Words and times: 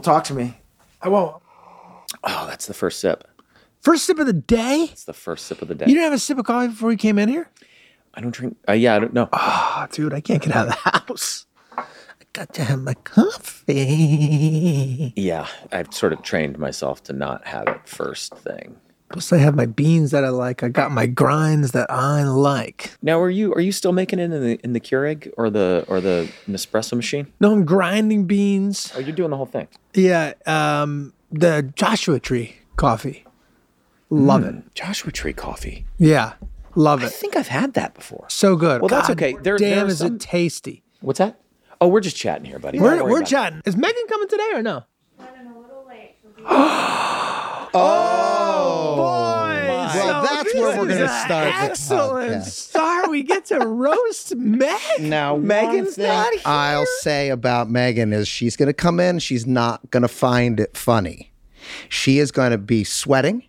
Don't 0.00 0.14
talk 0.14 0.24
to 0.24 0.34
me. 0.34 0.56
I 1.02 1.10
won't. 1.10 1.42
Oh, 2.24 2.46
that's 2.46 2.66
the 2.66 2.72
first 2.72 3.00
sip. 3.00 3.28
First 3.82 4.06
sip 4.06 4.18
of 4.18 4.24
the 4.24 4.32
day. 4.32 4.88
It's 4.90 5.04
the 5.04 5.12
first 5.12 5.44
sip 5.44 5.60
of 5.60 5.68
the 5.68 5.74
day. 5.74 5.84
You 5.84 5.92
didn't 5.92 6.04
have 6.04 6.14
a 6.14 6.18
sip 6.18 6.38
of 6.38 6.46
coffee 6.46 6.68
before 6.68 6.90
you 6.90 6.96
came 6.96 7.18
in 7.18 7.28
here? 7.28 7.50
I 8.14 8.22
don't 8.22 8.30
drink. 8.30 8.56
Uh, 8.66 8.72
yeah, 8.72 8.94
I 8.94 8.98
don't 8.98 9.12
know. 9.12 9.28
Oh, 9.30 9.86
dude, 9.92 10.14
I 10.14 10.22
can't 10.22 10.42
get 10.42 10.56
out 10.56 10.68
of 10.68 10.72
the 10.72 10.90
house. 10.90 11.44
I 11.76 11.84
got 12.32 12.54
to 12.54 12.64
have 12.64 12.80
my 12.80 12.94
coffee. 12.94 13.52
Yeah, 15.16 15.46
I've 15.70 15.92
sort 15.92 16.14
of 16.14 16.22
trained 16.22 16.58
myself 16.58 17.02
to 17.04 17.12
not 17.12 17.46
have 17.46 17.68
it 17.68 17.86
first 17.86 18.34
thing. 18.36 18.76
Plus, 19.12 19.32
I 19.32 19.38
have 19.38 19.56
my 19.56 19.66
beans 19.66 20.12
that 20.12 20.24
I 20.24 20.28
like. 20.28 20.62
I 20.62 20.68
got 20.68 20.92
my 20.92 21.06
grinds 21.06 21.72
that 21.72 21.90
I 21.90 22.22
like. 22.22 22.92
Now, 23.02 23.20
are 23.20 23.28
you 23.30 23.52
are 23.54 23.60
you 23.60 23.72
still 23.72 23.90
making 23.92 24.20
it 24.20 24.30
in 24.30 24.30
the 24.30 24.60
in 24.62 24.72
the 24.72 24.78
Keurig 24.80 25.32
or 25.36 25.50
the 25.50 25.84
or 25.88 26.00
the 26.00 26.30
Nespresso 26.48 26.94
machine? 26.94 27.26
No, 27.40 27.52
I'm 27.52 27.64
grinding 27.64 28.26
beans. 28.26 28.92
Oh, 28.94 29.00
you're 29.00 29.14
doing 29.16 29.30
the 29.30 29.36
whole 29.36 29.46
thing. 29.46 29.66
Yeah, 29.94 30.34
um, 30.46 31.12
the 31.32 31.72
Joshua 31.74 32.20
Tree 32.20 32.56
coffee. 32.76 33.24
Love 34.10 34.44
it. 34.44 34.74
Joshua 34.74 35.10
Tree 35.10 35.32
coffee. 35.32 35.86
Yeah, 35.98 36.34
love 36.76 37.02
it. 37.02 37.06
I 37.06 37.08
think 37.10 37.36
I've 37.36 37.48
had 37.48 37.74
that 37.74 37.94
before. 37.94 38.26
So 38.28 38.54
good. 38.54 38.80
Well, 38.80 38.88
that's 38.88 39.08
God 39.08 39.16
okay. 39.20 39.36
There- 39.42 39.56
damn, 39.58 39.70
there 39.70 39.84
are 39.86 39.88
is 39.88 39.98
some- 39.98 40.14
it 40.16 40.20
tasty? 40.20 40.82
What's 41.00 41.18
that? 41.18 41.40
Oh, 41.80 41.88
we're 41.88 42.00
just 42.00 42.16
chatting 42.16 42.44
here, 42.44 42.58
buddy. 42.58 42.78
We're, 42.78 43.02
we're 43.04 43.22
chatting. 43.24 43.62
Is 43.64 43.74
Megan 43.76 44.06
coming 44.08 44.28
today 44.28 44.50
or 44.52 44.62
no? 44.62 44.84
Boys, 45.16 45.26
Well, 47.72 47.72
so 47.72 47.72
that's 47.72 48.19
where 50.60 50.78
we're 50.78 50.88
gonna 50.88 51.08
start 51.08 51.46
the 51.46 51.70
Excellent 51.70 52.42
podcast. 52.42 52.46
start. 52.46 53.10
We 53.10 53.22
get 53.22 53.46
to 53.46 53.58
roast 53.58 54.34
Meg. 54.36 54.80
Now, 55.00 55.36
Megan's 55.36 55.98
not 55.98 56.32
here. 56.32 56.42
I'll 56.44 56.86
say 57.00 57.30
about 57.30 57.70
Megan 57.70 58.12
is 58.12 58.28
she's 58.28 58.56
going 58.56 58.68
to 58.68 58.72
come 58.72 59.00
in. 59.00 59.18
She's 59.18 59.46
not 59.46 59.90
going 59.90 60.02
to 60.02 60.08
find 60.08 60.60
it 60.60 60.76
funny. 60.76 61.32
She 61.88 62.18
is 62.18 62.30
going 62.30 62.52
to 62.52 62.58
be 62.58 62.84
sweating. 62.84 63.44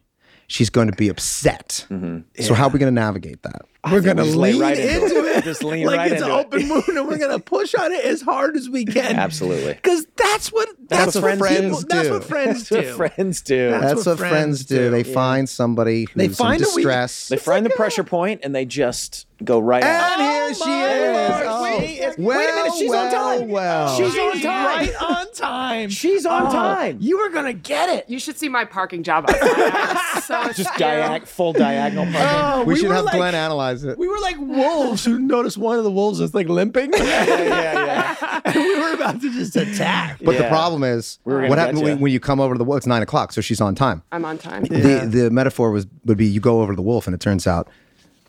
She's 0.48 0.70
going 0.70 0.90
to 0.90 0.96
be 0.96 1.08
upset. 1.10 1.86
Mm-hmm. 1.90 2.44
So 2.44 2.54
how 2.54 2.68
are 2.68 2.70
we 2.70 2.80
going 2.80 2.94
to 2.94 3.00
navigate 3.02 3.42
that? 3.44 3.62
We're 3.90 4.02
gonna 4.02 4.24
just 4.26 4.36
lean 4.38 4.60
right 4.62 4.78
into 4.78 5.06
into 5.06 5.26
it. 5.26 5.38
it, 5.38 5.44
Just 5.44 5.64
lean 5.64 5.88
like 5.88 5.98
right 5.98 6.12
it's 6.12 6.22
into 6.22 6.34
it. 6.34 6.40
open 6.40 6.68
moon, 6.68 6.84
and 6.88 7.08
we're 7.08 7.18
gonna 7.18 7.40
push 7.40 7.74
on 7.74 7.92
it 7.92 8.06
as 8.06 8.22
hard 8.22 8.56
as 8.56 8.70
we 8.70 8.86
can. 8.86 9.16
Absolutely. 9.16 9.74
because 9.74 10.06
that's 10.16 10.52
what 10.52 10.70
that's, 10.88 11.14
That's 11.16 11.24
what 11.24 11.38
friends 11.40 11.62
people- 11.62 11.82
That's 11.90 12.08
do. 12.08 12.14
what 12.14 12.24
friends 12.24 12.70
do. 12.70 12.76
That's 12.76 12.88
what 12.98 13.14
friends 13.16 13.42
do. 13.42 13.70
That's 13.72 13.84
That's, 13.84 13.96
what 14.06 14.06
what, 14.08 14.18
friends 14.20 14.32
friends 14.34 14.66
do. 14.66 14.76
do. 14.78 14.90
They 14.92 15.04
find 15.04 15.50
somebody 15.50 16.04
who's 16.04 16.14
They 16.16 16.28
find 16.28 16.62
in 16.62 16.68
a 16.68 16.76
weak- 16.76 16.86
They 17.30 17.38
find 17.38 17.66
the 17.66 17.72
oh. 17.74 17.76
pressure 17.76 18.04
point 18.04 18.42
and 18.44 18.54
they 18.54 18.66
just 18.66 19.26
go 19.44 19.58
right 19.60 19.84
and 19.84 19.92
at 19.92 20.20
it. 20.20 20.22
here 20.22 20.48
oh, 20.52 20.54
she 20.54 20.72
is. 20.72 21.48
Oh, 21.48 21.62
Wait, 21.64 22.18
well, 22.20 22.38
wait 22.38 22.50
a 22.50 22.56
minute, 22.56 22.72
oh. 22.74 22.78
she's 22.78 22.92
on 22.92 22.94
well, 22.94 23.38
time. 23.40 23.50
Well, 23.50 23.98
She's 23.98 24.18
on 24.20 24.42
time. 24.42 24.66
right 24.66 25.02
on 25.02 25.32
time. 25.34 25.90
She's 25.90 26.26
on 26.26 26.48
Oh, 26.48 26.52
time. 26.52 26.98
You 27.00 27.18
were 27.18 27.30
gonna 27.30 27.54
get 27.54 27.90
it. 27.90 28.06
You 28.10 28.20
should 28.20 28.38
see 28.38 28.50
my 28.50 28.66
parking 28.66 29.02
job 29.04 29.26
outside. 29.30 30.22
So 30.24 30.54
Just 30.54 30.70
diag- 30.72 31.26
full 31.28 31.54
diagonal 31.54 32.06
parking. 32.06 32.22
Oh, 32.62 32.64
we, 32.66 32.76
should 32.76 32.92
have 32.92 33.06
like, 33.06 33.16
Glenn 33.16 33.34
analyze 33.36 33.71
it. 33.84 33.98
We 33.98 34.08
were 34.08 34.20
like 34.20 34.38
wolves 34.40 35.06
who 35.06 35.20
noticed 35.20 35.58
one 35.58 35.78
of 35.78 35.84
the 35.84 35.92
wolves 35.92 36.20
was 36.20 36.34
like 36.34 36.48
limping, 36.48 36.92
yeah, 36.94 37.26
yeah, 37.26 37.86
yeah. 37.86 38.42
and 38.46 38.56
we 38.56 38.80
were 38.80 38.94
about 38.94 39.22
to 39.22 39.32
just 39.34 39.56
attack. 39.56 40.20
But 40.24 40.38
the 40.38 40.48
problem 40.48 40.84
is, 40.84 41.20
were 41.24 41.38
gonna 41.38 41.50
what 41.50 41.58
happens 41.58 41.82
when, 41.82 42.00
when 42.00 42.12
you 42.12 42.20
come 42.20 42.40
over 42.40 42.54
to 42.54 42.58
the 42.58 42.64
wolf? 42.64 42.78
It's 42.78 42.88
nine 42.88 43.02
o'clock, 43.02 43.32
so 43.32 43.42
she's 43.42 43.62
on 43.62 43.76
time. 43.76 44.04
I'm 44.12 44.26
on 44.26 44.38
time. 44.38 44.64
The 44.64 45.08
the 45.10 45.30
metaphor 45.32 45.72
was 45.72 45.88
would 46.06 46.18
be 46.18 46.26
you 46.26 46.40
go 46.40 46.62
over 46.62 46.74
to 46.74 46.76
the 46.76 46.82
wolf, 46.82 47.08
and 47.08 47.14
it 47.14 47.20
turns 47.20 47.48
out 47.48 47.70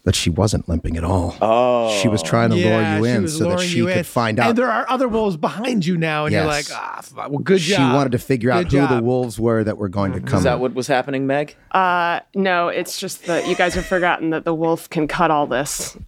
that 0.05 0.15
she 0.17 0.31
wasn't 0.31 0.69
limping 0.69 0.97
at 0.97 1.05
all. 1.05 1.37
Oh. 1.41 1.97
she 2.01 2.09
was 2.09 2.23
trying 2.23 2.51
to 2.51 2.57
Yeah, 2.59 2.99
lure 2.99 3.11
you 3.11 3.17
in 3.19 3.29
so 3.29 3.51
that 3.51 3.61
she 3.61 3.81
could 3.83 3.99
in. 3.99 4.05
find 4.05 4.41
out. 4.41 4.49
And 4.49 4.59
there 4.59 4.71
are 4.71 4.85
other 4.89 5.07
wolves 5.07 5.37
behind 5.37 5.87
you 5.87 5.97
now, 5.97 6.25
and 6.27 6.33
you're 6.35 6.45
like, 6.45 6.67
ah, 6.73 6.99
fuck, 7.03 7.31
well, 7.31 7.39
good 7.39 7.61
job. 7.61 7.77
she 7.91 7.95
wanted 7.95 8.13
to 8.13 8.19
figure 8.19 8.51
out 8.51 8.69
Good 8.69 8.81
who 8.89 8.97
the 8.97 9.03
wolves 9.03 9.39
were 9.39 9.63
that 9.63 9.79
were 9.79 9.89
going 9.89 10.13
to 10.13 10.21
come. 10.21 10.39
Is 10.39 10.45
that 10.45 10.59
what 10.59 10.75
was 10.75 10.89
happening, 10.89 11.27
Meg? 11.29 11.55
Uh, 11.71 12.19
no, 12.35 12.67
it's 12.69 12.99
just 12.99 13.27
that 13.27 13.47
you 13.47 13.55
guys 13.55 13.75
have 13.75 13.87
forgotten 13.87 14.31
that 14.31 14.45
the 14.45 14.53
wolf 14.55 14.91
can 14.91 15.07
cut 15.07 15.31
all 15.31 15.47
this. 15.47 15.97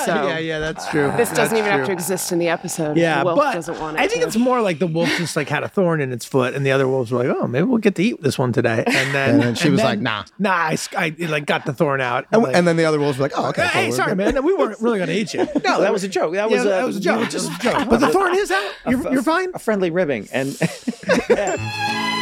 So 0.00 0.28
yeah, 0.28 0.38
yeah, 0.38 0.58
that's 0.60 0.88
true. 0.88 1.12
this 1.16 1.28
doesn't 1.30 1.34
That's 1.36 1.52
even 1.52 1.70
have 1.70 1.86
to 1.86 1.92
exist 1.92 2.32
in 2.32 2.38
the 2.38 2.48
episode. 2.48 2.96
Yeah, 2.96 3.18
the 3.20 3.24
wolf 3.26 3.38
but 3.38 3.52
doesn't 3.52 3.78
want 3.80 3.96
it 3.98 4.00
I 4.00 4.08
think 4.08 4.22
to. 4.22 4.26
it's 4.26 4.36
more 4.36 4.60
like 4.62 4.78
the 4.78 4.86
wolf 4.86 5.08
just 5.18 5.36
like 5.36 5.48
had 5.48 5.62
a 5.62 5.68
thorn 5.68 6.00
in 6.00 6.10
its 6.12 6.24
foot, 6.24 6.54
and 6.54 6.64
the 6.64 6.70
other 6.72 6.88
wolves 6.88 7.10
were 7.12 7.22
like, 7.24 7.36
"Oh, 7.36 7.46
maybe 7.46 7.64
we'll 7.64 7.78
get 7.78 7.96
to 7.96 8.02
eat 8.02 8.22
this 8.22 8.38
one 8.38 8.52
today." 8.52 8.82
And 8.86 9.14
then, 9.14 9.30
And 9.34 9.42
then 9.42 9.54
she 9.56 9.68
was 9.68 9.82
like, 9.82 10.00
"Nah." 10.00 10.24
nah." 10.38 10.74
I 10.96 11.14
like 11.18 11.44
got 11.46 11.66
the 11.66 11.72
thorn 11.74 12.00
out, 12.00 12.26
and, 12.32 12.42
like, 12.42 12.54
and 12.56 12.66
then 12.66 12.76
the 12.76 12.84
other 12.86 12.98
wolves 12.98 13.18
were 13.20 13.28
like, 13.28 13.38
"Oh, 13.38 13.48
okay." 13.50 13.66
hey, 13.66 13.90
sorry, 13.90 14.10
good." 14.14 14.34
man, 14.34 14.44
we 14.44 14.54
weren't 14.54 14.80
really 14.80 14.98
gonna 14.98 15.12
eat 15.12 15.32
you. 15.34 15.46
No, 15.64 15.80
that 15.82 15.92
was 15.92 16.04
a 16.04 16.08
joke. 16.08 16.34
That 16.34 16.50
Yeah, 16.50 16.56
was, 16.56 16.64
a, 16.66 16.68
that 16.68 16.86
was 16.86 16.96
a 16.96 17.00
joke. 17.00 17.30
Just 17.30 17.50
a 17.50 17.58
joke. 17.62 17.88
But 17.88 17.98
the 18.00 18.08
thorn 18.08 18.34
is 18.34 18.50
out. 18.50 18.72
You're, 18.88 19.12
you're 19.12 19.22
fine. 19.22 19.50
a 19.54 19.58
friendly 19.58 19.90
ribbing. 19.90 20.28
And 20.32 20.48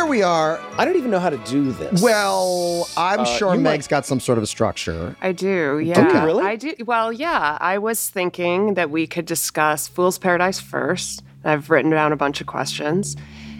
Here 0.00 0.08
we 0.08 0.22
are. 0.22 0.58
I 0.78 0.86
don't 0.86 0.96
even 0.96 1.10
know 1.10 1.18
how 1.18 1.28
to 1.28 1.36
do 1.44 1.72
this. 1.72 2.00
Well, 2.00 2.88
I'm 2.96 3.20
Uh, 3.20 3.24
sure 3.26 3.54
you 3.54 3.60
Meg's 3.60 3.84
might- 3.84 3.90
got 3.90 4.06
some 4.06 4.18
sort 4.18 4.38
of 4.38 4.44
a 4.44 4.46
structure. 4.46 5.14
I 5.20 5.32
do, 5.32 5.78
yeah. 5.78 6.00
Okay. 6.00 6.24
Really? 6.24 6.42
I 6.42 6.56
do. 6.56 6.72
Well, 6.86 7.12
yeah. 7.12 7.58
I 7.60 7.76
was 7.76 8.08
thinking 8.08 8.74
that 8.74 8.88
we 8.90 9.06
could 9.06 9.26
discuss 9.26 9.88
Fool's 9.88 10.16
Paradise 10.16 10.58
first. 10.58 11.22
I've 11.44 11.68
written 11.68 11.90
down 11.90 12.12
a 12.12 12.16
bunch 12.16 12.40
of 12.40 12.46
questions. 12.46 13.14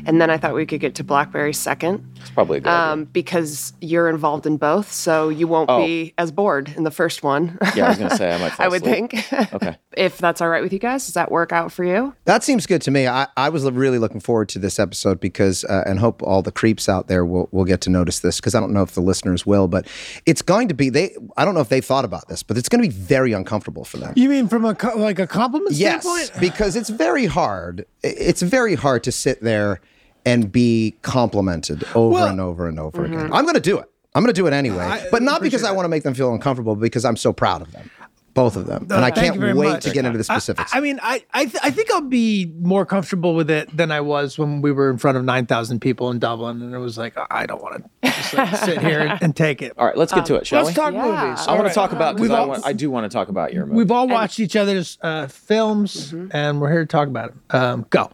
And 0.07 0.21
then 0.21 0.31
I 0.31 0.37
thought 0.39 0.55
we 0.55 0.67
could 0.67 0.81
get 0.81 0.95
to 0.97 1.05
Blackberry 1.05 1.53
second 1.53 2.07
it's 2.21 2.31
probably 2.31 2.59
a 2.59 2.61
good 2.61 2.69
idea. 2.71 2.93
um, 2.93 3.05
because 3.05 3.73
you're 3.81 4.09
involved 4.09 4.47
in 4.47 4.57
both. 4.57 4.93
So 4.93 5.29
you 5.29 5.47
won't 5.49 5.71
Oh. 5.71 5.85
be 5.85 6.13
as 6.19 6.31
bored 6.33 6.73
in 6.77 6.85
the 6.85 6.91
first 6.91 7.23
one. 7.23 7.59
Yeah, 7.75 7.87
I 7.87 7.89
was 7.91 7.99
going 7.99 8.11
to 8.11 8.17
say 8.17 8.33
I 8.35 8.39
might 8.39 8.51
fall 8.55 8.67
I 8.67 8.69
would 8.69 8.83
asleep. 8.87 9.11
think. 9.13 9.53
Okay. 9.55 9.77
if 9.97 10.19
that's 10.19 10.41
all 10.41 10.49
right 10.49 10.63
with 10.63 10.73
you 10.73 10.79
guys, 10.79 11.07
does 11.07 11.15
that 11.15 11.31
work 11.31 11.53
out 11.53 11.73
for 11.73 11.85
you? 11.85 12.15
That 12.25 12.43
seems 12.45 12.67
good 12.67 12.83
to 12.83 12.91
me. 12.91 13.07
I, 13.09 13.27
I 13.37 13.49
was 13.49 13.65
really 13.71 13.99
looking 13.99 14.21
forward 14.21 14.49
to 14.51 14.59
this 14.59 14.79
episode 14.79 15.19
because, 15.21 15.65
uh, 15.65 15.83
and 15.87 15.99
hope 15.99 16.23
all 16.23 16.43
the 16.43 16.53
creeps 16.53 16.89
out 16.89 17.09
there 17.09 17.25
will, 17.25 17.49
will 17.53 17.65
get 17.65 17.81
to 17.83 17.91
notice 17.91 18.21
this 18.21 18.37
because 18.41 18.55
I 18.55 18.61
don't 18.61 18.73
know 18.73 18.83
if 18.83 18.93
the 18.93 19.01
listeners 19.01 19.45
will, 19.47 19.67
but 19.69 19.87
it's 20.27 20.43
going 20.43 20.69
to 20.69 20.75
be, 20.75 20.89
they, 20.91 21.15
I 21.37 21.45
don't 21.45 21.55
know 21.55 21.61
if 21.61 21.69
they 21.69 21.81
thought 21.81 22.05
about 22.05 22.29
this, 22.29 22.43
but 22.43 22.57
it's 22.59 22.69
going 22.69 22.83
to 22.83 22.89
be 22.89 22.95
very 22.95 23.33
uncomfortable 23.33 23.85
for 23.85 23.97
them. 23.97 24.13
You 24.17 24.29
mean 24.29 24.49
from 24.49 24.65
a 24.65 24.75
co- 24.75 24.97
like 24.99 25.19
a 25.19 25.27
compliment 25.27 25.75
Yes, 25.75 26.03
standpoint? 26.03 26.41
because 26.41 26.77
it's 26.77 26.91
very 26.91 27.27
hard. 27.27 27.87
It's 28.03 28.43
very 28.43 28.75
hard 28.75 29.03
to 29.05 29.13
sit 29.13 29.41
there 29.43 29.81
and 30.27 30.51
be 30.51 30.95
complimented 31.03 31.85
over 31.95 32.15
Well- 32.15 32.29
and 32.29 32.41
over 32.41 32.67
and 32.69 32.79
over 32.79 33.05
again. 33.05 33.33
I'm 33.33 33.45
going 33.45 33.55
to 33.55 33.61
do 33.61 33.79
it. 33.79 33.87
I'm 34.15 34.23
going 34.25 34.35
to 34.35 34.41
do 34.41 34.47
it 34.49 34.53
anyway, 34.53 35.07
but 35.13 35.23
not 35.23 35.41
because 35.41 35.63
I 35.63 35.71
want 35.71 35.85
to 35.85 35.89
make 35.89 36.03
them 36.03 36.15
feel 36.15 36.33
uncomfortable, 36.33 36.75
but 36.75 36.81
because 36.83 37.05
I'm 37.05 37.17
so 37.17 37.33
proud 37.33 37.63
of 37.63 37.71
them, 37.71 37.89
both 38.35 38.57
of 38.57 38.67
them, 38.67 38.89
and 38.91 39.05
I 39.05 39.13
can't 39.13 39.39
wait 39.41 39.55
much. 39.55 39.85
to 39.85 39.93
get 39.93 40.05
into 40.05 40.19
the 40.19 40.25
specifics. 40.25 40.75
I, 40.75 40.81
mean, 40.81 40.99
I 41.01 41.25
I, 41.33 41.45
th- 41.45 41.61
I 41.63 41.71
think 41.71 41.93
I'll 41.93 42.01
be 42.01 42.53
more 42.61 42.85
comfortable 42.85 43.37
with 43.37 43.49
it 43.51 43.77
than 43.77 43.93
I 43.93 44.01
was 44.01 44.37
when 44.37 44.63
we 44.63 44.73
were 44.73 44.91
in 44.91 44.99
front 44.99 45.17
of 45.17 45.25
nine 45.25 45.47
thousand 45.47 45.79
people 45.79 46.11
in 46.11 46.19
Dublin, 46.19 46.61
and 46.61 46.75
it 46.75 46.79
was 46.79 46.99
like 46.99 47.15
I 47.31 47.47
don't 47.47 47.63
want 47.63 47.85
to 48.03 48.11
just 48.11 48.35
like 48.35 48.57
sit 48.57 48.81
here 48.81 48.99
and, 48.99 49.23
and 49.23 49.37
take 49.37 49.63
it. 49.63 49.75
All 49.79 49.87
right, 49.87 49.97
let's 49.97 50.13
get 50.13 50.27
to 50.27 50.35
it, 50.35 50.45
shall 50.47 50.65
Let's 50.65 50.77
we? 50.77 50.83
talk 50.83 50.93
Yeah. 50.93 51.03
movies. 51.07 51.47
I 51.47 51.53
want 51.53 51.63
All 51.63 51.69
to 51.69 51.75
talk 51.75 51.93
about 51.93 52.17
because 52.17 52.31
We've 52.31 52.37
I, 52.37 52.41
all- 52.41 52.49
want, 52.49 52.67
I 52.67 52.73
do 52.73 52.91
want 52.91 53.05
to 53.05 53.15
talk 53.17 53.29
about 53.29 53.53
your 53.55 53.65
movie. 53.67 53.77
We've 53.79 53.93
all 53.93 54.09
watched 54.09 54.41
each 54.41 54.57
other's 54.57 54.99
uh, 55.03 55.29
films, 55.29 56.13
and 56.33 56.61
we're 56.61 56.71
here 56.73 56.81
to 56.83 56.87
talk 56.89 57.07
about 57.07 57.31
it. 57.31 57.55
Um, 57.55 57.87
go. 57.91 58.11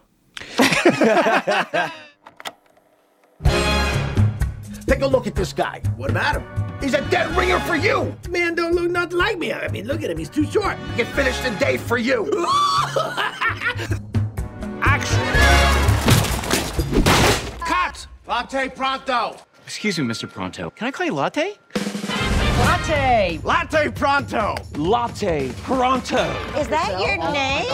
Take 4.87 5.01
a 5.01 5.07
look 5.07 5.27
at 5.27 5.35
this 5.35 5.53
guy. 5.53 5.81
What 5.95 6.09
about 6.09 6.37
him? 6.37 6.43
He's 6.81 6.93
a 6.93 7.01
dead 7.09 7.35
ringer 7.35 7.59
for 7.61 7.75
you. 7.75 8.15
Man, 8.29 8.55
don't 8.55 8.73
look 8.73 8.89
nothing 8.89 9.17
like 9.17 9.37
me. 9.37 9.51
I 9.51 9.67
mean, 9.67 9.85
look 9.85 10.03
at 10.03 10.09
him; 10.09 10.17
he's 10.17 10.29
too 10.29 10.45
short. 10.45 10.77
Get 10.95 11.07
finished 11.07 11.43
the 11.43 11.51
day 11.59 11.77
for 11.77 11.97
you. 11.97 12.25
Action. 14.81 15.19
Cut. 17.59 18.07
Latte 18.27 18.69
pronto. 18.69 19.35
Excuse 19.65 19.99
me, 19.99 20.05
Mr. 20.05 20.31
Pronto. 20.31 20.69
Can 20.69 20.87
I 20.87 20.91
call 20.91 21.05
you 21.05 21.13
Latte? 21.13 21.57
Latte. 22.59 23.39
Latte 23.43 23.91
pronto. 23.91 24.55
Latte 24.75 25.51
Pronto. 25.63 26.23
Is 26.57 26.67
that 26.69 26.99
your 26.99 27.17
name? 27.31 27.67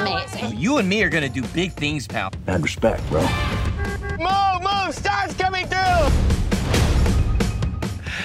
Amazing. 0.00 0.58
You 0.58 0.78
and 0.78 0.88
me 0.88 1.02
are 1.02 1.10
gonna 1.10 1.28
do 1.28 1.42
big 1.48 1.72
things, 1.72 2.06
pal. 2.06 2.30
Mad 2.46 2.62
respect, 2.62 3.06
bro. 3.08 3.20
Move, 4.18 4.62
move, 4.62 4.94
stars 4.94 5.34
coming 5.34 5.66
through! 5.66 6.32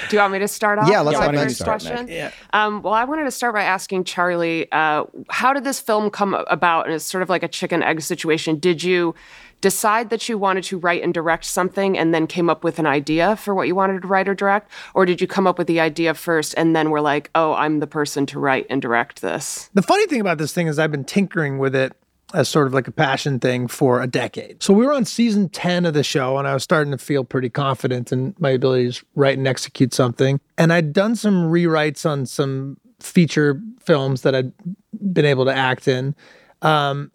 Do 0.10 0.16
you 0.16 0.22
want 0.22 0.34
me 0.34 0.40
to 0.40 0.48
start 0.48 0.80
off? 0.80 0.90
Yeah, 0.90 1.02
let's 1.02 1.18
with 1.18 1.28
let 1.28 1.36
my 1.36 1.44
first 1.44 1.56
start, 1.58 1.82
question? 1.82 2.08
Yeah. 2.08 2.32
Um, 2.54 2.82
well, 2.82 2.94
I 2.94 3.04
wanted 3.04 3.26
to 3.26 3.32
start 3.32 3.54
by 3.54 3.64
asking 3.64 4.06
Charlie, 4.06 4.72
uh, 4.72 5.04
how 5.30 5.52
did 5.54 5.66
this 5.66 5.82
film 5.82 6.10
come 6.10 6.34
about? 6.34 6.86
And 6.86 6.96
it's 6.96 7.04
sort 7.04 7.24
of 7.24 7.30
like 7.30 7.44
a 7.44 7.48
chicken 7.50 7.84
egg 7.84 8.00
situation. 8.02 8.58
Did 8.58 8.84
you 8.84 9.16
decide 9.62 10.10
that 10.10 10.30
you 10.30 10.38
wanted 10.38 10.64
to 10.66 10.78
write 10.78 11.04
and 11.04 11.14
direct 11.14 11.46
something 11.46 11.98
and 11.98 12.14
then 12.14 12.28
came 12.28 12.50
up 12.50 12.64
with 12.64 12.80
an 12.80 12.86
idea 12.86 13.36
for 13.36 13.56
what 13.56 13.68
you 13.68 13.76
wanted 13.76 14.02
to 14.02 14.08
write 14.08 14.28
or 14.28 14.36
direct? 14.36 14.72
Or 14.94 15.06
did 15.06 15.20
you 15.22 15.28
come 15.28 15.48
up 15.48 15.58
with 15.58 15.68
the 15.68 15.80
idea 15.80 16.14
first 16.14 16.54
and 16.58 16.76
then 16.76 16.90
were 16.90 17.02
like, 17.02 17.30
oh, 17.36 17.54
I'm 17.54 17.80
the 17.80 17.88
person 17.88 18.26
to 18.28 18.40
write 18.40 18.68
and 18.70 18.82
direct 18.82 19.22
this? 19.22 19.70
The 19.74 19.82
funny 19.82 20.06
thing 20.08 20.22
about 20.22 20.38
this 20.38 20.54
thing 20.54 20.68
is 20.68 20.78
I've 20.78 20.92
been 20.92 21.06
tinkering 21.06 21.58
with 21.58 21.76
it 21.76 21.94
as 22.34 22.50
sort 22.50 22.68
of 22.68 22.74
like 22.74 22.88
a 22.88 22.92
passion 22.92 23.40
thing 23.40 23.68
for 23.68 24.02
a 24.02 24.08
decade. 24.08 24.62
So 24.62 24.74
we 24.74 24.86
were 24.86 24.94
on 24.94 25.06
season 25.06 25.48
10 25.50 25.86
of 25.86 25.94
the 25.94 26.04
show 26.04 26.38
and 26.38 26.48
I 26.48 26.54
was 26.54 26.64
starting 26.64 26.92
to 26.92 26.98
feel 26.98 27.24
pretty 27.24 27.50
confident 27.50 28.12
in 28.12 28.36
my 28.38 28.50
ability 28.50 28.92
to 28.92 29.06
write 29.16 29.38
and 29.38 29.48
execute 29.48 29.94
something. 29.94 30.40
And 30.58 30.74
I'd 30.74 30.92
done 30.92 31.16
some 31.16 31.50
rewrites 31.50 32.10
on 32.10 32.26
some 32.26 32.78
feature 33.00 33.62
films 33.80 34.24
that 34.24 34.36
I'd 34.36 34.52
been 35.14 35.26
able 35.26 35.46
to 35.46 35.54
act 35.54 35.88
in. 35.88 36.16
Um, 36.62 37.12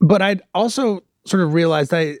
but 0.00 0.22
I'd 0.22 0.42
also 0.54 1.04
sort 1.30 1.42
of 1.42 1.54
realized 1.54 1.94
I 1.94 2.18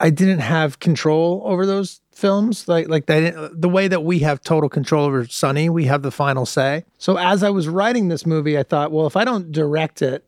I 0.00 0.10
didn't 0.10 0.38
have 0.38 0.78
control 0.78 1.42
over 1.44 1.66
those 1.66 2.00
films 2.12 2.68
like 2.68 2.88
like 2.88 3.06
they 3.06 3.20
didn't, 3.20 3.60
the 3.60 3.68
way 3.68 3.88
that 3.88 4.04
we 4.04 4.20
have 4.20 4.40
total 4.40 4.68
control 4.68 5.04
over 5.04 5.26
Sunny, 5.26 5.68
we 5.68 5.84
have 5.84 6.02
the 6.02 6.10
final 6.10 6.46
say. 6.46 6.84
So 6.98 7.16
as 7.16 7.42
I 7.42 7.50
was 7.50 7.68
writing 7.68 8.08
this 8.08 8.24
movie, 8.24 8.56
I 8.56 8.62
thought, 8.62 8.92
well, 8.92 9.06
if 9.06 9.16
I 9.16 9.24
don't 9.24 9.50
direct 9.50 10.02
it, 10.02 10.24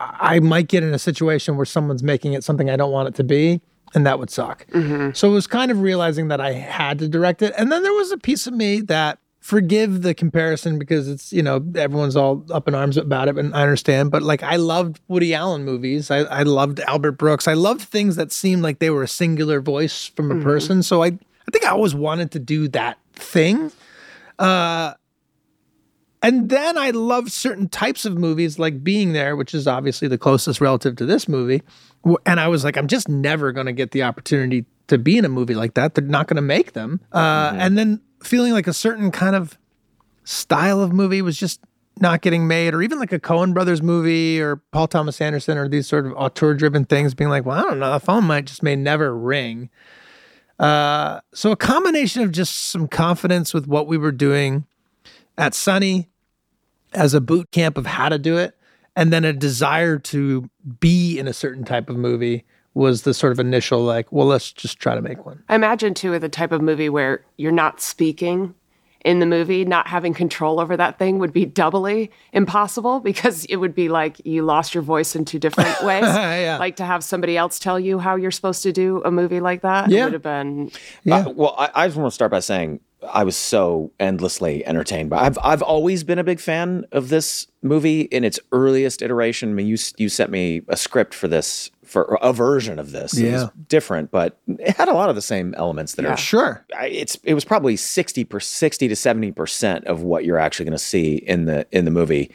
I 0.00 0.38
might 0.38 0.68
get 0.68 0.84
in 0.84 0.94
a 0.94 0.98
situation 0.98 1.56
where 1.56 1.66
someone's 1.66 2.04
making 2.04 2.34
it 2.34 2.44
something 2.44 2.70
I 2.70 2.76
don't 2.76 2.92
want 2.92 3.08
it 3.08 3.14
to 3.16 3.24
be, 3.24 3.60
and 3.94 4.06
that 4.06 4.20
would 4.20 4.30
suck. 4.30 4.66
Mm-hmm. 4.68 5.10
So 5.12 5.28
it 5.28 5.32
was 5.32 5.48
kind 5.48 5.72
of 5.72 5.80
realizing 5.80 6.28
that 6.28 6.40
I 6.40 6.52
had 6.52 7.00
to 7.00 7.08
direct 7.08 7.42
it, 7.42 7.52
and 7.58 7.72
then 7.72 7.82
there 7.82 7.92
was 7.92 8.12
a 8.12 8.18
piece 8.18 8.46
of 8.46 8.54
me 8.54 8.80
that 8.82 9.18
forgive 9.48 10.02
the 10.02 10.12
comparison 10.12 10.78
because 10.78 11.08
it's 11.08 11.32
you 11.32 11.42
know 11.42 11.64
everyone's 11.74 12.16
all 12.16 12.44
up 12.52 12.68
in 12.68 12.74
arms 12.74 12.98
about 12.98 13.28
it 13.28 13.38
and 13.38 13.54
i 13.54 13.62
understand 13.62 14.10
but 14.10 14.20
like 14.20 14.42
i 14.42 14.56
loved 14.56 15.00
woody 15.08 15.32
allen 15.32 15.64
movies. 15.64 16.10
I, 16.10 16.18
I 16.18 16.42
loved 16.42 16.80
albert 16.80 17.12
brooks. 17.12 17.48
I 17.48 17.54
loved 17.54 17.80
things 17.80 18.16
that 18.16 18.30
seemed 18.30 18.60
like 18.60 18.78
they 18.78 18.90
were 18.90 19.02
a 19.02 19.08
singular 19.08 19.62
voice 19.62 20.08
from 20.08 20.30
a 20.30 20.42
person 20.44 20.82
so 20.82 21.02
i 21.02 21.06
i 21.06 21.50
think 21.50 21.64
i 21.64 21.70
always 21.70 21.94
wanted 21.94 22.30
to 22.32 22.38
do 22.38 22.68
that 22.68 22.98
thing. 23.14 23.72
Uh 24.38 24.92
and 26.20 26.50
then 26.50 26.76
i 26.76 26.90
loved 26.90 27.32
certain 27.32 27.70
types 27.70 28.04
of 28.04 28.18
movies 28.18 28.58
like 28.58 28.84
being 28.84 29.14
there 29.14 29.34
which 29.34 29.54
is 29.54 29.66
obviously 29.66 30.08
the 30.08 30.18
closest 30.18 30.60
relative 30.60 30.94
to 30.96 31.06
this 31.06 31.26
movie 31.26 31.62
and 32.26 32.38
i 32.38 32.48
was 32.48 32.64
like 32.64 32.76
i'm 32.76 32.88
just 32.88 33.08
never 33.08 33.52
going 33.52 33.66
to 33.66 33.72
get 33.72 33.92
the 33.92 34.02
opportunity 34.02 34.66
to 34.88 34.98
be 34.98 35.16
in 35.18 35.24
a 35.24 35.28
movie 35.28 35.54
like 35.54 35.74
that. 35.74 35.94
They're 35.94 36.04
not 36.04 36.26
going 36.26 36.36
to 36.36 36.42
make 36.42 36.72
them. 36.72 37.00
Uh, 37.12 37.52
and 37.54 37.78
then 37.78 38.00
feeling 38.22 38.52
like 38.52 38.66
a 38.66 38.72
certain 38.72 39.10
kind 39.10 39.36
of 39.36 39.58
style 40.24 40.80
of 40.80 40.92
movie 40.92 41.22
was 41.22 41.38
just 41.38 41.60
not 42.00 42.20
getting 42.20 42.46
made, 42.46 42.74
or 42.74 42.82
even 42.82 42.98
like 42.98 43.12
a 43.12 43.18
Coen 43.18 43.52
Brothers 43.52 43.82
movie 43.82 44.40
or 44.40 44.56
Paul 44.72 44.86
Thomas 44.86 45.20
Anderson 45.20 45.58
or 45.58 45.68
these 45.68 45.86
sort 45.86 46.06
of 46.06 46.12
auteur 46.12 46.54
driven 46.54 46.84
things, 46.84 47.14
being 47.14 47.30
like, 47.30 47.44
well, 47.44 47.58
I 47.58 47.62
don't 47.62 47.80
know, 47.80 47.92
the 47.92 48.00
phone 48.00 48.24
might 48.24 48.46
just 48.46 48.62
may 48.62 48.76
never 48.76 49.16
ring. 49.16 49.68
Uh, 50.58 51.20
so 51.32 51.50
a 51.50 51.56
combination 51.56 52.22
of 52.22 52.32
just 52.32 52.70
some 52.70 52.88
confidence 52.88 53.54
with 53.54 53.66
what 53.66 53.86
we 53.86 53.96
were 53.96 54.12
doing 54.12 54.64
at 55.36 55.54
Sunny 55.54 56.08
as 56.92 57.14
a 57.14 57.20
boot 57.20 57.50
camp 57.50 57.76
of 57.78 57.86
how 57.86 58.08
to 58.08 58.18
do 58.18 58.36
it, 58.36 58.56
and 58.96 59.12
then 59.12 59.24
a 59.24 59.32
desire 59.32 59.98
to 59.98 60.48
be 60.80 61.18
in 61.18 61.28
a 61.28 61.32
certain 61.32 61.64
type 61.64 61.88
of 61.88 61.96
movie 61.96 62.44
was 62.78 63.02
the 63.02 63.12
sort 63.12 63.32
of 63.32 63.40
initial 63.40 63.80
like, 63.82 64.10
well, 64.12 64.26
let's 64.26 64.52
just 64.52 64.78
try 64.78 64.94
to 64.94 65.02
make 65.02 65.26
one. 65.26 65.42
I 65.48 65.54
imagine 65.56 65.94
too 65.94 66.12
with 66.12 66.22
the 66.22 66.28
type 66.28 66.52
of 66.52 66.62
movie 66.62 66.88
where 66.88 67.24
you're 67.36 67.52
not 67.52 67.80
speaking 67.80 68.54
in 69.04 69.20
the 69.20 69.26
movie, 69.26 69.64
not 69.64 69.86
having 69.86 70.12
control 70.12 70.58
over 70.60 70.76
that 70.76 70.98
thing 70.98 71.18
would 71.18 71.32
be 71.32 71.44
doubly 71.44 72.10
impossible 72.32 73.00
because 73.10 73.44
it 73.46 73.56
would 73.56 73.74
be 73.74 73.88
like 73.88 74.24
you 74.24 74.42
lost 74.42 74.74
your 74.74 74.82
voice 74.82 75.14
in 75.16 75.24
two 75.24 75.38
different 75.38 75.80
ways. 75.82 76.02
Yeah. 76.04 76.56
Like 76.58 76.76
to 76.76 76.84
have 76.84 77.02
somebody 77.04 77.36
else 77.36 77.58
tell 77.58 77.78
you 77.80 77.98
how 77.98 78.16
you're 78.16 78.30
supposed 78.30 78.62
to 78.62 78.72
do 78.72 79.02
a 79.04 79.10
movie 79.10 79.40
like 79.40 79.62
that 79.62 79.90
Yeah. 79.90 80.04
would 80.04 80.12
have 80.14 80.22
been 80.22 80.70
Uh, 81.10 81.32
well, 81.34 81.54
I, 81.58 81.70
I 81.74 81.86
just 81.88 81.96
want 81.96 82.10
to 82.10 82.14
start 82.14 82.30
by 82.30 82.40
saying 82.40 82.80
I 83.12 83.22
was 83.22 83.36
so 83.36 83.92
endlessly 84.00 84.66
entertained 84.66 85.08
by. 85.10 85.18
I've 85.18 85.38
I've 85.44 85.62
always 85.62 86.02
been 86.02 86.18
a 86.18 86.24
big 86.24 86.40
fan 86.40 86.84
of 86.90 87.08
this 87.10 87.46
movie 87.62 88.02
in 88.02 88.24
its 88.24 88.40
earliest 88.50 89.02
iteration. 89.02 89.50
I 89.50 89.52
mean, 89.52 89.68
you 89.68 89.76
you 89.98 90.08
sent 90.08 90.30
me 90.32 90.62
a 90.66 90.76
script 90.76 91.14
for 91.14 91.28
this 91.28 91.70
for 91.88 92.18
a 92.22 92.32
version 92.32 92.78
of 92.78 92.92
this. 92.92 93.16
It 93.16 93.32
was 93.32 93.48
different, 93.68 94.10
but 94.10 94.38
it 94.46 94.76
had 94.76 94.88
a 94.88 94.94
lot 94.94 95.08
of 95.08 95.16
the 95.16 95.22
same 95.22 95.54
elements 95.54 95.94
that 95.94 96.04
are. 96.04 96.16
Sure. 96.16 96.64
It's 96.80 97.16
it 97.24 97.34
was 97.34 97.44
probably 97.44 97.76
sixty 97.76 98.24
per 98.24 98.40
sixty 98.40 98.88
to 98.88 98.96
seventy 98.96 99.32
percent 99.32 99.86
of 99.86 100.02
what 100.02 100.24
you're 100.24 100.38
actually 100.38 100.66
going 100.66 100.78
to 100.78 100.78
see 100.78 101.16
in 101.16 101.46
the 101.46 101.66
in 101.72 101.84
the 101.84 101.90
movie. 101.90 102.30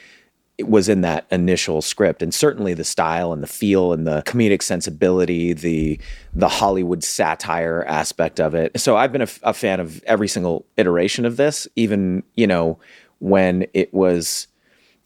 It 0.55 0.67
was 0.69 0.87
in 0.87 1.01
that 1.01 1.25
initial 1.31 1.81
script, 1.81 2.21
and 2.21 2.31
certainly 2.31 2.75
the 2.75 2.83
style 2.83 3.33
and 3.33 3.41
the 3.41 3.47
feel 3.47 3.91
and 3.91 4.05
the 4.05 4.21
comedic 4.21 4.61
sensibility, 4.61 5.51
the 5.53 5.99
the 6.33 6.47
Hollywood 6.47 7.03
satire 7.03 7.83
aspect 7.87 8.39
of 8.39 8.53
it. 8.53 8.79
So 8.79 8.95
I've 8.95 9.11
been 9.11 9.23
a 9.23 9.53
fan 9.53 9.79
of 9.79 10.03
every 10.03 10.27
single 10.27 10.65
iteration 10.77 11.25
of 11.25 11.37
this, 11.37 11.67
even 11.75 12.21
you 12.35 12.45
know 12.45 12.77
when 13.17 13.65
it 13.73 13.93
was, 13.93 14.47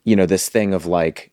you 0.04 0.16
know, 0.16 0.26
this 0.26 0.50
thing 0.50 0.74
of 0.74 0.86
like, 0.86 1.32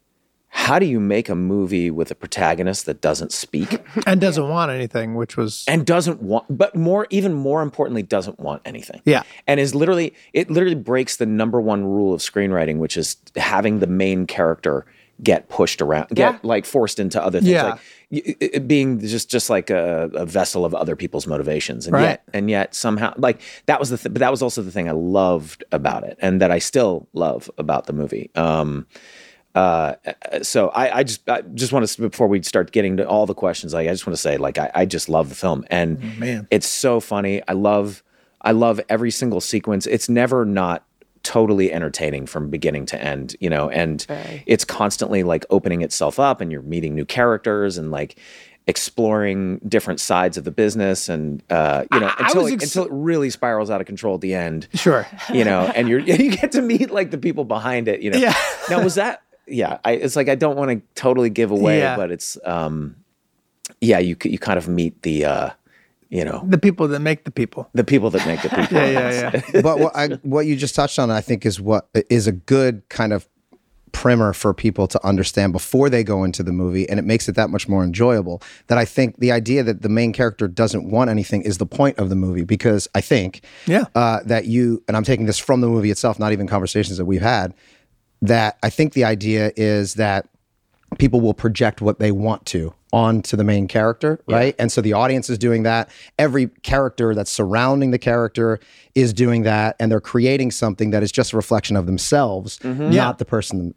how 0.57 0.79
do 0.79 0.87
you 0.87 1.01
make 1.01 1.29
a 1.29 1.35
movie 1.35 1.91
with 1.91 2.11
a 2.13 2.15
protagonist 2.15 2.87
that 2.87 3.01
doesn't 3.01 3.33
speak? 3.33 3.83
And 4.07 4.21
doesn't 4.21 4.49
want 4.49 4.71
anything, 4.71 5.15
which 5.17 5.37
was 5.37 5.65
and 5.69 5.85
doesn't 5.85 6.23
want 6.23 6.45
but 6.49 6.75
more 6.77 7.07
even 7.11 7.33
more 7.35 7.61
importantly 7.63 8.03
doesn't 8.03 8.39
want 8.39 8.63
anything 8.65 9.01
Yeah. 9.05 9.23
and 9.47 9.59
is 9.61 9.75
literally 9.75 10.15
it 10.33 10.51
literally 10.51 10.75
breaks 10.77 11.17
the 11.17 11.27
number 11.27 11.61
one 11.61 11.85
rule 11.85 12.15
of 12.15 12.21
screenwriting 12.21 12.79
which 12.79 12.97
is 12.97 13.17
having 13.37 13.81
the 13.81 13.87
main 13.87 14.27
character 14.27 14.87
get 15.23 15.49
pushed 15.49 15.81
around 15.83 16.09
get 16.11 16.35
Yeah. 16.35 16.39
like 16.43 16.65
forced 16.67 16.99
into 16.99 17.23
other 17.23 17.41
things 17.41 17.51
Yeah. 17.51 17.77
like 18.11 18.67
being 18.67 18.99
just 19.01 19.31
just 19.31 19.49
like 19.51 19.71
a, 19.71 20.11
a 20.15 20.27
vessel 20.27 20.65
of 20.65 20.75
other 20.75 20.97
people's 20.97 21.27
motivations 21.27 21.87
and 21.87 21.95
Right. 21.95 22.03
yet 22.03 22.23
and 22.33 22.51
yet 22.51 22.75
somehow 22.75 23.15
like 23.17 23.41
that 23.67 23.79
was 23.81 23.91
the 23.91 23.97
th- 23.99 24.13
but 24.13 24.21
that 24.21 24.31
was 24.31 24.43
also 24.43 24.61
the 24.63 24.71
thing 24.73 24.89
i 24.89 24.93
loved 24.93 25.65
about 25.73 26.05
it 26.05 26.17
and 26.21 26.41
that 26.41 26.51
i 26.51 26.59
still 26.59 27.09
love 27.13 27.51
about 27.59 27.87
the 27.87 27.93
movie 27.93 28.31
um 28.35 28.87
uh, 29.55 29.95
so 30.43 30.69
I, 30.71 30.99
I 30.99 31.03
just 31.05 31.29
I 31.29 31.43
just 31.55 31.73
want 31.73 31.87
to 31.87 32.03
before 32.03 32.27
we 32.27 32.43
start 32.43 32.73
getting 32.73 32.97
to 32.97 33.09
all 33.09 33.25
the 33.27 33.35
questions, 33.35 33.73
like 33.73 33.87
I 33.87 33.93
just 33.93 34.07
want 34.07 34.17
to 34.17 34.21
say, 34.21 34.37
like 34.37 34.59
I, 34.59 34.71
I 34.75 34.85
just 34.85 35.09
love 35.09 35.29
the 35.29 35.35
film, 35.35 35.65
and 35.71 36.19
man. 36.19 36.49
it's 36.51 36.67
so 36.67 36.99
funny. 36.99 37.41
I 37.47 37.53
love 37.53 38.03
I 38.41 38.51
love 38.51 38.81
every 38.89 39.13
single 39.13 39.41
sequence. 39.41 39.87
It's 39.87 40.09
never 40.09 40.45
not 40.45 40.85
totally 41.23 41.73
entertaining 41.73 42.27
from 42.27 42.51
beginning 42.51 42.85
to 42.85 43.03
end, 43.03 43.37
you 43.41 43.49
know, 43.49 43.71
and 43.71 44.05
it's 44.45 44.65
constantly 44.65 45.23
like 45.23 45.47
opening 45.51 45.83
itself 45.83 46.19
up, 46.19 46.41
and 46.41 46.51
you're 46.51 46.63
meeting 46.63 46.97
new 46.97 47.05
characters 47.05 47.79
and 47.79 47.93
like 47.93 48.19
exploring 48.67 49.59
different 49.69 50.01
sides 50.01 50.37
of 50.37 50.43
the 50.43 50.51
business, 50.51 51.09
and 51.09 51.45
uh, 51.49 51.85
you 51.93 52.01
know, 52.01 52.07
I 52.09 52.27
until 52.27 52.43
was 52.43 52.53
it, 52.53 52.55
ex- 52.57 52.65
until 52.65 52.87
it 52.87 52.93
really 52.93 53.31
spirals 53.31 53.71
out 53.71 53.81
of 53.81 53.87
control 53.87 54.17
at 54.17 54.21
the 54.21 54.35
end 54.35 54.67
sure. 54.75 55.07
you 55.33 55.45
know, 55.45 55.71
and 55.77 55.89
you're 55.89 56.01
you 56.01 56.37
get 56.37 56.51
to 56.53 56.63
meet 56.63 56.91
like 56.91 57.13
the 57.13 57.19
people 57.19 57.45
behind 57.45 57.87
it, 57.87 58.03
you 58.03 58.11
know. 58.11 58.19
Yeah. 58.19 58.35
now 58.69 58.83
was 58.83 58.97
that 58.97 59.23
yeah, 59.47 59.79
I 59.85 59.93
it's 59.93 60.17
like 60.17 60.29
I 60.29 60.35
don't 60.35 60.57
want 60.57 60.71
to 60.71 60.83
totally 61.01 61.31
give 61.31 61.51
away, 61.51 61.79
Yeah. 61.79 61.97
but 61.97 62.11
it's 62.11 62.39
um 62.45 62.97
yeah, 63.81 63.99
you 63.99 64.17
you 64.25 64.39
kind 64.39 64.59
of 64.59 64.69
meet 64.69 65.03
the 65.03 65.25
uh 65.25 65.51
you 66.11 66.25
know, 66.25 66.45
The 66.47 66.59
people 66.59 66.87
that 66.89 67.01
make 67.01 67.25
the 67.25 67.33
people. 67.33 67.69
the 67.73 67.83
people 67.83 68.09
that 68.11 68.25
make 68.27 68.41
the 68.43 68.49
people. 68.61 68.77
Yeah, 68.77 68.89
yeah, 69.11 69.41
yeah. 69.53 69.61
but 69.63 69.79
what, 69.81 69.97
I, 69.97 70.09
what 70.23 70.47
you 70.47 70.55
just 70.55 70.75
touched 70.77 70.99
on, 71.01 71.11
I 71.11 71.21
think, 71.21 71.45
is 71.45 71.61
what 71.61 71.89
is 72.09 72.29
a 72.29 72.33
good 72.33 72.89
kind 72.89 73.13
of 73.13 73.27
primer 73.91 74.33
for 74.33 74.53
people 74.55 74.87
to 74.89 75.05
understand 75.07 75.53
before 75.53 75.89
they 75.89 76.05
go 76.05 76.23
into 76.23 76.43
the 76.45 76.53
movie, 76.53 76.89
and 76.89 77.01
it 77.01 77.05
makes 77.05 77.29
it 77.29 77.35
that 77.37 77.49
much 77.51 77.69
more 77.69 77.83
enjoyable. 77.83 78.43
That 78.69 78.79
I 78.79 78.85
think 78.85 79.19
the 79.19 79.33
idea 79.33 79.63
that 79.65 79.83
the 79.83 79.89
main 79.89 80.13
character 80.13 80.47
doesn't 80.47 80.89
want 80.89 81.11
anything 81.11 81.43
is 81.43 81.59
the 81.59 81.67
point 81.67 81.99
of 81.99 82.11
the 82.11 82.17
movie, 82.17 82.45
because 82.45 82.87
I 82.95 83.01
think, 83.01 83.41
Yeah. 83.67 83.85
uh, 83.97 84.21
that 84.25 84.45
you 84.47 84.85
and 84.87 84.97
I'm 84.97 85.05
taking 85.05 85.27
this 85.27 85.39
from 85.39 85.63
the 85.63 85.69
movie 85.69 85.91
itself, 85.91 86.19
not 86.21 86.33
even 86.33 86.47
conversations 86.47 86.99
that 86.99 87.07
we've 87.07 87.23
had. 87.23 87.55
That 88.27 88.59
I 88.63 88.71
think 88.71 88.93
the 88.93 89.05
idea 89.05 89.53
is 89.57 89.95
that 89.95 90.29
people 90.99 91.21
will 91.21 91.35
project 91.35 91.81
what 91.81 91.99
they 91.99 92.13
want 92.13 92.47
to 92.47 92.75
onto 92.93 93.37
the 93.37 93.43
main 93.43 93.67
character, 93.67 94.21
right? 94.29 94.55
And 94.59 94.71
so 94.71 94.81
the 94.81 94.93
audience 94.93 95.29
is 95.29 95.37
doing 95.37 95.65
that. 95.65 95.91
Every 96.17 96.47
character 96.63 97.13
that's 97.13 97.31
surrounding 97.31 97.91
the 97.91 97.99
character 97.99 98.61
is 98.95 99.13
doing 99.13 99.43
that, 99.43 99.75
and 99.81 99.91
they're 99.91 100.01
creating 100.01 100.53
something 100.53 100.91
that 100.91 101.03
is 101.03 101.11
just 101.11 101.33
a 101.33 101.37
reflection 101.37 101.77
of 101.77 101.87
themselves, 101.87 102.59
mm-hmm. 102.61 102.91
not 102.91 103.19
the 103.19 103.25
person. 103.25 103.75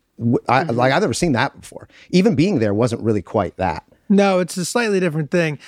I, 0.47 0.63
mm-hmm. 0.63 0.75
Like 0.77 0.93
I've 0.93 1.01
never 1.01 1.15
seen 1.15 1.31
that 1.31 1.59
before. 1.59 1.87
Even 2.11 2.35
being 2.35 2.59
there 2.59 2.73
wasn't 2.73 3.01
really 3.01 3.23
quite 3.23 3.57
that. 3.57 3.83
No, 4.07 4.39
it's 4.39 4.55
a 4.55 4.65
slightly 4.65 4.99
different 4.99 5.31
thing. 5.31 5.59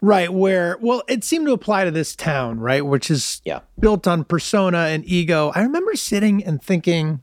Right, 0.00 0.32
where 0.32 0.76
well, 0.80 1.02
it 1.08 1.24
seemed 1.24 1.46
to 1.46 1.52
apply 1.52 1.84
to 1.84 1.90
this 1.90 2.14
town, 2.14 2.60
right, 2.60 2.84
which 2.84 3.10
is 3.10 3.40
Yeah. 3.44 3.60
built 3.78 4.06
on 4.06 4.24
persona 4.24 4.78
and 4.78 5.04
ego. 5.06 5.52
I 5.54 5.62
remember 5.62 5.96
sitting 5.96 6.44
and 6.44 6.62
thinking, 6.62 7.22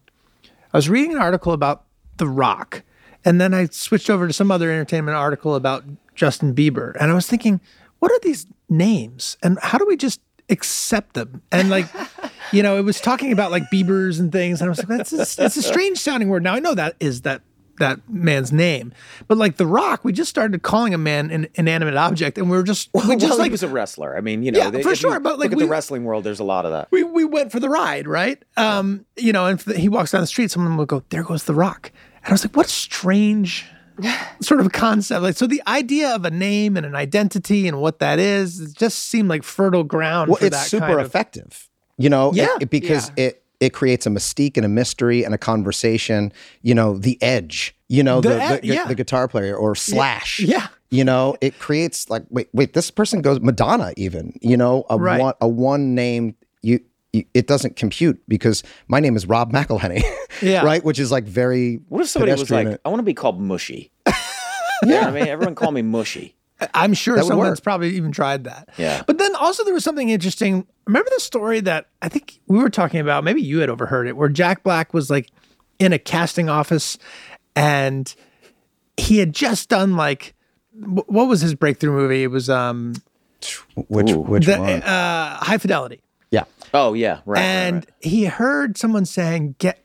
I 0.73 0.77
was 0.77 0.89
reading 0.89 1.11
an 1.11 1.19
article 1.19 1.53
about 1.53 1.83
The 2.17 2.27
Rock, 2.27 2.83
and 3.23 3.39
then 3.39 3.53
I 3.53 3.67
switched 3.67 4.09
over 4.09 4.27
to 4.27 4.33
some 4.33 4.51
other 4.51 4.71
entertainment 4.71 5.15
article 5.15 5.55
about 5.55 5.83
Justin 6.15 6.55
Bieber, 6.55 6.95
and 6.99 7.11
I 7.11 7.13
was 7.13 7.27
thinking, 7.27 7.61
what 7.99 8.11
are 8.11 8.19
these 8.23 8.47
names, 8.69 9.37
and 9.43 9.59
how 9.61 9.77
do 9.77 9.85
we 9.85 9.95
just 9.95 10.19
accept 10.49 11.13
them? 11.13 11.43
And 11.51 11.69
like, 11.69 11.85
you 12.51 12.63
know, 12.63 12.77
it 12.77 12.81
was 12.81 12.99
talking 12.99 13.31
about 13.31 13.51
like 13.51 13.63
Biebers 13.71 14.19
and 14.19 14.31
things, 14.31 14.61
and 14.61 14.67
I 14.67 14.69
was 14.69 14.79
like, 14.79 14.87
that's 14.87 15.13
a, 15.13 15.17
that's 15.17 15.57
a 15.57 15.61
strange 15.61 15.99
sounding 15.99 16.29
word. 16.29 16.43
Now 16.43 16.55
I 16.55 16.59
know 16.59 16.73
that 16.73 16.95
is 16.99 17.21
that 17.21 17.43
that 17.79 17.99
man's 18.07 18.51
name, 18.51 18.93
but 19.27 19.37
like 19.37 19.57
The 19.57 19.65
Rock, 19.65 20.03
we 20.05 20.13
just 20.13 20.29
started 20.29 20.61
calling 20.61 20.93
a 20.93 20.97
man 20.97 21.31
an 21.31 21.47
inanimate 21.55 21.95
object, 21.95 22.37
and 22.37 22.49
we 22.49 22.55
were 22.57 22.63
just 22.63 22.89
we 22.93 23.01
Well, 23.07 23.17
just 23.17 23.41
he 23.41 23.49
was 23.49 23.63
a 23.63 23.67
wrestler. 23.67 24.15
I 24.15 24.21
mean, 24.21 24.43
you 24.43 24.51
know, 24.51 24.59
Yeah, 24.59 24.69
they- 24.69 24.83
for 24.83 24.95
sure, 24.95 25.19
but, 25.19 25.39
like, 25.39 25.51
at 25.51 25.57
we- 25.57 25.63
the 25.63 25.69
wrestling 25.69 26.03
world, 26.03 26.23
there's 26.23 26.39
a 26.39 26.43
lot 26.43 26.65
of 26.65 26.71
that. 26.71 26.87
we, 26.91 27.03
we 27.03 27.25
went 27.25 27.51
for 27.51 27.59
the 27.59 27.69
ride, 27.69 28.07
right? 28.07 28.41
Um, 28.57 29.05
you 29.17 29.33
know, 29.33 29.45
and 29.47 29.59
the, 29.59 29.77
he 29.77 29.89
walks 29.89 30.11
down 30.11 30.21
the 30.21 30.27
street, 30.27 30.51
someone 30.51 30.77
will 30.77 30.85
go, 30.85 31.03
"There 31.09 31.23
goes 31.23 31.45
the 31.45 31.53
Rock," 31.55 31.91
and 32.23 32.29
I 32.29 32.31
was 32.33 32.45
like, 32.45 32.55
"What 32.55 32.67
a 32.67 32.69
strange 32.69 33.65
sort 34.41 34.59
of 34.59 34.71
concept. 34.71 35.21
Like, 35.23 35.35
so 35.35 35.45
the 35.47 35.61
idea 35.67 36.13
of 36.15 36.25
a 36.25 36.31
name 36.31 36.77
and 36.77 36.85
an 36.85 36.95
identity 36.95 37.67
and 37.67 37.79
what 37.79 37.99
that 37.99 38.17
is, 38.19 38.59
it 38.59 38.75
just 38.77 38.99
seemed 39.09 39.29
like 39.29 39.43
fertile 39.43 39.83
ground. 39.83 40.29
Well, 40.29 40.37
for 40.37 40.45
it's 40.45 40.57
that 40.57 40.67
super 40.67 40.87
kind 40.87 40.99
of- 40.99 41.05
effective. 41.05 41.69
You 41.97 42.09
know, 42.09 42.31
Yeah. 42.33 42.47
it- 42.59 42.69
because 42.71 43.11
it 43.15 43.42
it 43.63 43.71
creates 43.73 44.05
a 44.05 44.09
mystique 44.09 44.57
and 44.57 44.65
a 44.65 44.69
mystery 44.69 45.23
and 45.25 45.33
a 45.33 45.37
conversation. 45.37 46.31
You 46.61 46.75
know, 46.75 46.97
the 46.97 47.17
edge. 47.21 47.75
You 47.87 48.03
know, 48.03 48.19
The 48.21 48.29
the 48.29 48.59
the, 48.61 48.67
yeah. 48.67 48.85
the 48.85 48.95
guitar 48.95 49.27
player 49.27 49.55
or 49.55 49.75
Slash. 49.75 50.39
yeah. 50.39 50.67
You 50.89 51.03
know, 51.03 51.35
it 51.41 51.57
creates 51.59 52.09
like 52.09 52.23
wait 52.29 52.49
wait 52.53 52.73
this 52.73 52.91
person 52.91 53.21
goes 53.21 53.39
Madonna 53.39 53.93
even. 53.97 54.37
You 54.41 54.57
know, 54.57 54.85
a 54.89 54.97
Right. 54.97 55.19
one 55.21 55.33
a 55.41 55.47
one 55.47 55.95
name 55.95 56.35
you. 56.61 56.79
you- 57.13 57.25
It 57.33 57.45
doesn't 57.47 57.75
compute 57.75 58.17
because 58.27 58.63
my 58.87 58.99
name 58.99 59.15
is 59.15 59.25
Rob 59.27 59.51
McElhenney, 59.53 60.01
Yeah. 60.41 60.63
right? 60.65 60.83
Which 60.83 60.99
is 60.99 61.11
like 61.11 61.25
very. 61.25 61.79
What 61.89 62.01
if 62.01 62.09
somebody 62.09 62.31
was 62.31 62.41
pedestrian. 62.41 62.71
like, 62.71 62.81
I 62.85 62.89
want 62.89 62.99
to 62.99 63.03
be 63.05 63.13
called 63.13 63.39
Mushy? 63.39 63.91
yeah. 64.83 65.07
I 65.07 65.11
mean, 65.11 65.27
everyone 65.27 65.55
call 65.55 65.71
me 65.71 65.81
Mushy. 65.83 66.35
I'm 66.73 66.93
sure 66.93 67.15
That 67.17 67.25
someone's 67.25 67.59
probably 67.59 67.95
even 67.95 68.11
tried 68.11 68.45
that. 68.45 68.69
Yeah. 68.77 69.03
But 69.05 69.17
then 69.17 69.35
also 69.35 69.63
there 69.63 69.73
was 69.73 69.83
something 69.83 70.09
interesting. 70.09 70.65
Remember 70.85 71.09
the 71.13 71.19
story 71.19 71.59
that 71.61 71.87
I 72.01 72.09
think 72.09 72.39
we 72.47 72.57
were 72.59 72.69
talking 72.69 72.99
about? 72.99 73.23
Maybe 73.23 73.41
you 73.41 73.59
had 73.59 73.69
overheard 73.69 74.07
it, 74.07 74.15
where 74.15 74.29
Jack 74.29 74.63
Black 74.63 74.93
was 74.93 75.09
like 75.09 75.29
in 75.79 75.91
a 75.93 75.99
casting 75.99 76.49
office 76.49 76.97
and 77.55 78.13
he 78.97 79.17
had 79.17 79.33
just 79.33 79.69
done 79.69 79.95
like 79.97 80.33
what 80.75 81.27
was 81.27 81.41
his 81.41 81.53
breakthrough 81.55 81.91
movie? 81.91 82.23
It 82.23 82.27
was 82.31 82.49
um 82.49 82.93
which 83.75 84.11
which 84.13 84.45
the, 84.45 84.57
one? 84.59 84.83
uh, 84.83 85.37
High 85.37 85.57
Fidelity. 85.57 86.01
yeah. 86.31 86.43
Oh 86.73 86.93
yeah, 86.93 87.19
right. 87.25 87.37
right, 87.37 87.41
and 87.41 87.75
right. 87.75 87.89
he 87.99 88.25
heard 88.25 88.77
someone 88.77 89.05
saying, 89.05 89.53
"Get, 89.59 89.77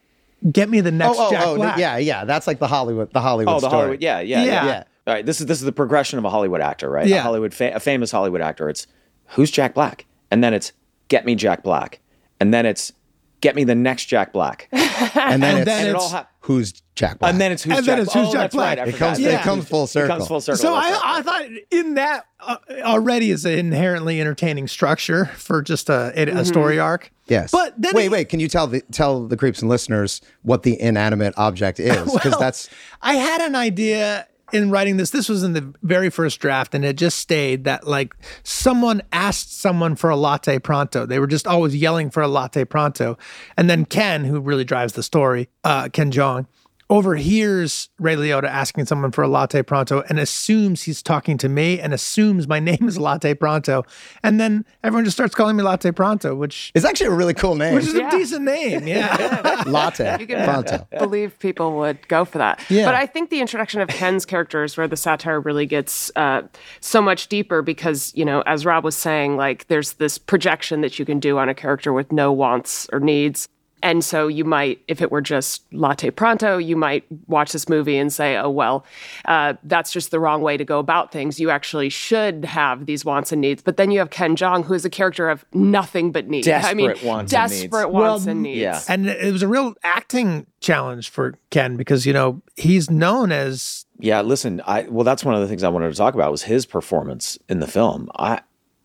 get 0.51 0.71
me 0.71 0.81
the 0.81 0.91
next 0.93 1.19
Oh, 1.19 1.27
oh, 1.27 1.31
Jack 1.31 1.47
oh, 1.47 1.57
Black." 1.57 1.79
yeah, 1.79 1.99
yeah. 1.99 2.25
That's 2.25 2.47
like 2.47 2.59
the 2.61 2.67
Hollywood, 2.69 3.13
the 3.13 3.21
Hollywood 3.21 3.57
Oh, 3.57 3.61
the 3.61 3.69
story. 3.69 3.73
Hollywood. 3.81 4.03
Yeah, 4.03 4.21
yeah, 4.21 4.45
Yeah. 4.45 4.53
yeah. 4.53 4.65
Yeah. 4.67 4.85
All 5.09 5.15
right. 5.15 5.25
This 5.27 5.41
is 5.41 5.47
this 5.47 5.59
is 5.59 5.65
the 5.65 5.73
progression 5.73 6.19
of 6.19 6.25
a 6.25 6.31
Hollywood 6.31 6.61
actor, 6.61 6.89
right? 6.91 7.07
Yeah. 7.07 7.17
A 7.17 7.23
Hollywood, 7.23 7.53
fa- 7.55 7.73
a 7.75 7.81
famous 7.81 8.11
Hollywood 8.13 8.41
actor. 8.43 8.69
It's 8.69 8.87
who's 9.29 9.51
Jack 9.51 9.75
Black, 9.75 10.05
and 10.31 10.45
then 10.45 10.55
it's 10.55 10.73
get 11.09 11.25
me 11.25 11.35
Jack 11.35 11.63
Black, 11.63 11.99
and 12.39 12.53
then 12.55 12.67
it's 12.67 12.93
get 13.41 13.57
me 13.57 13.65
the 13.65 13.75
next 13.75 14.07
Jack 14.07 14.33
Black, 14.33 14.69
And 14.73 15.43
then, 15.43 15.59
it's, 15.59 15.65
then 15.65 15.79
and 15.81 15.87
it 15.87 15.91
it's- 15.91 16.03
all 16.03 16.09
hap- 16.11 16.31
who's 16.41 16.73
Jack 16.97 17.19
Black? 17.21 17.31
and 17.33 17.41
then 17.41 17.53
it's 17.53 17.63
who's 17.63 17.77
And 17.77 17.87
Jack. 17.87 17.97
then 17.97 18.03
it's 18.05 18.13
who's 18.13 18.29
oh, 18.29 18.33
Jack 18.33 18.51
Black. 18.51 18.79
Right, 18.79 18.89
it 18.89 18.97
comes, 18.97 19.21
Yeah. 19.21 19.39
it 19.41 19.43
comes 19.45 19.69
full 19.69 19.85
It 19.85 19.89
circle. 19.89 20.17
comes 20.17 20.29
full 20.29 20.41
circle. 20.41 20.59
So 20.59 20.73
that's 20.75 20.91
right. 20.91 21.01
I, 21.05 21.19
I 21.19 21.23
thought 21.23 21.45
in 21.71 21.95
that 21.95 22.27
uh, 22.41 22.57
already 22.83 23.31
is 23.31 23.45
an 23.45 23.53
inherently 23.53 24.21
entertaining 24.21 24.67
structure 24.67 25.27
for 25.37 25.63
just 25.63 25.89
a, 25.89 26.13
a, 26.17 26.41
a 26.41 26.45
story 26.45 26.81
arc. 26.81 27.13
Yes. 27.29 27.53
But 27.53 27.81
then 27.81 27.93
wait, 27.95 28.03
he- 28.05 28.09
wait. 28.09 28.29
Can 28.29 28.41
you 28.41 28.49
tell 28.49 28.67
the 28.67 28.81
tell 28.91 29.25
the 29.27 29.37
creeps 29.37 29.61
and 29.63 29.69
listeners 29.71 30.21
what 30.43 30.65
the 30.65 30.79
inanimate 30.81 31.35
object 31.37 31.79
is? 31.79 32.13
Because 32.13 32.25
Well, 32.33 32.41
that's 32.41 32.69
I 33.03 33.15
had 33.15 33.41
an 33.41 33.55
idea 33.55 34.27
in 34.53 34.71
writing 34.71 34.97
this. 34.97 35.11
This 35.11 35.29
was 35.29 35.43
in 35.43 35.53
the 35.53 35.75
very 35.83 36.11
first 36.11 36.41
draft, 36.41 36.75
and 36.75 36.85
it 36.85 36.97
just 36.97 37.19
stayed 37.19 37.65
that 37.65 37.87
like 37.87 38.15
someone 38.43 39.03
asked 39.13 39.59
someone 39.59 39.97
for 39.97 40.11
a 40.11 40.17
latte 40.17 40.59
pronto. 40.59 41.07
They 41.07 41.19
were 41.19 41.27
just 41.27 41.47
always 41.47 41.75
yelling 41.77 42.11
for 42.11 42.23
a 42.23 42.29
latte 42.29 42.65
pronto, 42.65 43.19
and 43.57 43.69
then 43.69 43.85
Ken, 43.85 44.25
who 44.25 44.41
really 44.41 44.65
drives 44.65 44.95
the 44.95 45.03
story, 45.03 45.49
uh, 45.65 45.89
Ken 45.91 46.11
Jeong. 46.11 46.47
Overhears 46.91 47.91
Ray 47.99 48.17
Liotta 48.17 48.49
asking 48.49 48.87
someone 48.87 49.11
for 49.13 49.23
a 49.23 49.29
latte 49.29 49.63
pronto 49.63 50.03
and 50.09 50.19
assumes 50.19 50.83
he's 50.85 51.03
talking 51.03 51.37
to 51.39 51.49
me 51.49 51.79
and 51.79 51.93
assumes 51.93 52.49
my 52.49 52.61
name 52.69 52.89
is 52.89 52.99
Latte 52.99 53.35
Pronto. 53.35 53.85
And 54.23 54.41
then 54.41 54.65
everyone 54.83 55.05
just 55.05 55.17
starts 55.17 55.35
calling 55.35 55.57
me 55.57 55.63
Latte 55.63 55.91
Pronto, 55.93 56.35
which, 56.35 56.73
is 56.75 56.85
actually 56.85 57.09
a 57.09 57.13
really 57.15 57.35
cool 57.35 57.55
name. 57.57 57.75
which 57.75 57.85
is 57.87 57.95
Yeah. 57.95 58.09
a 58.09 58.11
decent 58.11 58.45
name. 58.45 58.87
Yeah. 58.89 59.65
Latte. 59.67 60.17
You 60.21 60.27
can 60.27 60.45
Pronto. 60.45 60.87
believe 60.99 61.39
people 61.39 61.77
would 61.79 62.07
go 62.09 62.25
for 62.25 62.39
that. 62.39 62.61
Yeah. 62.71 62.87
But 62.87 62.95
I 62.95 63.07
think 63.07 63.31
the 63.31 63.41
introduction 63.41 63.81
of 63.81 63.89
Ken's 63.89 64.25
character 64.25 64.65
is 64.65 64.77
where 64.77 64.89
the 64.89 64.97
satire 64.97 65.41
really 65.41 65.67
gets 65.67 66.11
uh, 66.17 66.43
so 66.81 67.03
much 67.03 67.29
deeper 67.29 67.61
because, 67.61 68.13
you 68.15 68.25
know, 68.25 68.43
as 68.47 68.65
Rob 68.65 68.83
was 68.85 68.97
saying, 68.97 69.37
like 69.37 69.67
there's 69.69 69.95
this 69.95 70.17
projection 70.17 70.81
that 70.81 70.99
you 70.99 71.05
can 71.05 71.21
do 71.21 71.39
on 71.39 71.49
a 71.49 71.55
character 71.55 71.93
with 71.93 72.13
no 72.13 72.33
wants 72.33 72.89
or 72.93 72.99
needs. 73.01 73.49
And 73.83 74.05
so 74.05 74.29
you 74.29 74.45
might, 74.45 74.81
if 74.89 75.01
it 75.01 75.11
were 75.11 75.21
just 75.21 75.63
latte 75.73 76.11
pronto, 76.11 76.59
you 76.59 76.77
might 76.77 77.05
watch 77.27 77.53
this 77.53 77.69
movie 77.69 77.97
and 77.97 78.13
say, 78.13 78.37
oh, 78.37 78.51
well, 78.51 78.85
uh, 79.27 79.55
that's 79.65 79.93
just 79.93 80.11
the 80.11 80.19
wrong 80.21 80.43
way 80.43 80.57
to 80.57 80.65
go 80.65 80.79
about 80.79 81.13
things. 81.13 81.39
You 81.39 81.51
actually 81.51 81.89
should 81.89 82.45
have 82.45 82.87
these 82.87 83.05
wants 83.05 83.33
and 83.33 83.41
needs. 83.41 83.63
But 83.63 83.77
then 83.77 83.91
you 83.91 83.99
have 84.01 84.11
Ken 84.11 84.37
Jeong, 84.37 84.65
who 84.65 84.75
is 84.75 84.85
a 84.85 84.91
character 84.91 85.29
of 85.29 85.45
nothing 85.53 86.13
but 86.13 86.29
needs. 86.29 86.49
I 86.49 86.75
mean, 86.75 86.89
Desperate 86.89 87.07
wants 87.09 87.33
and 87.33 87.51
needs. 87.51 87.63
desperate 87.63 87.91
wants 87.91 88.27
and 88.27 88.43
needs. 88.43 88.61
yeah. 88.61 88.81
And 88.89 89.07
it 89.07 89.33
was 89.33 89.43
a 89.43 89.49
real 89.49 89.75
acting 89.85 90.47
challenge 90.61 91.09
for 91.11 91.35
Ken 91.51 91.77
because, 91.77 92.05
you 92.07 92.13
know, 92.13 92.43
he's 92.57 92.91
known 92.91 93.31
as 93.33 93.87
Yeah, 94.01 94.21
listen, 94.23 94.61
I 94.67 94.83
well 94.89 95.05
that's 95.05 95.25
one 95.25 95.35
of 95.35 95.41
the 95.41 95.47
things 95.47 95.63
I 95.63 95.69
wanted 95.69 95.91
to 95.91 95.97
talk 95.97 96.15
about 96.15 96.31
was 96.31 96.43
his 96.43 96.67
performance 96.67 97.39
in 97.49 97.61
the 97.61 97.67
film. 97.67 98.11
I 98.17 98.41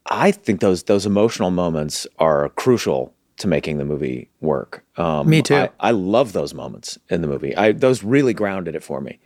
I 0.06 0.32
think 0.32 0.60
those 0.60 0.84
those 0.84 1.06
emotional 1.06 1.50
moments 1.50 2.06
are 2.20 2.50
crucial 2.50 3.14
to 3.38 3.48
making 3.48 3.78
the 3.78 3.86
movie 3.86 4.30
work. 4.42 4.84
Um, 4.98 5.30
Me 5.30 5.42
too. 5.42 5.56
I, 5.56 5.70
I 5.80 5.92
love 5.92 6.34
those 6.34 6.54
moments 6.54 7.00
in 7.10 7.22
the 7.22 7.28
movie. 7.28 7.56
I 7.56 7.72
those 7.72 8.04
really 8.04 8.34
grounded 8.34 8.76
it 8.76 8.84
for 8.84 9.02
me, 9.02 9.20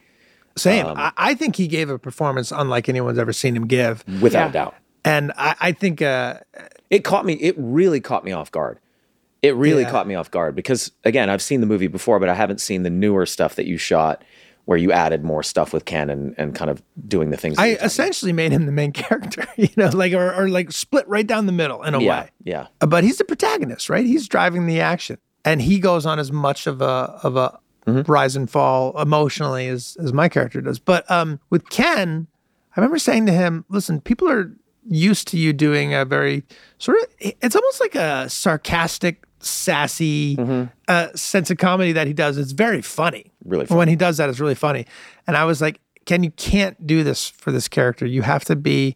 same. 0.55 0.85
Um, 0.85 0.97
I, 0.97 1.11
I 1.17 1.33
think 1.35 1.55
he 1.55 1.67
gave 1.67 1.89
a 1.89 1.99
performance 1.99 2.51
unlike 2.51 2.87
anyone's 2.89 3.19
ever 3.19 3.33
seen 3.33 3.55
him 3.55 3.67
give. 3.67 4.03
without 4.21 4.47
Yeah. 4.47 4.51
doubt. 4.51 4.75
And 5.05 5.31
I, 5.37 5.55
I 5.59 5.71
think 5.71 6.01
uh, 6.01 6.39
It 6.89 7.03
caught 7.03 7.25
me. 7.25 7.33
It 7.33 7.55
really 7.57 7.99
caught 8.01 8.23
me 8.25 8.31
off 8.31 8.51
guard. 8.51 8.79
It 9.43 9.55
really 9.55 9.83
Yeah. 9.83 9.91
caught 9.91 10.07
me 10.07 10.15
off 10.15 10.31
guard 10.31 10.55
because 10.55 10.91
again, 11.05 11.29
I've 11.29 11.41
seen 11.41 11.61
the 11.61 11.67
movie 11.67 11.87
before, 11.87 12.19
but 12.19 12.27
I 12.29 12.33
haven't 12.33 12.59
seen 12.59 12.83
the 12.83 12.89
newer 12.89 13.25
stuff 13.25 13.55
that 13.55 13.65
you 13.67 13.77
shot, 13.77 14.23
where 14.67 14.77
you 14.77 14.91
added 14.91 15.23
more 15.23 15.41
stuff 15.43 15.71
with 15.73 15.85
Ken 15.85 16.09
and, 16.09 16.35
and 16.37 16.53
kind 16.53 16.69
of 16.69 16.83
doing 17.07 17.29
the 17.29 17.37
things. 17.37 17.57
I 17.57 17.69
essentially 17.81 18.33
made 18.33 18.51
him 18.51 18.65
the 18.65 18.71
main 18.71 18.91
character, 19.03 19.47
you 19.55 19.69
know, 19.77 19.87
like 19.89 20.11
or, 20.13 20.33
or 20.33 20.49
like 20.49 20.71
split 20.73 21.07
right 21.07 21.25
down 21.25 21.45
the 21.45 21.51
middle 21.53 21.81
in 21.83 21.93
a 21.95 22.01
yeah, 22.01 22.21
way. 22.23 22.29
yeah. 22.43 22.67
But 22.79 23.03
he's 23.05 23.17
the 23.17 23.23
protagonist, 23.23 23.89
right? 23.89 24.05
He's 24.05 24.27
driving 24.27 24.65
the 24.67 24.81
action, 24.81 25.17
and 25.45 25.61
he 25.61 25.79
goes 25.79 26.05
on 26.05 26.19
as 26.19 26.31
much 26.31 26.67
of 26.67 26.81
a 26.81 26.85
of 27.23 27.35
a 27.35 27.57
Mm-hmm. 27.87 28.11
rise 28.11 28.35
and 28.35 28.49
fall 28.51 28.99
emotionally 29.01 29.69
as 29.69 29.95
as 30.03 30.11
my 30.11 30.27
character 30.27 30.59
does. 30.59 30.77
But 30.77 31.09
um, 31.09 31.39
with 31.49 31.69
Ken, 31.69 32.27
I 32.75 32.81
remember 32.81 32.99
saying 32.99 33.27
to 33.27 33.31
him, 33.31 33.63
"Listen, 33.69 34.01
people 34.01 34.29
are 34.29 34.51
used 34.89 35.29
to 35.29 35.37
you 35.37 35.53
doing 35.53 35.93
a 35.93 36.03
very 36.03 36.43
sort 36.79 36.97
of 37.01 37.07
it's 37.39 37.55
almost 37.55 37.79
like 37.79 37.95
a 37.95 38.27
sarcastic." 38.29 39.23
Sassy 39.39 40.35
Mm-hmm. 40.35 40.63
uh, 40.87 41.07
sense 41.15 41.51
of 41.51 41.57
comedy 41.59 41.91
that 41.93 42.07
he 42.07 42.13
does. 42.13 42.37
It's 42.37 42.51
very 42.53 42.81
funny. 42.81 43.31
Really 43.47 43.65
funny. 43.65 43.77
When 43.77 43.87
he 43.87 43.95
does 43.95 44.17
that, 44.17 44.29
it's 44.29 44.39
really 44.39 44.55
funny. 44.55 44.85
And 45.25 45.35
I 45.35 45.45
was 45.45 45.61
like, 45.61 45.79
Ken, 46.05 46.23
you 46.23 46.31
can't 46.31 46.85
do 46.85 47.03
this 47.03 47.27
for 47.27 47.51
this 47.51 47.67
character. 47.67 48.05
You 48.05 48.21
have 48.21 48.45
to 48.45 48.55
be 48.55 48.95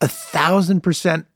a 0.00 0.08
thousand 0.08 0.82
percent 0.82 1.26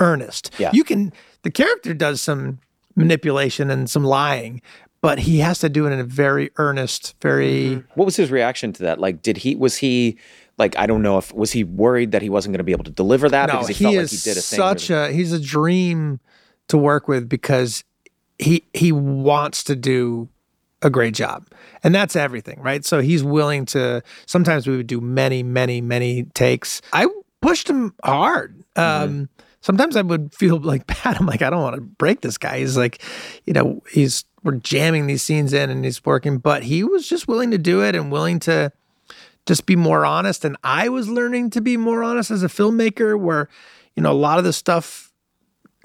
earnest. 0.00 0.52
Yeah. 0.58 0.70
You 0.72 0.84
can 0.84 1.12
the 1.42 1.50
character 1.50 1.94
does 1.94 2.20
some 2.22 2.58
manipulation 2.94 3.70
and 3.70 3.88
some 3.88 4.04
lying, 4.04 4.62
but 5.00 5.20
he 5.20 5.38
has 5.38 5.58
to 5.60 5.68
do 5.68 5.86
it 5.86 5.92
in 5.92 6.00
a 6.00 6.04
very 6.04 6.50
earnest, 6.56 7.14
very 7.20 7.48
mm-hmm. 7.48 7.90
What 7.94 8.06
was 8.06 8.16
his 8.16 8.30
reaction 8.30 8.72
to 8.74 8.82
that? 8.84 8.98
Like, 8.98 9.22
did 9.22 9.38
he 9.38 9.54
was 9.54 9.76
he 9.76 10.18
like 10.58 10.76
I 10.76 10.86
don't 10.86 11.02
know 11.02 11.18
if 11.18 11.32
was 11.32 11.52
he 11.52 11.64
worried 11.64 12.12
that 12.12 12.22
he 12.22 12.30
wasn't 12.30 12.52
going 12.52 12.58
to 12.58 12.64
be 12.64 12.72
able 12.72 12.84
to 12.84 12.90
deliver 12.90 13.28
that 13.28 13.46
no, 13.46 13.54
because 13.54 13.68
he, 13.68 13.74
he, 13.74 13.84
felt 13.84 13.94
is 13.96 14.12
like 14.12 14.20
he 14.20 14.30
did 14.30 14.38
a 14.38 14.42
thing. 14.42 14.56
such 14.56 14.90
a 14.90 15.12
he's 15.12 15.32
a 15.32 15.40
dream 15.40 16.20
to 16.68 16.78
work 16.78 17.08
with 17.08 17.28
because 17.28 17.84
he 18.38 18.64
he 18.72 18.92
wants 18.92 19.62
to 19.64 19.76
do 19.76 20.28
a 20.86 20.90
great 20.90 21.14
job. 21.14 21.48
And 21.82 21.94
that's 21.94 22.16
everything, 22.16 22.60
right? 22.60 22.84
So 22.84 23.00
he's 23.00 23.24
willing 23.24 23.66
to 23.66 24.02
sometimes 24.26 24.66
we 24.66 24.76
would 24.76 24.86
do 24.86 25.00
many, 25.00 25.42
many, 25.42 25.80
many 25.80 26.24
takes. 26.34 26.80
I 26.92 27.08
pushed 27.42 27.68
him 27.68 27.94
hard. 28.02 28.62
Um 28.76 29.28
sometimes 29.60 29.96
I 29.96 30.02
would 30.02 30.32
feel 30.32 30.58
like 30.58 30.86
bad. 31.04 31.16
I'm 31.18 31.26
like, 31.26 31.42
I 31.42 31.50
don't 31.50 31.62
want 31.62 31.74
to 31.74 31.80
break 31.82 32.20
this 32.20 32.38
guy. 32.38 32.60
He's 32.60 32.76
like, 32.76 33.02
you 33.44 33.52
know, 33.52 33.82
he's 33.90 34.24
we're 34.44 34.52
jamming 34.52 35.08
these 35.08 35.22
scenes 35.24 35.52
in 35.52 35.70
and 35.70 35.84
he's 35.84 36.04
working, 36.04 36.38
but 36.38 36.62
he 36.62 36.84
was 36.84 37.08
just 37.08 37.26
willing 37.26 37.50
to 37.50 37.58
do 37.58 37.82
it 37.82 37.96
and 37.96 38.12
willing 38.12 38.38
to 38.40 38.72
just 39.44 39.66
be 39.66 39.74
more 39.74 40.06
honest. 40.06 40.44
And 40.44 40.56
I 40.62 40.88
was 40.88 41.08
learning 41.08 41.50
to 41.50 41.60
be 41.60 41.76
more 41.76 42.04
honest 42.04 42.30
as 42.30 42.44
a 42.44 42.48
filmmaker, 42.48 43.18
where, 43.18 43.48
you 43.96 44.02
know, 44.04 44.12
a 44.12 44.14
lot 44.14 44.38
of 44.38 44.44
the 44.44 44.52
stuff 44.52 45.05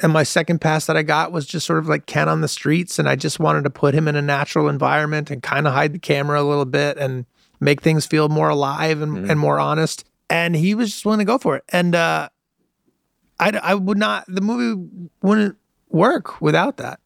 and 0.02 0.12
my 0.12 0.24
second 0.24 0.60
pass 0.60 0.88
that 0.88 0.98
I 0.98 1.04
got 1.04 1.32
was 1.32 1.46
just 1.46 1.66
sort 1.66 1.80
of 1.80 1.88
like 1.88 2.08
Ken 2.08 2.28
on 2.28 2.42
the 2.42 2.48
streets. 2.48 2.98
And 2.98 3.08
I 3.08 3.16
just 3.16 3.40
wanted 3.40 3.64
to 3.64 3.70
put 3.70 3.94
him 3.94 4.08
in 4.08 4.16
a 4.16 4.22
natural 4.22 4.68
environment 4.68 5.30
and 5.30 5.44
kind 5.44 5.68
of 5.68 5.74
hide 5.74 5.94
the 5.94 6.00
camera 6.00 6.42
a 6.42 6.44
little 6.44 6.66
bit 6.66 6.98
and 6.98 7.26
make 7.60 7.82
things 7.82 8.06
feel 8.06 8.28
more 8.28 8.50
alive 8.50 9.02
and, 9.02 9.30
and 9.30 9.40
more 9.40 9.60
honest. 9.60 10.04
And 10.30 10.56
he 10.56 10.74
was 10.74 10.92
just 10.92 11.06
willing 11.06 11.20
to 11.20 11.26
go 11.26 11.38
for 11.38 11.56
it. 11.56 11.64
And 11.70 11.94
uh, 11.94 12.30
I, 13.40 13.60
I 13.62 13.76
would 13.76 13.98
not, 13.98 14.26
the 14.28 14.42
movie 14.42 14.90
wouldn't 15.22 15.58
work 15.90 16.42
without 16.42 16.78
that. 16.78 17.00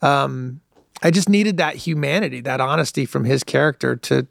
Um, 0.00 0.60
I 1.02 1.10
just 1.10 1.28
needed 1.28 1.56
that 1.56 1.76
humanity, 1.76 2.40
that 2.42 2.60
honesty 2.60 3.04
from 3.04 3.24
his 3.24 3.42
character 3.42 3.96
to 3.96 4.26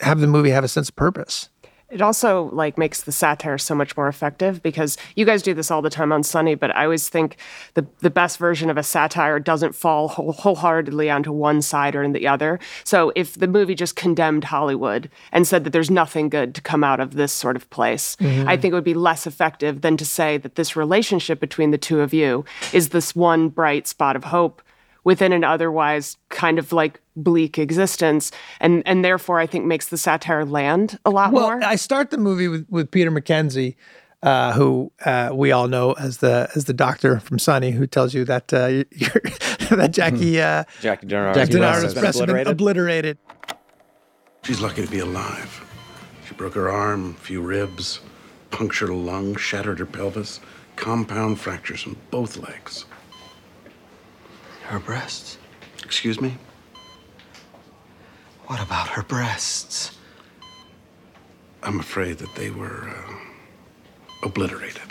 have 0.00 0.20
the 0.20 0.26
movie 0.26 0.50
have 0.50 0.64
a 0.64 0.68
sense 0.68 0.88
of 0.88 0.96
purpose. 0.96 1.50
It 1.88 2.02
also 2.02 2.50
like 2.52 2.78
makes 2.78 3.02
the 3.02 3.12
satire 3.12 3.58
so 3.58 3.74
much 3.74 3.96
more 3.96 4.08
effective 4.08 4.60
because 4.60 4.98
you 5.14 5.24
guys 5.24 5.40
do 5.40 5.54
this 5.54 5.70
all 5.70 5.82
the 5.82 5.90
time 5.90 6.10
on 6.10 6.24
Sunny, 6.24 6.56
but 6.56 6.74
I 6.74 6.84
always 6.84 7.08
think 7.08 7.36
the 7.74 7.86
the 8.00 8.10
best 8.10 8.38
version 8.38 8.70
of 8.70 8.76
a 8.76 8.82
satire 8.82 9.38
doesn't 9.38 9.72
fall 9.72 10.08
whole, 10.08 10.32
wholeheartedly 10.32 11.08
onto 11.10 11.30
one 11.30 11.62
side 11.62 11.94
or 11.94 12.02
in 12.02 12.12
the 12.12 12.26
other. 12.26 12.58
So 12.82 13.12
if 13.14 13.34
the 13.34 13.46
movie 13.46 13.76
just 13.76 13.94
condemned 13.94 14.44
Hollywood 14.44 15.08
and 15.30 15.46
said 15.46 15.62
that 15.62 15.70
there's 15.70 15.90
nothing 15.90 16.28
good 16.28 16.56
to 16.56 16.60
come 16.60 16.82
out 16.82 16.98
of 16.98 17.14
this 17.14 17.32
sort 17.32 17.54
of 17.54 17.70
place, 17.70 18.16
mm-hmm. 18.16 18.48
I 18.48 18.56
think 18.56 18.72
it 18.72 18.74
would 18.74 18.82
be 18.82 18.94
less 18.94 19.24
effective 19.24 19.82
than 19.82 19.96
to 19.96 20.04
say 20.04 20.38
that 20.38 20.56
this 20.56 20.74
relationship 20.74 21.38
between 21.38 21.70
the 21.70 21.78
two 21.78 22.00
of 22.00 22.12
you 22.12 22.44
is 22.72 22.88
this 22.88 23.14
one 23.14 23.48
bright 23.48 23.86
spot 23.86 24.16
of 24.16 24.24
hope 24.24 24.60
within 25.06 25.32
an 25.32 25.44
otherwise 25.44 26.16
kind 26.30 26.58
of 26.58 26.72
like 26.72 27.00
bleak 27.14 27.58
existence 27.58 28.32
and 28.60 28.82
and 28.84 29.04
therefore 29.04 29.38
I 29.38 29.46
think 29.46 29.64
makes 29.64 29.88
the 29.88 29.96
satire 29.96 30.44
land 30.44 30.98
a 31.04 31.10
lot 31.10 31.32
Well, 31.32 31.44
more. 31.44 31.64
I 31.64 31.76
start 31.76 32.10
the 32.10 32.18
movie 32.18 32.48
with, 32.48 32.66
with 32.68 32.90
Peter 32.90 33.12
Mackenzie, 33.12 33.76
uh, 34.24 34.52
who 34.54 34.90
uh, 35.04 35.30
we 35.32 35.52
all 35.52 35.68
know 35.68 35.92
as 35.92 36.18
the 36.18 36.50
as 36.56 36.64
the 36.64 36.72
doctor 36.74 37.20
from 37.20 37.38
Sunny, 37.38 37.70
who 37.70 37.86
tells 37.86 38.14
you 38.14 38.24
that 38.24 38.52
uh, 38.52 38.66
you're, 38.90 39.22
that 39.70 39.92
Jackie 39.92 40.40
uh, 40.40 40.64
Jackie 40.80 41.06
Denardo. 41.06 41.34
Jackie 41.34 41.52
Denardo's 41.52 41.94
Denardo's 41.94 42.26
been 42.26 42.46
obliterated. 42.48 43.16
She's 44.42 44.60
lucky 44.60 44.84
to 44.84 44.90
be 44.90 44.98
alive. 44.98 45.64
She 46.26 46.34
broke 46.34 46.54
her 46.54 46.68
arm, 46.68 47.16
a 47.16 47.20
few 47.22 47.40
ribs, 47.40 48.00
punctured 48.50 48.90
a 48.90 48.94
lung, 48.94 49.36
shattered 49.36 49.78
her 49.78 49.86
pelvis, 49.86 50.40
compound 50.74 51.38
fractures 51.38 51.86
in 51.86 51.96
both 52.10 52.36
legs. 52.36 52.86
Her 54.66 54.78
breasts? 54.80 55.38
Excuse 55.84 56.20
me? 56.20 56.36
What 58.46 58.60
about 58.60 58.88
her 58.88 59.02
breasts? 59.02 59.96
I'm 61.62 61.80
afraid 61.80 62.18
that 62.18 62.34
they 62.34 62.50
were 62.50 62.88
uh, 62.88 63.14
obliterated. 64.24 64.82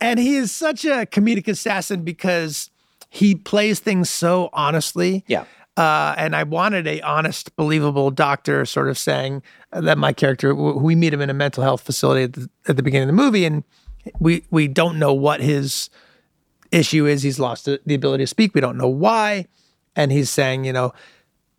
And 0.00 0.18
he 0.18 0.36
is 0.36 0.52
such 0.52 0.84
a 0.84 1.06
comedic 1.06 1.48
assassin 1.48 2.02
because 2.04 2.70
he 3.10 3.34
plays 3.34 3.80
things 3.80 4.08
so 4.08 4.48
honestly. 4.52 5.24
Yeah. 5.26 5.44
Uh, 5.76 6.14
and 6.18 6.36
I 6.36 6.42
wanted 6.42 6.86
a 6.86 7.00
honest, 7.00 7.54
believable 7.56 8.10
doctor 8.10 8.66
sort 8.66 8.88
of 8.88 8.98
saying 8.98 9.42
that 9.72 9.96
my 9.96 10.12
character, 10.12 10.50
w- 10.50 10.78
we 10.78 10.94
meet 10.94 11.14
him 11.14 11.22
in 11.22 11.30
a 11.30 11.34
mental 11.34 11.62
health 11.62 11.80
facility 11.80 12.24
at 12.24 12.32
the, 12.34 12.50
at 12.68 12.76
the 12.76 12.82
beginning 12.82 13.08
of 13.08 13.16
the 13.16 13.22
movie, 13.22 13.44
and 13.46 13.64
we 14.18 14.44
we 14.50 14.68
don't 14.68 14.98
know 14.98 15.12
what 15.14 15.40
his 15.40 15.88
issue 16.72 17.06
is. 17.06 17.22
He's 17.22 17.38
lost 17.38 17.64
the 17.66 17.94
ability 17.94 18.22
to 18.24 18.26
speak. 18.28 18.54
We 18.54 18.60
don't 18.60 18.76
know 18.78 18.88
why, 18.88 19.46
and 19.96 20.10
he's 20.12 20.30
saying, 20.30 20.64
you 20.64 20.72
know, 20.72 20.92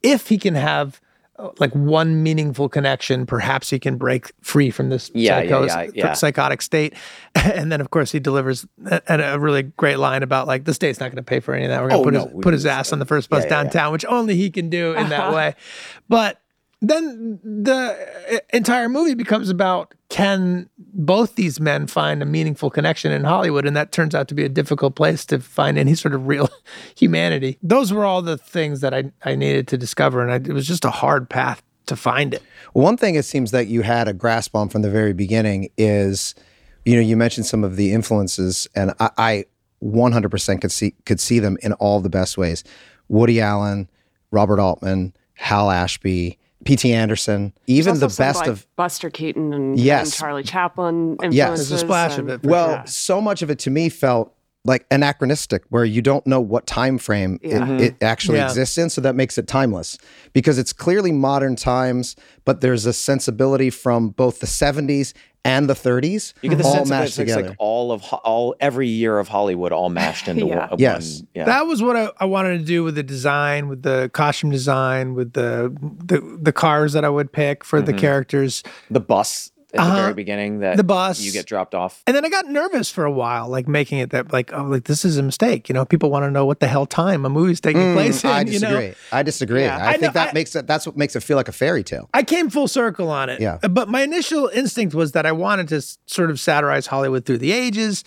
if 0.03 0.27
he 0.29 0.37
can 0.37 0.55
have 0.55 0.99
uh, 1.37 1.49
like 1.59 1.71
one 1.73 2.23
meaningful 2.23 2.67
connection, 2.69 3.25
perhaps 3.25 3.69
he 3.69 3.79
can 3.79 3.97
break 3.97 4.31
free 4.41 4.69
from 4.71 4.89
this 4.89 5.09
Yeah, 5.13 5.41
psychos- 5.43 5.67
yeah, 5.67 5.87
yeah. 5.93 6.13
psychotic 6.13 6.61
state. 6.61 6.93
And 7.35 7.71
then, 7.71 7.79
of 7.81 7.89
course, 7.91 8.11
he 8.11 8.19
delivers 8.19 8.65
a, 8.85 9.01
a 9.07 9.39
really 9.39 9.63
great 9.63 9.97
line 9.99 10.21
about 10.23 10.47
like 10.47 10.65
the 10.65 10.73
state's 10.73 10.99
not 10.99 11.07
going 11.07 11.15
to 11.17 11.23
pay 11.23 11.39
for 11.39 11.53
any 11.53 11.65
of 11.65 11.69
that. 11.69 11.81
We're 11.81 11.89
going 11.89 11.99
to 11.99 11.99
Oh, 11.99 12.03
put 12.03 12.13
no, 12.13 12.35
his 12.35 12.43
put 12.43 12.53
his 12.53 12.65
ass 12.65 12.91
on 12.91 12.99
the 12.99 13.05
first 13.05 13.29
bus 13.29 13.45
downtown, 13.45 13.91
which 13.93 14.03
only 14.05 14.35
he 14.35 14.49
can 14.49 14.69
do 14.69 14.93
in 14.93 15.09
that 15.09 15.33
way. 15.35 15.55
But 16.09 16.40
then 16.81 17.39
the 17.43 17.95
uh, 18.33 18.39
entire 18.53 18.89
movie 18.89 19.13
becomes 19.13 19.49
about 19.49 19.93
can 20.09 20.67
both 20.77 21.35
these 21.35 21.59
men 21.59 21.87
find 21.87 22.21
a 22.21 22.25
meaningful 22.25 22.69
connection 22.69 23.11
in 23.11 23.23
Hollywood, 23.23 23.65
and 23.65 23.75
that 23.75 23.91
turns 23.91 24.15
out 24.15 24.27
to 24.29 24.35
be 24.35 24.43
a 24.43 24.49
difficult 24.49 24.95
place 24.95 25.25
to 25.27 25.39
find 25.39 25.77
any 25.77 25.93
sort 25.93 26.13
of 26.13 26.27
real 26.27 26.49
humanity. 26.97 27.57
Those 27.61 27.93
were 27.93 28.03
all 28.03 28.21
the 28.21 28.37
things 28.37 28.81
that 28.81 28.93
I 28.93 29.11
I 29.23 29.35
needed 29.35 29.67
to 29.69 29.77
discover, 29.77 30.21
and 30.21 30.31
I, 30.31 30.35
it 30.35 30.53
was 30.53 30.67
just 30.67 30.83
a 30.83 30.89
hard 30.89 31.29
path 31.29 31.61
to 31.85 31.95
find 31.95 32.33
it. 32.33 32.41
One 32.73 32.97
thing 32.97 33.15
it 33.15 33.25
seems 33.25 33.51
that 33.51 33.67
you 33.67 33.83
had 33.83 34.07
a 34.07 34.13
grasp 34.13 34.55
on 34.55 34.69
from 34.69 34.81
the 34.81 34.89
very 34.89 35.13
beginning 35.13 35.69
is, 35.77 36.35
you 36.85 36.95
know, 36.95 37.01
you 37.01 37.15
mentioned 37.15 37.45
some 37.45 37.63
of 37.63 37.75
the 37.75 37.93
influences, 37.93 38.67
and 38.75 38.93
I, 38.99 39.09
I 39.17 39.45
100% 39.83 40.61
could 40.61 40.71
see 40.71 40.95
could 41.05 41.19
see 41.19 41.39
them 41.39 41.57
in 41.61 41.73
all 41.73 42.01
the 42.01 42.09
best 42.09 42.37
ways. 42.37 42.63
Woody 43.07 43.39
Allen, 43.39 43.87
Robert 44.31 44.59
Altman, 44.59 45.13
Hal 45.33 45.69
Ashby, 45.69 46.39
P.T. 46.63 46.93
Anderson, 46.93 47.53
even 47.67 47.99
the 47.99 48.13
best 48.17 48.45
of 48.47 48.67
Buster 48.75 49.09
Keaton 49.09 49.53
and, 49.53 49.79
Yes. 49.79 50.07
and 50.07 50.13
Charlie 50.13 50.43
Chaplin 50.43 51.13
influences. 51.23 51.35
Yes. 51.35 51.69
There's 51.69 51.71
a 51.71 51.77
splash 51.79 52.17
of 52.17 52.29
it. 52.29 52.43
well, 52.43 52.77
sure. 52.77 52.87
so 52.87 53.21
much 53.21 53.41
of 53.41 53.49
it 53.49 53.59
to 53.59 53.69
me 53.69 53.89
felt 53.89 54.35
like 54.63 54.85
anachronistic, 54.91 55.63
where 55.69 55.83
you 55.83 56.03
don't 56.03 56.27
know 56.27 56.39
what 56.39 56.67
time 56.67 56.99
frame 56.99 57.39
Yeah. 57.41 57.67
it, 57.77 57.81
it 57.81 57.93
mm-hmm. 57.95 58.05
actually 58.05 58.37
Yeah. 58.37 58.45
exists 58.47 58.77
in, 58.77 58.91
so 58.91 59.01
that 59.01 59.15
makes 59.15 59.39
it 59.39 59.47
timeless 59.47 59.97
because 60.33 60.59
it's 60.59 60.71
clearly 60.71 61.11
modern 61.11 61.55
times, 61.55 62.15
but 62.45 62.61
there's 62.61 62.85
a 62.85 62.93
sensibility 62.93 63.71
from 63.71 64.09
both 64.09 64.39
the 64.39 64.45
70s 64.45 65.13
and 65.43 65.67
the 65.69 65.73
30s, 65.73 66.33
You 66.41 66.49
get 66.49 66.57
the 66.59 66.63
all 66.63 66.73
sense 66.73 66.83
of 66.87 66.89
mashed 66.89 67.07
it's, 67.07 67.17
it's 67.19 67.31
together. 67.31 67.47
like 67.49 67.55
all 67.59 67.91
of 67.91 68.01
ho- 68.01 68.21
all 68.23 68.55
every 68.59 68.87
year 68.87 69.17
of 69.17 69.27
Hollywood 69.27 69.71
all 69.71 69.89
mashed 69.89 70.27
into 70.29 70.45
Yeah. 70.45 70.69
one. 70.69 70.79
Yes. 70.79 71.19
one- 71.19 71.27
yeah. 71.33 71.45
That 71.45 71.65
was 71.65 71.81
what 71.81 71.95
I, 71.95 72.09
I 72.19 72.25
wanted 72.25 72.59
to 72.59 72.63
do 72.65 72.83
with 72.83 72.95
the 72.95 73.03
design, 73.03 73.67
with 73.67 73.81
the 73.81 74.09
costume 74.13 74.51
design, 74.51 75.15
with 75.15 75.33
the 75.33 75.75
the, 76.05 76.21
the 76.41 76.51
cars 76.53 76.93
that 76.93 77.03
I 77.03 77.09
would 77.09 77.31
pick 77.31 77.63
for 77.63 77.81
the 77.81 77.91
mm-hmm. 77.91 77.99
characters. 77.99 78.63
the 78.89 78.99
bus 78.99 79.51
at 79.73 79.77
the 79.77 79.81
Uh-huh. 79.83 80.01
very 80.01 80.13
beginning 80.13 80.59
that 80.59 80.75
The 80.77 80.83
bus. 80.83 81.21
you 81.21 81.31
get 81.31 81.45
dropped 81.45 81.73
off. 81.73 82.03
And 82.05 82.15
then 82.15 82.25
I 82.25 82.29
got 82.29 82.47
nervous 82.47 82.91
for 82.91 83.05
a 83.05 83.11
while, 83.11 83.47
like 83.47 83.67
making 83.67 83.99
it 83.99 84.09
that 84.11 84.33
like, 84.33 84.51
oh, 84.53 84.63
like 84.63 84.83
this 84.83 85.05
is 85.05 85.17
a 85.17 85.23
mistake. 85.23 85.69
You 85.69 85.73
know, 85.73 85.85
people 85.85 86.09
want 86.11 86.23
to 86.25 86.31
know 86.31 86.45
what 86.45 86.59
the 86.59 86.67
hell 86.67 86.85
time 86.85 87.25
a 87.25 87.29
movie's 87.29 87.61
taking 87.61 87.93
place 87.93 88.23
in. 88.23 88.29
Mm, 88.29 88.33
I 88.33 88.39
you 88.41 88.45
disagree. 88.59 88.87
know, 88.89 88.93
I 89.11 89.23
disagree. 89.23 89.61
Yeah. 89.63 89.77
I, 89.77 89.87
I 89.87 89.91
think 89.93 90.01
know- 90.03 90.11
that 90.11 90.29
I- 90.29 90.33
makes 90.33 90.55
it. 90.55 90.67
That's 90.67 90.85
what 90.85 90.97
makes 90.97 91.15
it 91.15 91.21
feel 91.23 91.37
like 91.37 91.47
a 91.47 91.51
fairy 91.53 91.83
tale. 91.83 92.09
I 92.13 92.23
came 92.23 92.49
full 92.49 92.67
circle 92.67 93.09
on 93.09 93.29
it. 93.29 93.39
Yeah. 93.39 93.57
But 93.59 93.87
my 93.89 94.01
initial 94.01 94.47
instinct 94.49 94.93
was 94.93 95.13
that 95.13 95.25
I 95.25 95.31
wanted 95.31 95.69
to 95.69 95.81
sort 96.05 96.29
of 96.31 96.39
satirize 96.39 96.87
Hollywood 96.87 97.25
through 97.25 97.37
the 97.39 97.51
ages. 97.51 98.03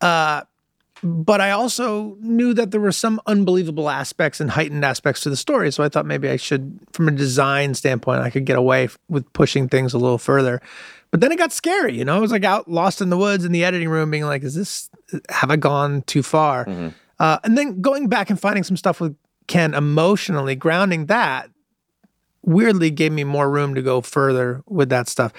Uh, 0.00 0.42
but 1.04 1.40
I 1.40 1.50
also 1.50 2.16
knew 2.20 2.54
that 2.54 2.70
there 2.70 2.80
were 2.80 2.92
some 2.92 3.20
unbelievable 3.26 3.90
aspects 3.90 4.40
and 4.40 4.48
heightened 4.52 4.84
aspects 4.84 5.22
to 5.22 5.30
the 5.30 5.36
story. 5.36 5.72
So 5.72 5.82
I 5.82 5.88
thought 5.88 6.06
maybe 6.06 6.28
I 6.28 6.36
should, 6.36 6.78
from 6.92 7.08
a 7.08 7.10
design 7.10 7.74
standpoint, 7.74 8.20
I 8.22 8.30
could 8.30 8.44
get 8.44 8.56
away 8.56 8.84
f- 8.84 8.98
with 9.08 9.30
pushing 9.32 9.68
things 9.68 9.94
a 9.94 9.98
little 9.98 10.16
further. 10.18 10.62
But 11.12 11.20
then 11.20 11.30
it 11.30 11.38
got 11.38 11.52
scary, 11.52 11.96
you 11.96 12.04
know. 12.04 12.16
I 12.16 12.18
was 12.18 12.32
like 12.32 12.42
out 12.42 12.68
lost 12.68 13.00
in 13.00 13.10
the 13.10 13.16
woods 13.16 13.44
in 13.44 13.52
the 13.52 13.64
editing 13.64 13.88
room, 13.88 14.10
being 14.10 14.24
like, 14.24 14.42
"Is 14.42 14.54
this? 14.54 14.90
Have 15.28 15.50
I 15.50 15.56
gone 15.56 16.02
too 16.02 16.22
far?" 16.22 16.66
Uh, 17.20 17.38
and 17.44 17.56
then 17.56 17.80
going 17.80 18.08
back 18.08 18.30
and 18.30 18.40
finding 18.40 18.64
some 18.64 18.76
stuff 18.76 19.00
with 19.00 19.14
Ken 19.46 19.74
emotionally 19.74 20.54
grounding 20.56 21.06
that 21.06 21.50
weirdly 22.42 22.90
gave 22.90 23.12
me 23.12 23.22
more 23.24 23.48
room 23.50 23.74
to 23.74 23.82
go 23.82 24.00
further 24.00 24.62
with 24.66 24.88
that 24.88 25.08
stuff. 25.08 25.32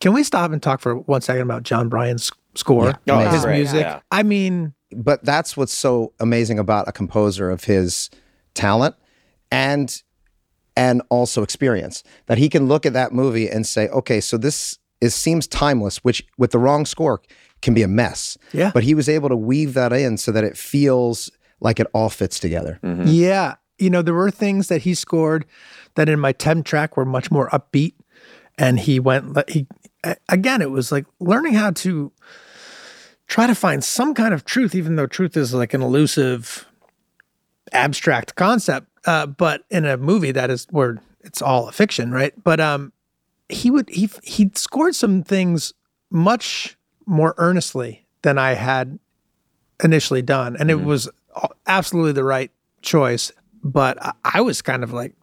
Can 0.00 0.12
we 0.12 0.22
stop 0.22 0.52
and 0.52 0.62
talk 0.62 0.80
for 0.80 0.94
one 0.96 1.20
second 1.20 1.42
about 1.42 1.62
Jon 1.62 1.88
Brion's 1.88 2.30
score, 2.54 2.98
Oh, 3.08 3.18
his 3.28 3.44
great. 3.44 3.56
music? 3.56 3.80
Yeah. 3.80 4.00
I 4.10 4.22
mean, 4.22 4.72
but 4.94 5.24
that's 5.24 5.56
what's 5.56 5.72
so 5.72 6.12
amazing 6.20 6.58
about 6.58 6.88
a 6.88 6.92
composer 6.92 7.50
of 7.50 7.64
his 7.64 8.08
talent 8.54 8.94
and 9.50 10.02
and 10.76 11.02
also 11.10 11.42
experience 11.42 12.02
that 12.26 12.38
he 12.38 12.48
can 12.48 12.68
look 12.68 12.86
at 12.86 12.92
that 12.92 13.12
movie 13.12 13.48
and 13.50 13.66
say 13.66 13.88
okay 13.88 14.20
so 14.20 14.36
this 14.38 14.78
is 15.00 15.14
seems 15.14 15.46
timeless 15.46 15.98
which 15.98 16.26
with 16.38 16.50
the 16.52 16.58
wrong 16.58 16.86
score 16.86 17.20
can 17.62 17.74
be 17.74 17.82
a 17.82 17.88
mess 17.88 18.36
Yeah. 18.52 18.70
but 18.74 18.82
he 18.84 18.94
was 18.94 19.08
able 19.08 19.28
to 19.28 19.36
weave 19.36 19.74
that 19.74 19.92
in 19.92 20.16
so 20.18 20.32
that 20.32 20.44
it 20.44 20.56
feels 20.56 21.30
like 21.60 21.80
it 21.80 21.86
all 21.94 22.10
fits 22.10 22.38
together 22.38 22.78
yeah, 23.04 23.54
you 23.78 23.90
know, 23.90 24.00
there 24.02 24.14
were 24.14 24.30
things 24.30 24.68
that 24.68 24.82
he 24.82 24.94
scored 24.94 25.44
that 25.96 26.08
in 26.08 26.18
my 26.18 26.32
temp 26.32 26.64
track 26.64 26.96
were 26.96 27.04
much 27.04 27.30
more 27.30 27.50
upbeat, 27.50 27.92
and 28.56 28.80
he 28.80 28.98
went. 28.98 29.36
He 29.50 29.66
again, 30.30 30.62
it 30.62 30.70
was 30.70 30.90
like 30.90 31.04
learning 31.20 31.52
how 31.52 31.72
to 31.72 32.10
try 33.26 33.46
to 33.46 33.54
find 33.54 33.84
some 33.84 34.14
kind 34.14 34.32
of 34.32 34.46
truth, 34.46 34.74
even 34.74 34.96
though 34.96 35.06
truth 35.06 35.36
is 35.36 35.52
like 35.52 35.74
an 35.74 35.82
elusive, 35.82 36.66
abstract 37.72 38.34
concept. 38.34 38.86
Uh, 39.04 39.26
but 39.26 39.64
in 39.70 39.84
a 39.84 39.96
movie 39.96 40.32
that 40.32 40.50
is 40.50 40.66
where 40.70 40.98
it's 41.20 41.42
all 41.42 41.68
a 41.68 41.72
fiction, 41.72 42.10
right? 42.10 42.32
But 42.42 42.60
um, 42.60 42.92
he 43.48 43.70
would 43.70 43.88
he 43.90 44.10
he 44.22 44.50
scored 44.54 44.94
some 44.94 45.22
things 45.22 45.72
much 46.10 46.76
more 47.06 47.34
earnestly 47.38 48.06
than 48.22 48.38
I 48.38 48.54
had 48.54 48.98
initially 49.82 50.22
done, 50.22 50.56
and 50.56 50.70
it 50.70 50.82
was 50.82 51.08
absolutely 51.66 52.12
the 52.12 52.24
right 52.24 52.50
choice. 52.82 53.32
But 53.62 54.02
I, 54.02 54.12
I 54.24 54.40
was 54.40 54.62
kind 54.62 54.82
of 54.82 54.92
like, 54.92 55.14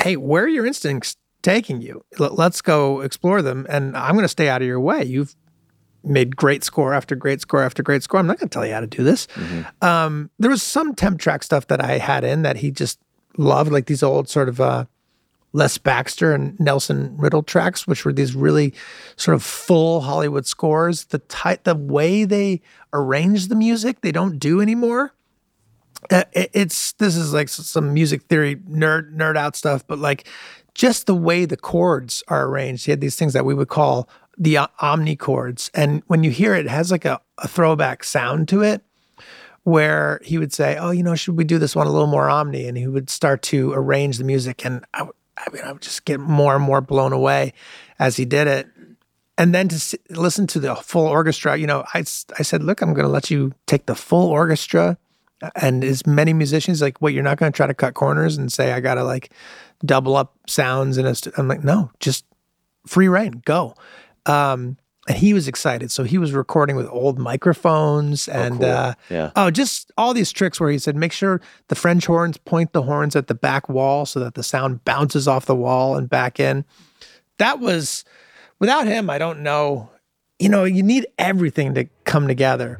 "Hey, 0.00 0.16
where 0.16 0.44
are 0.44 0.48
your 0.48 0.66
instincts 0.66 1.16
taking 1.42 1.80
you? 1.80 2.04
L- 2.20 2.34
let's 2.34 2.60
go 2.60 3.00
explore 3.00 3.42
them, 3.42 3.66
and 3.68 3.96
I'm 3.96 4.12
going 4.12 4.24
to 4.24 4.28
stay 4.28 4.48
out 4.48 4.62
of 4.62 4.68
your 4.68 4.80
way. 4.80 5.04
You've 5.04 5.34
made 6.04 6.36
great 6.36 6.64
score 6.64 6.92
after 6.92 7.14
great 7.14 7.40
score 7.40 7.62
after 7.62 7.82
great 7.82 8.02
score. 8.02 8.18
I'm 8.20 8.26
not 8.26 8.38
going 8.38 8.48
to 8.48 8.52
tell 8.54 8.66
you 8.66 8.74
how 8.74 8.80
to 8.80 8.86
do 8.86 9.02
this." 9.02 9.26
Um, 9.80 10.30
there 10.38 10.50
was 10.50 10.62
some 10.62 10.94
temp 10.94 11.18
track 11.18 11.42
stuff 11.42 11.66
that 11.68 11.82
I 11.82 11.98
had 11.98 12.24
in 12.24 12.42
that 12.42 12.56
he 12.56 12.70
just 12.70 12.98
loved, 13.38 13.72
like 13.72 13.86
these 13.86 14.02
old 14.02 14.28
sort 14.28 14.48
of 14.48 14.60
uh, 14.60 14.84
Les 15.52 15.76
Baxter 15.78 16.32
and 16.32 16.58
Nelson 16.58 17.14
Riddle 17.18 17.42
tracks, 17.42 17.86
which 17.86 18.04
were 18.04 18.12
these 18.12 18.34
really 18.34 18.72
sort 19.16 19.34
of 19.34 19.42
full 19.42 20.00
Hollywood 20.00 20.46
scores. 20.46 21.04
The 21.04 21.18
ty- 21.18 21.58
the 21.64 21.74
way 21.74 22.24
they 22.24 22.62
arrange 22.92 23.48
the 23.48 23.54
music, 23.54 24.00
they 24.00 24.12
don't 24.12 24.38
do 24.38 24.60
anymore. 24.60 25.12
Uh, 26.10 26.24
it- 26.32 26.50
it's 26.54 26.92
this 26.92 27.16
is 27.16 27.32
like 27.32 27.48
some 27.48 27.92
music 27.94 28.22
theory 28.22 28.56
nerd 28.56 29.14
nerd 29.14 29.36
out 29.36 29.54
stuff, 29.54 29.86
but 29.86 29.98
like 29.98 30.26
just 30.74 31.06
the 31.06 31.14
way 31.14 31.44
the 31.44 31.56
chords 31.56 32.22
are 32.28 32.46
arranged. 32.46 32.86
He 32.86 32.90
had 32.92 33.00
these 33.02 33.16
things 33.16 33.34
that 33.34 33.44
we 33.44 33.52
would 33.54 33.68
call 33.68 34.08
the 34.38 34.56
uh, 34.56 34.66
omni 34.80 35.16
chords. 35.16 35.70
And 35.74 36.02
when 36.06 36.24
you 36.24 36.30
hear 36.30 36.54
it, 36.54 36.64
it 36.64 36.70
has 36.70 36.90
like 36.90 37.04
a, 37.04 37.20
a 37.38 37.46
throwback 37.46 38.04
sound 38.04 38.48
to 38.48 38.62
it 38.62 38.82
where 39.64 40.18
he 40.24 40.38
would 40.38 40.52
say, 40.52 40.76
Oh, 40.80 40.90
you 40.90 41.02
know, 41.02 41.14
should 41.14 41.36
we 41.36 41.44
do 41.44 41.58
this 41.58 41.76
one 41.76 41.86
a 41.86 41.90
little 41.92 42.06
more 42.08 42.28
omni? 42.30 42.66
And 42.66 42.76
he 42.78 42.86
would 42.88 43.10
start 43.10 43.42
to 43.42 43.72
arrange 43.74 44.16
the 44.18 44.24
music. 44.24 44.64
And 44.64 44.84
I, 44.94 45.06
I 45.36 45.50
mean, 45.52 45.62
I 45.62 45.72
would 45.72 45.82
just 45.82 46.04
get 46.04 46.20
more 46.20 46.54
and 46.54 46.64
more 46.64 46.80
blown 46.80 47.12
away 47.12 47.52
as 47.98 48.16
he 48.16 48.24
did 48.24 48.46
it. 48.46 48.68
And 49.38 49.54
then 49.54 49.68
to 49.68 49.98
listen 50.10 50.46
to 50.48 50.60
the 50.60 50.74
full 50.76 51.06
orchestra, 51.06 51.56
you 51.56 51.66
know, 51.66 51.84
I, 51.94 52.00
I 52.00 52.42
said, 52.42 52.62
Look, 52.62 52.82
I'm 52.82 52.92
going 52.92 53.06
to 53.06 53.12
let 53.12 53.30
you 53.30 53.52
take 53.66 53.86
the 53.86 53.94
full 53.94 54.28
orchestra 54.28 54.98
and 55.56 55.82
as 55.82 56.06
many 56.06 56.32
musicians 56.32 56.80
like 56.80 57.00
what 57.00 57.12
you're 57.12 57.22
not 57.22 57.38
going 57.38 57.50
to 57.50 57.56
try 57.56 57.66
to 57.66 57.74
cut 57.74 57.94
corners 57.94 58.36
and 58.36 58.52
say 58.52 58.72
i 58.72 58.80
gotta 58.80 59.04
like 59.04 59.32
double 59.84 60.16
up 60.16 60.34
sounds 60.46 60.96
and 60.96 61.16
st-. 61.16 61.36
i'm 61.38 61.48
like 61.48 61.64
no 61.64 61.90
just 62.00 62.24
free 62.86 63.08
reign 63.08 63.42
go 63.44 63.74
um 64.26 64.76
and 65.08 65.16
he 65.18 65.34
was 65.34 65.48
excited 65.48 65.90
so 65.90 66.04
he 66.04 66.16
was 66.18 66.32
recording 66.32 66.76
with 66.76 66.86
old 66.88 67.18
microphones 67.18 68.28
and 68.28 68.58
cool. 68.60 68.70
uh 68.70 68.94
Yeah. 69.10 69.30
oh 69.36 69.50
just 69.50 69.90
all 69.96 70.14
these 70.14 70.30
tricks 70.32 70.60
where 70.60 70.70
he 70.70 70.78
said 70.78 70.94
make 70.96 71.12
sure 71.12 71.40
the 71.68 71.74
french 71.74 72.06
horns 72.06 72.36
point 72.36 72.72
the 72.72 72.82
horns 72.82 73.16
at 73.16 73.26
the 73.26 73.34
back 73.34 73.68
wall 73.68 74.06
so 74.06 74.20
that 74.20 74.34
the 74.34 74.42
sound 74.42 74.84
bounces 74.84 75.26
off 75.26 75.46
the 75.46 75.56
wall 75.56 75.96
and 75.96 76.08
back 76.08 76.38
in 76.38 76.64
that 77.38 77.58
was 77.58 78.04
without 78.60 78.86
him 78.86 79.10
i 79.10 79.18
don't 79.18 79.40
know 79.40 79.90
you 80.38 80.48
know 80.48 80.64
you 80.64 80.82
need 80.82 81.06
everything 81.18 81.74
to 81.74 81.84
come 82.04 82.28
together 82.28 82.78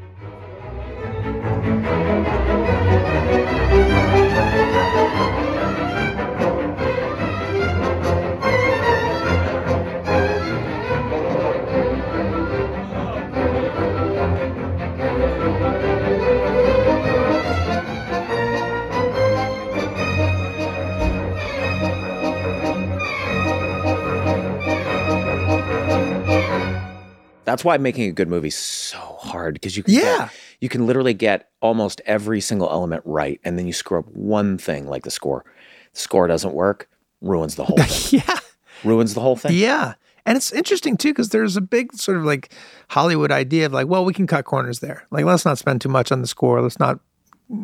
That's 27.53 27.67
why 27.67 27.77
making 27.77 28.09
a 28.09 28.13
good 28.13 28.29
movie 28.31 28.49
is 28.49 28.55
so 28.57 28.97
hard 29.21 29.53
because 29.53 29.77
you 29.77 29.83
can 29.83 29.93
Yeah. 29.93 30.01
get, 30.21 30.31
you 30.63 30.69
can 30.71 30.87
literally 30.87 31.13
get 31.13 31.51
almost 31.61 32.01
every 32.07 32.41
single 32.41 32.71
element 32.71 33.03
right, 33.05 33.39
and 33.45 33.59
then 33.59 33.67
you 33.67 33.75
screw 33.75 33.99
up 33.99 34.07
one 34.09 34.57
thing 34.57 34.87
like 34.87 35.03
the 35.03 35.11
score. 35.11 35.45
The 35.93 36.01
score 36.01 36.27
doesn't 36.27 36.55
work, 36.55 36.89
ruins 37.21 37.57
the 37.57 37.65
whole 37.65 37.77
thing. 37.81 38.21
yeah 38.27 38.39
ruins 38.85 39.13
the 39.13 39.21
whole 39.21 39.37
thing. 39.37 39.53
Yeah. 39.55 39.95
And 40.25 40.39
it's 40.39 40.51
interesting 40.51 40.97
too, 40.97 41.11
because 41.11 41.29
there's 41.29 41.59
a 41.59 41.61
big 41.61 41.93
sort 41.93 42.17
of 42.17 42.25
like 42.25 42.55
Hollywood 42.89 43.31
idea 43.31 43.67
of 43.67 43.75
like, 43.75 43.87
well, 43.87 44.07
we 44.07 44.15
can 44.15 44.27
cut 44.27 44.47
corners 44.47 44.81
there. 44.81 45.07
Like, 45.11 45.27
let's 45.27 45.45
not 45.45 45.59
spend 45.59 45.83
too 45.83 45.91
much 45.91 46.11
on 46.11 46.23
the 46.23 46.27
score. 46.27 46.63
Let's 46.63 46.79
not, 46.79 47.01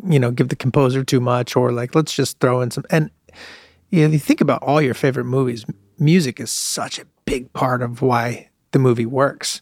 you 0.07 0.19
know, 0.19 0.29
give 0.29 0.49
the 0.49 0.55
composer 0.55 1.03
too 1.03 1.19
much, 1.19 1.55
or 1.55 1.71
like, 1.71 1.95
let's 1.95 2.13
just 2.13 2.39
throw 2.39 2.61
in 2.61 2.69
some. 2.69 2.85
And 2.91 3.09
you 3.89 4.05
know, 4.07 4.13
you 4.13 4.19
think 4.19 4.39
about 4.39 4.61
all 4.61 4.81
your 4.83 4.93
favorite 4.93 5.25
movies, 5.25 5.65
music 5.97 6.39
is 6.39 6.51
such 6.51 6.99
a 6.99 7.05
big 7.25 7.51
part 7.53 7.81
of 7.81 8.03
why 8.03 8.49
the 8.71 8.79
movie 8.79 9.05
works. 9.05 9.61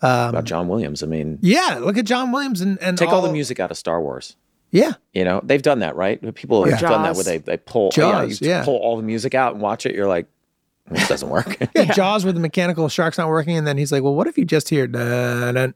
About 0.00 0.44
John 0.44 0.68
Williams, 0.68 1.02
I 1.02 1.06
mean, 1.06 1.38
Yeah, 1.42 1.78
look 1.80 1.96
at 1.98 2.04
John 2.04 2.30
Williams 2.30 2.60
and, 2.60 2.80
and 2.80 2.96
take 2.96 3.08
all 3.08 3.22
the 3.22 3.32
music 3.32 3.58
out 3.58 3.70
of 3.72 3.76
Star 3.76 4.00
Wars. 4.00 4.36
Yeah, 4.70 4.92
You 5.14 5.24
know, 5.24 5.40
they've 5.42 5.62
done 5.62 5.78
that, 5.80 5.96
right? 5.96 6.20
People 6.34 6.64
have 6.64 6.78
Or 6.78 6.86
done 6.86 7.02
that 7.02 7.14
Jaws. 7.14 7.16
where 7.16 7.24
they 7.24 7.38
they 7.38 7.56
pull 7.56 7.90
yeah, 7.96 8.22
you 8.22 8.28
Jaws, 8.28 8.40
yeah. 8.42 8.64
pull 8.64 8.76
all 8.76 8.96
the 8.96 9.02
music 9.02 9.34
out 9.34 9.54
and 9.54 9.62
watch 9.62 9.86
it. 9.86 9.94
You're 9.94 10.06
like, 10.06 10.26
this 10.90 11.08
doesn't 11.08 11.28
work. 11.30 11.56
yeah, 11.74 11.86
Jaws 11.86 12.24
with 12.24 12.34
the 12.34 12.40
mechanical 12.40 12.88
sharks 12.88 13.16
not 13.18 13.28
working, 13.28 13.56
and 13.56 13.66
then 13.66 13.76
he's 13.78 13.90
like, 13.90 14.02
well, 14.02 14.14
what 14.14 14.26
if 14.26 14.36
you 14.38 14.44
just 14.44 14.68
hear 14.68 14.86
dun, 14.86 15.54
dun, 15.54 15.74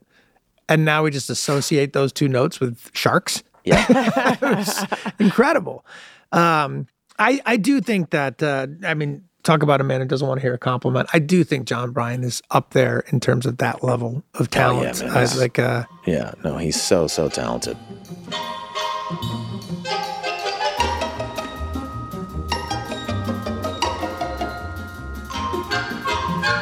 and 0.69 0.85
now 0.85 1.03
we 1.03 1.11
just 1.11 1.29
associate 1.29 1.93
those 1.93 2.13
two 2.13 2.27
notes 2.29 2.59
with 2.59 2.89
sharks? 2.93 3.43
yeah, 3.65 3.85
it 4.41 5.13
incredible. 5.19 5.85
Um, 6.31 6.87
I 7.19 7.41
I 7.45 7.57
do 7.57 7.81
think 7.81 8.11
that 8.11 8.41
uh, 8.43 8.67
I 8.83 8.93
mean, 8.93 9.23
talk 9.43 9.61
about 9.63 9.81
a 9.81 9.83
man 9.83 10.01
who 10.01 10.07
doesn't 10.07 10.27
want 10.27 10.39
to 10.39 10.41
hear 10.41 10.53
a 10.53 10.57
compliment. 10.57 11.09
I 11.13 11.19
do 11.19 11.43
think 11.43 11.65
Jon 11.67 11.91
Brion 11.91 12.23
is 12.23 12.41
up 12.51 12.71
there 12.71 13.01
in 13.11 13.19
terms 13.19 13.45
of 13.45 13.57
that 13.57 13.83
level 13.83 14.23
of 14.35 14.49
talent. 14.49 15.01
man, 15.01 15.11
I, 15.11 15.19
he's- 15.19 15.37
like, 15.37 15.59
uh, 15.59 15.83
yeah. 16.05 16.33
No, 16.43 16.57
he's 16.57 16.81
so 16.81 17.07
so 17.07 17.29
talented. 17.29 17.77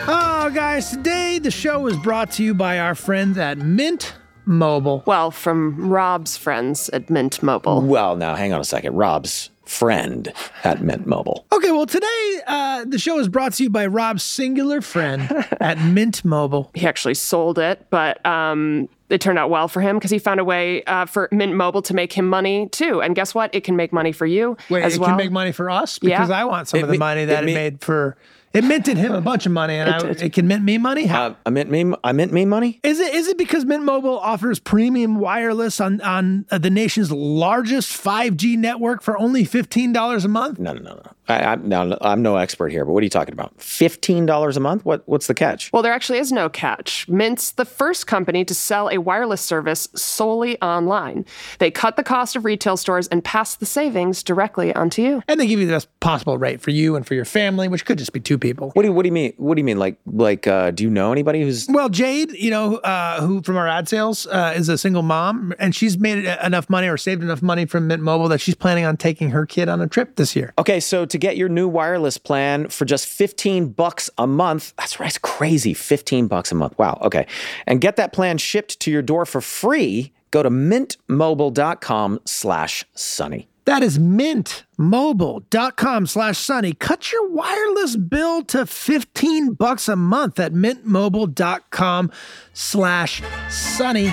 oh, 0.07 0.51
guys, 0.53 0.89
today 0.91 1.39
the 1.39 1.51
show 1.51 1.87
is 1.87 1.97
brought 1.97 2.31
to 2.31 2.43
you 2.43 2.53
by 2.53 2.79
our 2.79 2.95
friends 2.95 3.37
at 3.37 3.57
Mint 3.57 4.13
Mobile. 4.45 5.03
Well, 5.05 5.31
from 5.31 5.89
Rob's 5.89 6.37
friends 6.37 6.89
at 6.89 7.09
Mint 7.09 7.41
Mobile. 7.43 7.81
Well, 7.81 8.15
now 8.15 8.35
hang 8.35 8.53
on 8.53 8.59
a 8.61 8.65
second. 8.65 8.95
Rob's 8.95 9.49
friend 9.71 10.31
at 10.63 10.81
Mint 10.81 11.07
Mobile. 11.07 11.45
Okay, 11.51 11.71
well, 11.71 11.85
today 11.85 12.41
uh, 12.45 12.85
the 12.85 12.99
show 12.99 13.17
is 13.19 13.27
brought 13.29 13.53
to 13.53 13.63
you 13.63 13.69
by 13.69 13.85
Rob's 13.87 14.21
singular 14.23 14.81
friend 14.81 15.21
at 15.61 15.79
Mint 15.79 16.23
Mobile. 16.25 16.69
He 16.73 16.85
actually 16.85 17.13
sold 17.15 17.57
it, 17.57 17.87
but 17.89 18.23
um, 18.25 18.89
it 19.09 19.21
turned 19.21 19.39
out 19.39 19.49
well 19.49 19.67
for 19.67 19.81
him 19.81 19.95
because 19.97 20.11
he 20.11 20.19
found 20.19 20.39
a 20.39 20.43
way 20.43 20.83
uh, 20.83 21.05
for 21.05 21.29
Mint 21.31 21.55
Mobile 21.55 21.81
to 21.83 21.93
make 21.93 22.11
him 22.13 22.27
money 22.27 22.67
too. 22.69 23.01
And 23.01 23.15
guess 23.15 23.33
what? 23.33 23.53
It 23.55 23.63
can 23.63 23.75
make 23.75 23.93
money 23.93 24.11
for 24.11 24.25
you 24.25 24.57
Wait, 24.69 24.83
as 24.83 24.95
it 24.95 24.99
well. 24.99 25.09
can 25.09 25.17
make 25.17 25.31
money 25.31 25.51
for 25.51 25.69
us 25.69 25.97
because 25.99 26.29
Yeah. 26.29 26.39
I 26.41 26.45
want 26.45 26.67
some 26.67 26.79
It 26.79 26.83
of 26.83 26.89
the 26.89 26.97
ma- 26.97 27.05
money 27.05 27.25
that 27.25 27.43
it 27.43 27.49
it, 27.49 27.53
ma- 27.53 27.59
made 27.59 27.81
for. 27.81 28.17
It 28.53 28.63
minted 28.65 28.97
him 28.97 29.13
a 29.13 29.21
bunch 29.21 29.45
of 29.45 29.51
money, 29.53 29.75
and 29.75 29.89
I, 29.89 30.09
it 30.09 30.33
can 30.33 30.45
mint 30.47 30.63
me 30.63 30.77
money. 30.77 31.05
How, 31.05 31.27
Uh, 31.27 31.35
I 31.45 31.49
mint 31.51 31.69
me. 31.71 31.93
I 32.03 32.11
mint 32.11 32.33
me 32.33 32.43
money. 32.45 32.79
Is 32.83 32.99
it 32.99 33.13
is 33.13 33.27
it 33.29 33.37
because 33.37 33.63
Mint 33.65 33.83
Mobile 33.83 34.19
offers 34.19 34.59
premium 34.59 35.15
wireless 35.19 35.79
on 35.79 36.01
on 36.01 36.45
uh, 36.51 36.57
the 36.57 36.69
nation's 36.69 37.11
largest 37.11 37.91
5G 38.03 38.57
network 38.57 39.01
for 39.01 39.17
only 39.17 39.45
fifteen 39.45 39.93
dollars 39.93 40.25
a 40.25 40.27
month? 40.27 40.59
No, 40.59 40.73
no, 40.73 40.81
no, 40.81 40.95
no. 40.95 41.11
I, 41.31 41.53
I'm 41.53 41.67
no, 41.67 41.97
I'm 42.01 42.21
no 42.21 42.35
expert 42.35 42.69
here, 42.69 42.85
but 42.85 42.93
what 42.93 43.01
are 43.01 43.03
you 43.03 43.09
talking 43.09 43.33
about? 43.33 43.59
Fifteen 43.59 44.25
dollars 44.25 44.57
a 44.57 44.59
month? 44.59 44.85
What? 44.85 45.03
What's 45.07 45.27
the 45.27 45.33
catch? 45.33 45.71
Well, 45.73 45.81
there 45.81 45.93
actually 45.93 46.19
is 46.19 46.31
no 46.31 46.49
catch. 46.49 47.07
Mint's 47.07 47.51
the 47.51 47.65
first 47.65 48.07
company 48.07 48.45
to 48.45 48.53
sell 48.53 48.89
a 48.89 48.97
wireless 48.97 49.41
service 49.41 49.87
solely 49.95 50.61
online. 50.61 51.25
They 51.59 51.71
cut 51.71 51.95
the 51.95 52.03
cost 52.03 52.35
of 52.35 52.45
retail 52.45 52.77
stores 52.77 53.07
and 53.07 53.23
pass 53.23 53.55
the 53.55 53.65
savings 53.65 54.23
directly 54.23 54.73
onto 54.73 55.01
you. 55.01 55.23
And 55.27 55.39
they 55.39 55.47
give 55.47 55.59
you 55.59 55.65
the 55.65 55.73
best 55.73 55.87
possible 55.99 56.37
rate 56.37 56.61
for 56.61 56.71
you 56.71 56.95
and 56.95 57.05
for 57.05 57.13
your 57.15 57.25
family, 57.25 57.67
which 57.67 57.85
could 57.85 57.97
just 57.97 58.13
be 58.13 58.19
two 58.19 58.37
people. 58.37 58.71
What 58.71 58.83
do 58.83 58.89
you, 58.89 58.93
What 58.93 59.03
do 59.03 59.07
you 59.07 59.13
mean? 59.13 59.33
What 59.37 59.55
do 59.55 59.59
you 59.59 59.65
mean? 59.65 59.79
Like 59.79 59.97
like? 60.05 60.47
Uh, 60.47 60.71
do 60.71 60.83
you 60.83 60.89
know 60.89 61.11
anybody 61.11 61.41
who's? 61.41 61.67
Well, 61.69 61.89
Jade, 61.89 62.31
you 62.33 62.51
know, 62.51 62.77
uh, 62.77 63.21
who 63.21 63.41
from 63.41 63.57
our 63.57 63.67
ad 63.67 63.87
sales 63.87 64.27
uh, 64.27 64.53
is 64.55 64.69
a 64.69 64.77
single 64.77 65.03
mom, 65.03 65.53
and 65.59 65.75
she's 65.75 65.97
made 65.97 66.25
enough 66.43 66.69
money 66.69 66.87
or 66.87 66.97
saved 66.97 67.23
enough 67.23 67.41
money 67.41 67.65
from 67.65 67.87
Mint 67.87 68.01
Mobile 68.01 68.27
that 68.29 68.41
she's 68.41 68.55
planning 68.55 68.85
on 68.85 68.97
taking 68.97 69.29
her 69.31 69.45
kid 69.45 69.69
on 69.69 69.81
a 69.81 69.87
trip 69.87 70.15
this 70.15 70.35
year. 70.35 70.53
Okay, 70.57 70.79
so 70.79 71.05
to 71.05 71.17
get 71.21 71.37
your 71.37 71.49
new 71.49 71.67
wireless 71.67 72.17
plan 72.17 72.69
for 72.69 72.85
just 72.85 73.05
15 73.05 73.67
bucks 73.67 74.09
a 74.17 74.27
month, 74.27 74.73
that's 74.77 74.99
right, 74.99 75.07
it's 75.07 75.17
crazy. 75.17 75.73
15 75.73 76.27
bucks 76.27 76.51
a 76.51 76.55
month. 76.55 76.77
Wow. 76.77 76.99
Okay. 77.03 77.25
And 77.67 77.79
get 77.79 77.95
that 77.95 78.11
plan 78.11 78.37
shipped 78.37 78.81
to 78.81 78.91
your 78.91 79.01
door 79.01 79.25
for 79.25 79.39
free. 79.39 80.11
Go 80.31 80.43
to 80.43 80.49
mintmobile.com 80.49 82.19
slash 82.25 82.83
sunny. 82.93 83.47
That 83.65 83.83
is 83.83 83.99
mintmobile.com 83.99 86.07
slash 86.07 86.39
sunny. 86.39 86.73
Cut 86.73 87.11
your 87.11 87.29
wireless 87.29 87.95
bill 87.95 88.43
to 88.45 88.65
15 88.65 89.53
bucks 89.53 89.87
a 89.87 89.95
month 89.95 90.39
at 90.39 90.53
mintmobile.com 90.53 92.09
slash 92.53 93.21
sunny. 93.49 94.11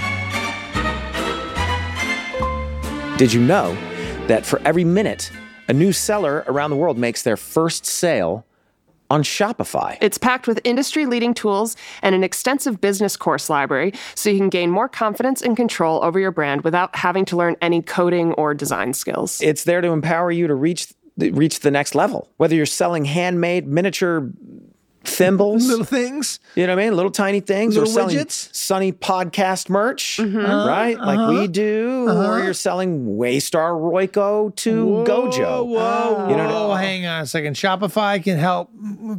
Did 3.16 3.33
you 3.33 3.40
know 3.40 3.73
that 4.27 4.44
for 4.44 4.61
every 4.64 4.85
minute, 4.85 5.33
a 5.68 5.72
new 5.72 5.92
seller 5.92 6.44
around 6.48 6.70
the 6.70 6.76
world 6.76 6.98
makes 6.98 7.22
their 7.22 7.37
first 7.37 7.87
sale 7.87 8.44
on 9.11 9.22
Shopify? 9.22 9.96
It's 10.00 10.18
packed 10.18 10.46
with 10.46 10.61
industry 10.64 11.07
leading 11.07 11.35
tools 11.35 11.76
and 12.02 12.14
an 12.14 12.24
extensive 12.24 12.81
business 12.81 13.16
course 13.16 13.48
library 13.48 13.92
so 14.14 14.31
you 14.31 14.38
can 14.38 14.48
gain 14.48 14.70
more 14.70 14.88
confidence 14.88 15.42
and 15.42 15.57
control 15.57 16.02
over 16.02 16.18
your 16.18 16.33
brand 16.33 16.62
without 16.62 16.96
having 16.96 17.24
to 17.26 17.37
learn 17.37 17.57
any 17.61 17.83
coding 17.83 18.33
or 18.35 18.54
design 18.54 18.94
skills. 18.94 19.40
It's 19.40 19.64
there 19.64 19.81
to 19.81 19.88
empower 19.88 20.31
you 20.31 20.46
to 20.46 20.54
reach 20.54 20.92
reach 21.18 21.61
the 21.61 21.70
next 21.70 21.96
level. 21.96 22.31
Whether 22.37 22.54
you're 22.54 22.66
selling 22.66 23.04
handmade 23.04 23.66
miniature 23.66 24.31
thimbles, 25.09 25.66
Little 25.66 25.85
things. 25.85 26.40
you 26.55 26.66
know 26.66 26.75
what 26.75 26.83
I 26.83 26.87
mean? 26.87 26.97
Little 26.97 27.11
tiny 27.11 27.40
things. 27.40 27.75
Little 27.77 27.88
or 27.88 27.92
selling 27.92 28.16
widgets. 28.16 28.55
Sunny 28.55 28.92
podcast 28.92 29.68
merch, 29.68 30.18
mm-hmm. 30.21 30.38
uh-huh, 30.38 30.68
right? 30.68 30.99
Like 30.99 31.18
Uh-huh. 31.18 31.33
we 31.40 31.49
do. 31.49 32.05
Or 32.07 32.11
uh-huh. 32.11 32.42
you're 32.44 32.55
selling 32.55 33.16
Waystar 33.16 33.73
Royco 33.73 34.55
to 34.57 35.05
Gojo. 35.07 35.66
Whoa, 35.66 36.29
You 36.31 36.37
know- 36.37 36.68
whoa, 36.68 36.75
hang 36.75 37.07
on 37.07 37.23
a 37.23 37.27
second. 37.27 37.55
Shopify 37.57 38.23
can 38.23 38.38
help 38.38 38.71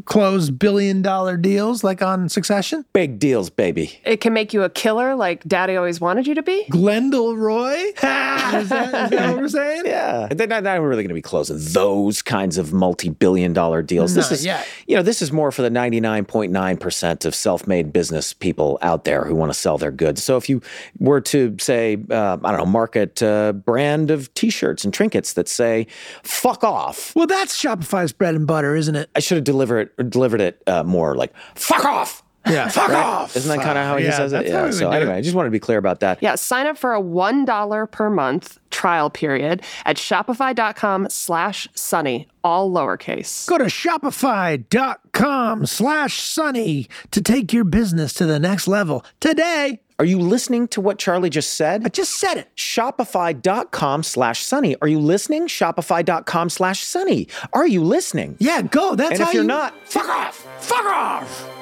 close 0.05 0.49
billion 0.49 1.01
dollar 1.01 1.37
deals 1.37 1.83
like 1.83 2.01
on 2.01 2.29
Succession. 2.29 2.85
Big 2.93 3.19
deals, 3.19 3.49
baby. 3.49 3.99
It 4.05 4.21
can 4.21 4.33
make 4.33 4.53
you 4.53 4.63
a 4.63 4.69
killer 4.69 5.15
like 5.15 5.43
daddy 5.45 5.75
always 5.75 5.99
wanted 5.99 6.27
you 6.27 6.35
to 6.35 6.43
be. 6.43 6.65
Glendale 6.69 7.35
Roy? 7.35 7.73
is, 7.75 7.93
that, 8.01 8.61
is 8.63 8.69
that 8.69 9.11
what 9.11 9.37
we're 9.37 9.47
saying? 9.47 9.83
Yeah, 9.85 10.27
they're 10.31 10.47
not, 10.47 10.63
not 10.63 10.79
really 10.81 11.03
going 11.03 11.09
to 11.09 11.13
be 11.13 11.21
closing 11.21 11.57
those 11.59 12.21
kinds 12.21 12.57
of 12.57 12.73
multi-billion 12.73 13.53
dollar 13.53 13.81
deals. 13.81 14.13
This 14.15 14.25
Not 14.25 14.31
is, 14.33 14.45
yet. 14.45 14.67
you 14.87 14.95
know, 14.95 15.01
this 15.03 15.21
is 15.21 15.31
more 15.31 15.51
for 15.51 15.61
the 15.61 15.69
ninety-nine 15.81 16.25
point 16.25 16.51
nine 16.51 16.77
percent 16.77 17.25
of 17.25 17.33
self-made 17.33 17.93
business 17.93 18.33
people 18.33 18.77
out 18.81 19.03
there 19.03 19.23
who 19.23 19.35
want 19.35 19.51
to 19.53 19.59
sell 19.65 19.77
their 19.77 19.91
goods. 20.03 20.23
So 20.23 20.37
if 20.37 20.49
you 20.49 20.61
were 20.99 21.21
to 21.21 21.55
say, 21.59 21.97
uh, 22.09 22.37
I 22.43 22.51
don't 22.51 22.59
know, 22.63 22.65
market 22.65 23.21
a 23.21 23.53
brand 23.53 24.11
of 24.11 24.33
T-shirts 24.33 24.83
and 24.85 24.93
trinkets 24.93 25.33
that 25.33 25.47
say 25.47 25.87
"fuck 26.23 26.63
off," 26.63 27.15
Well, 27.15 27.27
that's 27.27 27.53
Shopify's 27.61 28.13
bread 28.13 28.35
and 28.35 28.45
butter, 28.45 28.75
isn't 28.75 28.95
it? 28.95 29.09
I 29.15 29.19
should 29.19 29.37
have 29.37 29.45
delivered 29.45 29.89
delivered 30.09 30.41
it 30.41 30.61
uh, 30.67 30.83
more 30.83 31.15
like 31.15 31.33
"fuck 31.55 31.85
off." 31.85 32.23
Yeah. 32.49 32.67
Fuck 32.69 32.89
off! 32.91 33.35
Isn't 33.35 33.55
that 33.55 33.63
kind 33.63 33.77
of 33.77 33.85
how 33.85 33.97
he 33.97 34.05
Yeah, 34.05 34.17
says 34.17 34.33
it? 34.33 34.47
Yeah. 34.47 34.69
So 34.71 34.89
anyway, 34.91 35.13
it. 35.13 35.17
I 35.17 35.21
just 35.21 35.35
wanted 35.35 35.49
to 35.49 35.51
be 35.51 35.59
clear 35.59 35.77
about 35.77 35.99
that. 36.01 36.19
Yeah, 36.21 36.35
sign 36.35 36.67
up 36.67 36.77
for 36.77 36.93
a 36.93 37.01
$1 37.01 37.91
per 37.91 38.09
month 38.09 38.59
trial 38.69 39.09
period 39.09 39.63
at 39.85 39.97
shopify.com 39.97 41.07
slash 41.09 41.67
sunny, 41.75 42.27
all 42.43 42.71
lowercase. 42.71 43.47
Go 43.47 43.57
to 43.57 43.65
shopify.com 43.65 45.65
slash 45.65 46.21
sunny 46.21 46.87
to 47.11 47.21
take 47.21 47.51
your 47.53 47.63
business 47.63 48.13
to 48.13 48.25
the 48.25 48.39
next 48.39 48.67
level 48.67 49.05
today. 49.19 49.81
Are 49.97 50.05
you 50.05 50.17
listening 50.19 50.69
to 50.69 50.79
what 50.79 50.97
Charlie 50.97 51.29
just 51.29 51.55
said? 51.55 51.85
I 51.85 51.89
just 51.89 52.17
said 52.19 52.35
it. 52.37 52.47
Shopify.com 52.55 54.03
slash 54.03 54.45
sunny. 54.45 54.77
Are 54.81 54.87
you 54.87 54.99
listening? 54.99 55.47
Shopify.com 55.47 56.49
slash 56.49 56.81
sunny. 56.83 57.27
Are 57.51 57.67
you 57.67 57.83
listening? 57.83 58.37
Yeah, 58.39 58.61
go. 58.61 58.95
That's 58.95 59.11
and 59.11 59.19
how 59.19 59.27
if 59.27 59.33
you're 59.33 59.43
you- 59.43 59.47
not, 59.49 59.73
fuck 59.85 60.07
off! 60.07 60.37
Fuck 60.63 60.85
off! 60.85 61.58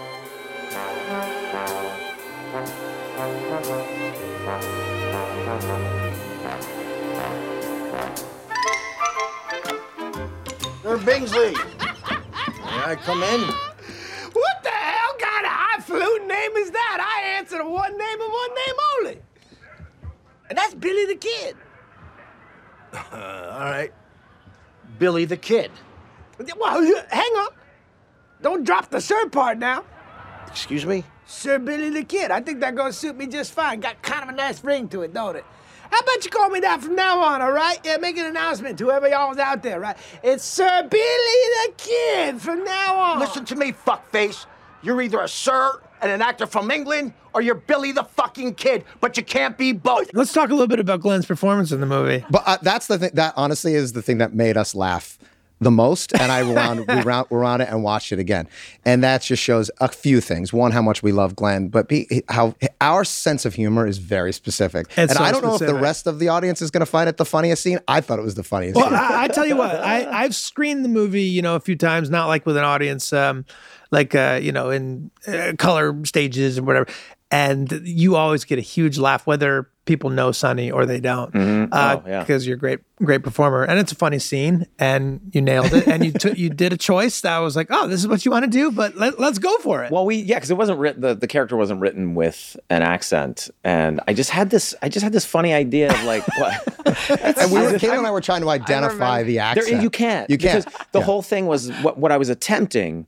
Sir 3.17 3.23
Bingsley. 10.99 11.53
May 11.53 12.83
I 12.83 12.95
come 13.01 13.23
in? 13.23 13.41
What 14.33 14.61
the 14.61 14.69
hell 14.69 15.15
kind 15.17 15.45
of 15.47 15.51
highfalutin 15.51 16.27
name 16.27 16.51
is 16.57 16.69
that? 16.69 16.99
I 17.01 17.39
answer 17.39 17.57
to 17.57 17.63
one 17.67 17.97
name 17.97 18.21
and 18.21 18.31
one 18.31 18.53
name 18.53 18.75
only. 18.97 19.21
And 20.49 20.55
that's 20.55 20.75
Billy 20.75 21.07
the 21.07 21.15
Kid. 21.15 21.55
Uh, 22.93 23.49
all 23.51 23.65
right. 23.71 23.91
Billy 24.99 25.25
the 25.25 25.37
Kid. 25.37 25.71
Well, 26.55 26.83
hang 27.09 27.31
on. 27.31 27.49
Don't 28.43 28.63
drop 28.63 28.91
the 28.91 29.01
sir 29.01 29.27
part 29.29 29.57
now. 29.57 29.83
Excuse 30.45 30.85
me? 30.85 31.03
Sir 31.27 31.59
Billy 31.59 31.89
the 31.89 32.03
Kid. 32.03 32.31
I 32.31 32.39
think 32.39 32.61
that 32.61 32.73
gonna 32.73 32.93
suit 32.93 33.17
me 33.17 33.27
just 33.27 33.51
fine. 33.51 33.81
Got 33.81 34.01
kind 34.01 34.23
of 34.23 34.29
a 34.29 34.31
nice 34.31 34.63
ring 34.63 34.87
to 34.89 35.01
it, 35.01 35.13
don't 35.13 35.35
it? 35.35 35.45
How 35.91 35.99
about 35.99 36.25
you 36.25 36.31
call 36.31 36.49
me 36.49 36.59
that 36.61 36.81
from 36.81 36.95
now 36.95 37.19
on, 37.19 37.41
all 37.41 37.51
right? 37.51 37.79
Yeah, 37.83 37.97
make 37.97 38.17
an 38.17 38.25
announcement 38.25 38.77
to 38.79 38.85
whoever 38.85 39.07
y'all's 39.07 39.37
out 39.37 39.61
there, 39.61 39.79
right? 39.79 39.97
It's 40.23 40.43
Sir 40.43 40.87
Billy 40.89 41.67
the 41.67 41.73
Kid 41.77 42.41
from 42.41 42.63
now 42.63 42.95
on. 42.95 43.19
Listen 43.19 43.45
to 43.45 43.55
me, 43.55 43.73
fuckface. 43.73 44.45
You're 44.81 45.01
either 45.01 45.19
a 45.19 45.27
sir 45.27 45.81
and 46.01 46.11
an 46.11 46.21
actor 46.21 46.45
from 46.45 46.71
England, 46.71 47.13
or 47.33 47.41
you're 47.41 47.55
Billy 47.55 47.91
the 47.91 48.03
fucking 48.03 48.55
Kid, 48.55 48.85
but 49.01 49.17
you 49.17 49.23
can't 49.23 49.57
be 49.57 49.73
both. 49.73 50.09
Let's 50.13 50.31
talk 50.31 50.49
a 50.49 50.53
little 50.53 50.67
bit 50.67 50.79
about 50.79 51.01
Glenn's 51.01 51.25
performance 51.25 51.71
in 51.71 51.79
the 51.81 51.85
movie. 51.87 52.23
But 52.29 52.43
uh, 52.45 52.57
that's 52.61 52.87
the 52.87 52.99
thing. 52.99 53.11
That 53.13 53.33
honestly 53.35 53.73
is 53.73 53.93
the 53.93 54.01
thing 54.01 54.19
that 54.19 54.33
made 54.33 54.55
us 54.55 54.75
laugh 54.75 55.17
the 55.59 55.71
most. 55.71 56.13
And 56.19 56.31
I 56.31 56.43
wound, 56.43 56.85
we 56.87 57.01
round, 57.01 57.27
we're 57.29 57.43
on 57.43 57.61
it 57.61 57.69
and 57.69 57.83
watched 57.83 58.11
it 58.11 58.19
again. 58.19 58.47
And 58.85 59.03
that 59.03 59.21
just 59.21 59.41
shows 59.41 59.71
a 59.79 59.87
few 59.87 60.21
things. 60.21 60.53
One, 60.53 60.71
how 60.71 60.81
much 60.81 61.03
we 61.03 61.11
love 61.11 61.35
Glenn, 61.35 61.67
but 61.69 61.87
B, 61.87 62.23
how 62.29 62.55
our 62.81 63.03
sense 63.03 63.45
of 63.45 63.55
humor 63.55 63.87
is 63.87 63.97
very 63.97 64.33
specific. 64.33 64.87
It's 64.89 64.97
and 64.97 65.11
so 65.11 65.23
I 65.23 65.31
don't 65.31 65.43
know 65.43 65.55
if 65.55 65.59
the 65.59 65.75
rest 65.75 66.07
of 66.07 66.19
the 66.19 66.29
audience 66.29 66.61
is 66.61 66.71
going 66.71 66.81
to 66.81 66.85
find 66.85 67.09
it 67.09 67.17
the 67.17 67.25
funniest 67.25 67.63
scene. 67.63 67.79
I 67.87 68.01
thought 68.01 68.19
it 68.19 68.23
was 68.23 68.35
the 68.35 68.43
funniest 68.43 68.75
Well, 68.75 68.85
scene. 68.85 68.95
I, 68.95 69.23
I 69.23 69.27
tell 69.27 69.45
you 69.45 69.57
what, 69.57 69.75
I, 69.75 70.23
I've 70.23 70.35
screened 70.35 70.85
the 70.85 70.89
movie, 70.89 71.23
you 71.23 71.41
know, 71.41 71.55
a 71.55 71.59
few 71.59 71.75
times, 71.75 72.09
not 72.09 72.27
like 72.27 72.45
with 72.45 72.57
an 72.57 72.63
audience, 72.63 73.11
um, 73.13 73.45
like, 73.91 74.15
uh, 74.15 74.39
you 74.41 74.51
know, 74.51 74.69
in 74.69 75.11
uh, 75.27 75.53
color 75.57 75.97
stages 76.05 76.57
and 76.57 76.67
whatever. 76.67 76.87
And 77.29 77.81
you 77.83 78.15
always 78.15 78.45
get 78.45 78.57
a 78.57 78.61
huge 78.61 78.97
laugh, 78.97 79.27
whether 79.27 79.69
people 79.83 80.09
know 80.09 80.31
Sunny 80.31 80.69
or 80.71 80.85
they 80.85 80.99
don't, 81.01 81.33
Mhm. 81.33 81.69
uh, 81.73 81.97
Oh, 81.99 82.03
yeah. 82.09 82.19
because 82.19 82.45
you're 82.47 82.55
a 82.55 82.59
great, 82.59 82.79
great 83.03 83.21
performer, 83.23 83.63
and 83.63 83.79
it's 83.79 83.91
a 83.91 83.95
funny 83.95 84.19
scene, 84.19 84.65
and 84.79 85.19
you 85.31 85.41
nailed 85.41 85.71
it, 85.73 85.87
and 85.87 86.05
you 86.05 86.11
took, 86.11 86.37
you 86.37 86.49
did 86.49 86.71
a 86.73 86.77
choice 86.77 87.19
that 87.21 87.37
was 87.39 87.55
like, 87.55 87.67
oh, 87.69 87.87
this 87.87 87.99
is 88.01 88.07
what 88.07 88.23
you 88.25 88.31
want 88.31 88.43
to 88.43 88.49
do, 88.51 88.69
but 88.71 88.95
let, 88.97 89.17
let's 89.19 89.39
go 89.39 89.57
for 89.59 89.83
it. 89.85 89.91
Well, 89.91 90.05
we 90.05 90.17
yeah, 90.17 90.35
because 90.35 90.51
it 90.51 90.57
wasn't 90.57 90.79
written. 90.79 91.01
The, 91.01 91.15
the 91.15 91.27
character 91.27 91.55
wasn't 91.57 91.79
written 91.81 92.15
with 92.15 92.57
an 92.69 92.81
accent, 92.81 93.49
and 93.63 93.99
I 94.07 94.13
just 94.13 94.29
had 94.29 94.49
this. 94.49 94.73
I 94.81 94.89
just 94.89 95.03
had 95.03 95.13
this 95.13 95.25
funny 95.25 95.53
idea 95.53 95.89
of 95.91 96.03
like 96.03 96.25
what. 96.37 97.19
and 97.21 97.51
we 97.51 97.59
were, 97.61 97.67
I- 97.69 97.95
and 97.97 98.07
I 98.07 98.11
were 98.11 98.21
trying 98.21 98.41
to 98.41 98.49
identify 98.49 99.23
the 99.23 99.35
There- 99.35 99.41
accent. 99.43 99.81
you 99.83 99.89
can't. 99.89 100.29
You 100.29 100.37
can't. 100.37 100.65
Because 100.65 100.85
the 100.93 101.01
whole 101.01 101.21
thing 101.21 101.47
was 101.47 101.71
what, 101.81 101.97
what 101.97 102.11
I 102.11 102.17
was 102.17 102.27
attempting 102.29 103.05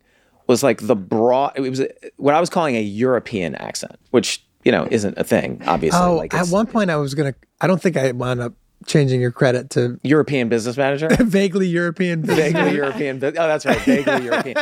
was 0.49 0.63
like 0.63 0.85
the 0.87 0.95
broad. 0.95 1.53
It 1.55 1.61
was 1.61 1.81
what 2.17 2.33
I 2.33 2.39
was 2.39 2.49
calling 2.49 2.75
a 2.75 2.81
European 2.81 3.53
accent, 3.55 3.97
which 4.09 4.43
you 4.65 4.71
know 4.71 4.87
isn't 4.89 5.17
a 5.17 5.23
thing. 5.23 5.61
Obviously, 5.67 6.01
oh, 6.01 6.15
like 6.15 6.33
at 6.33 6.47
one 6.47 6.65
point 6.65 6.89
I 6.89 6.95
was 6.97 7.13
gonna, 7.13 7.35
I 7.61 7.67
don't 7.67 7.81
think 7.81 7.95
I 7.95 8.11
wound 8.11 8.41
up 8.41 8.53
changing 8.87 9.21
your 9.21 9.29
credit 9.29 9.69
to 9.69 9.99
European 10.03 10.49
business 10.49 10.75
manager. 10.75 11.07
vaguely 11.19 11.67
European. 11.67 12.23
vaguely 12.23 12.75
European. 12.75 13.23
Oh, 13.23 13.29
that's 13.29 13.63
right, 13.65 13.77
vaguely 13.81 14.23
European. 14.29 14.55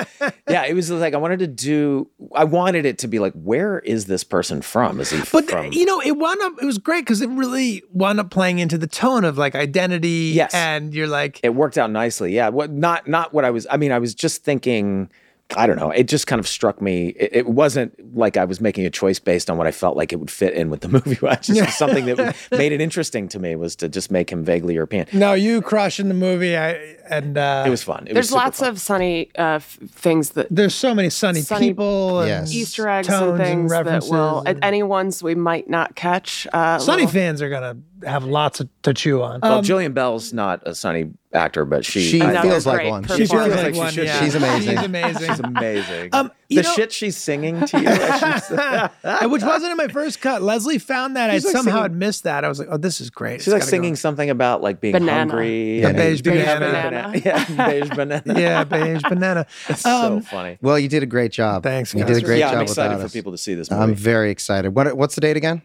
Yeah, 0.50 0.66
it 0.66 0.74
was 0.74 0.92
like 0.92 1.14
I 1.14 1.18
wanted 1.18 1.40
to 1.40 1.48
do. 1.48 2.10
I 2.36 2.44
wanted 2.44 2.86
it 2.86 2.98
to 3.00 3.08
be 3.08 3.20
like, 3.20 3.34
where 3.34 3.80
is 3.80 4.08
this 4.08 4.26
person 4.26 4.62
from? 4.62 5.00
Is 5.00 5.12
he 5.12 5.22
But 5.32 5.50
from? 5.50 5.72
you 5.72 5.86
know, 5.86 6.02
it 6.02 6.18
wound 6.18 6.42
up. 6.42 6.54
It 6.62 6.66
was 6.66 6.80
great 6.80 7.06
because 7.06 7.22
it 7.22 7.30
really 7.30 7.82
wound 7.94 8.20
up 8.20 8.30
playing 8.30 8.60
into 8.60 8.78
the 8.78 8.88
tone 8.88 9.24
of 9.24 9.38
like 9.38 9.56
identity. 9.56 10.34
Yes. 10.36 10.54
and 10.54 10.94
you're 10.94 11.08
like, 11.08 11.40
it 11.44 11.56
worked 11.56 11.78
out 11.78 11.92
nicely. 11.92 12.34
Yeah. 12.36 12.50
What 12.50 12.72
not 12.72 13.08
not 13.08 13.34
what 13.34 13.46
I 13.46 13.52
was 13.52 13.66
I 13.72 13.78
mean, 13.78 13.94
I 13.94 14.00
was 14.00 14.14
just 14.14 14.44
thinking 14.44 15.10
I 15.56 15.66
don't 15.66 15.78
know. 15.78 15.92
It 15.92 16.10
just 16.10 16.28
kind 16.28 16.40
of 16.40 16.48
struck 16.48 16.82
me. 16.82 17.08
It, 17.10 17.30
it 17.38 17.48
wasn't 17.48 18.16
like 18.16 18.36
I 18.36 18.44
was 18.44 18.60
making 18.60 18.86
a 18.86 18.90
choice 18.90 19.18
based 19.18 19.50
on 19.50 19.58
what 19.58 19.66
I 19.66 19.72
felt 19.72 19.96
like 19.96 20.12
it 20.12 20.18
would 20.18 20.30
fit 20.30 20.54
in 20.54 20.70
with 20.70 20.82
the 20.82 20.88
movie. 20.90 21.18
It 21.22 21.42
just 21.42 21.62
was 21.62 21.76
something 21.78 22.06
that 22.06 22.36
made 22.52 22.74
it 22.74 22.82
interesting 22.82 23.30
to 23.30 23.40
me 23.40 23.56
was 23.56 23.76
to 23.78 23.88
just 23.88 24.12
make 24.12 24.30
him 24.30 24.44
vaguely 24.44 24.74
European. 24.74 25.08
no, 25.14 25.34
you 25.34 25.62
crushing 25.62 26.10
the 26.10 26.14
movie. 26.14 26.58
I 26.58 26.96
and 27.10 27.38
uh, 27.38 27.64
It 27.66 27.70
was 27.70 27.82
fun. 27.82 28.06
It 28.08 28.14
There's 28.14 28.28
was 28.28 28.34
lots 28.34 28.60
fun. 28.60 28.70
of 28.70 28.82
sunny 28.82 29.30
uh, 29.38 29.44
f- 29.64 29.80
things 29.88 30.32
that 30.32 30.48
There's 30.52 30.76
so 30.76 30.94
many 30.94 31.10
sunny, 31.10 31.40
Sunny 31.40 31.70
people 31.70 32.20
and 32.20 32.28
Yes. 32.28 32.52
Easter 32.54 32.90
eggs 32.90 33.08
tones 33.08 33.40
and 33.40 33.48
things 33.48 33.72
that 33.72 33.86
references 33.86 34.12
will, 34.12 34.44
and- 34.46 34.60
any 34.62 34.84
ones 34.84 35.24
we 35.24 35.34
might 35.34 35.70
not 35.70 35.96
catch. 35.96 36.46
Uh, 36.52 36.78
Sunny 36.78 37.04
little- 37.04 37.14
fans 37.14 37.42
are 37.42 37.50
gonna 37.50 37.78
have 38.06 38.26
lots 38.26 38.60
of, 38.60 38.68
to 38.82 38.94
chew 38.94 39.24
on. 39.24 39.40
Well, 39.42 39.60
Um, 39.60 39.64
Jillian 39.64 39.94
Bell's 39.94 40.34
not 40.34 40.62
a 40.68 40.76
sunny 40.76 41.12
actor, 41.34 41.66
but 41.66 41.84
she 41.86 42.02
She 42.02 42.22
I- 42.22 42.42
feels 42.42 42.66
like 42.66 42.88
one. 42.88 43.04
she 43.04 43.26
feels 43.28 43.32
like, 43.32 43.52
like 43.52 43.74
she 43.74 43.80
one. 43.80 43.92
should 43.94 44.06
yeah. 44.06 44.20
She's 44.24 44.34
amazing. 44.36 44.78
She's 44.78 44.86
amazing. 44.86 45.28
She's 45.30 45.40
amazing. 45.40 46.10
Um, 46.14 46.32
the 46.50 46.56
know- 46.62 46.72
shit 46.74 46.92
she's 46.94 47.18
singing 47.18 47.60
to 47.66 47.80
you. 47.82 47.88
she's- 47.88 48.50
which 49.30 49.44
wasn't 49.44 49.72
in 49.72 49.78
my 49.78 49.90
first 49.90 50.22
cut. 50.22 50.42
Leslie 50.42 50.78
found 50.78 51.18
that 51.18 51.30
I 51.30 51.34
like 51.34 51.42
somehow 51.42 51.62
singing- 51.64 51.82
had 51.82 51.96
missed 51.96 52.24
that. 52.24 52.46
I 52.46 52.48
was 52.48 52.60
like, 52.60 52.70
oh, 52.72 52.78
this 52.78 53.02
is 53.02 53.10
great. 53.10 53.42
She's 53.42 53.48
It's 53.48 53.54
like 53.54 53.64
singing 53.64 53.92
go. 53.94 53.96
something 53.98 54.30
about 54.30 54.62
like 54.62 54.80
being 54.80 54.94
Banana. 54.94 55.32
hungry. 55.32 55.82
Yeah, 55.82 55.90
and- 55.90 55.98
beige 55.98 56.22
banana. 56.22 56.60
banana. 56.66 57.22
Yeah, 57.26 57.68
beige 57.68 57.90
banana. 57.90 58.24
yeah, 58.40 58.64
beige 58.64 59.02
banana. 59.04 59.46
It's 59.68 59.86
Um, 59.86 60.22
so 60.24 60.30
funny. 60.30 60.58
well, 60.62 60.80
you 60.80 60.88
did 60.88 61.04
a 61.04 61.08
great 61.08 61.34
job. 61.34 61.64
Thanks, 61.64 61.94
You 61.94 62.00
guys. 62.06 62.08
did 62.16 62.24
a 62.24 62.26
great 62.26 62.40
yeah, 62.40 62.48
job. 62.52 62.56
I'm 62.56 62.62
excited 62.64 62.98
for 63.00 63.06
us. 63.06 63.12
people 63.14 63.34
to 63.34 63.38
see 63.38 63.54
this 63.54 63.70
movie. 63.70 63.84
I'm 63.84 63.96
very 63.96 64.32
excited. 64.32 64.74
What, 64.74 64.96
what's 64.98 65.16
the 65.16 65.22
date 65.22 65.36
again? 65.38 65.62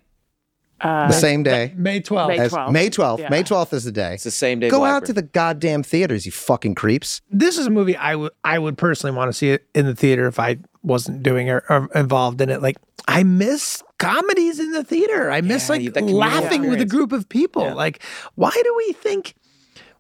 Uh, 0.83 1.07
the 1.07 1.13
same 1.13 1.43
day. 1.43 1.73
May 1.77 2.01
12th. 2.01 2.29
May 2.29 2.39
as 2.39 2.53
12th. 2.53 2.73
May 2.73 2.91
12th. 2.91 3.19
Yeah. 3.21 3.29
May 3.29 3.43
12th 3.43 3.73
is 3.73 3.85
the 3.85 3.93
day. 3.93 4.15
it's 4.15 4.25
the 4.25 4.31
same 4.31 4.59
day. 4.61 4.69
Go 4.69 4.79
out 4.85 5.03
Blackbird. 5.03 5.07
to 5.07 5.13
the 5.15 5.23
goddamn 5.23 5.83
theaters, 5.83 6.27
you 6.27 6.33
fucking 6.33 6.75
creeps. 6.75 7.21
this 7.31 7.59
is 7.59 7.67
a 7.67 7.71
movie 7.71 7.97
I 7.97 8.17
would 8.17 8.33
I 8.45 8.59
would 8.59 8.77
personally 8.77 9.17
want 9.17 9.29
to 9.29 9.33
see 9.33 9.51
it 9.51 9.67
in 9.75 9.87
the 9.87 9.95
theater 9.95 10.27
if 10.27 10.39
I 10.41 10.59
wasn't 10.83 11.23
doing 11.23 11.49
or, 11.51 11.63
or 11.69 11.89
involved 11.95 12.41
in 12.41 12.49
it. 12.51 12.61
Like 12.63 12.77
I 13.07 13.23
miss 13.23 13.83
comedies 13.99 14.59
in 14.59 14.73
the 14.73 14.83
theater. 14.83 15.31
I 15.31 15.41
miss 15.41 15.69
Yeah, 15.69 15.73
like 15.73 15.83
you- 15.83 15.91
that 15.91 16.01
communal 16.01 16.21
laughing 16.21 16.63
with 16.63 16.81
a 16.81 16.83
experience. 16.83 16.93
group 16.93 17.13
of 17.13 17.29
people. 17.29 17.63
Yeah. 17.63 17.75
Like 17.75 18.03
why 18.35 18.51
do 18.53 18.75
we 18.77 18.93
think? 18.95 19.35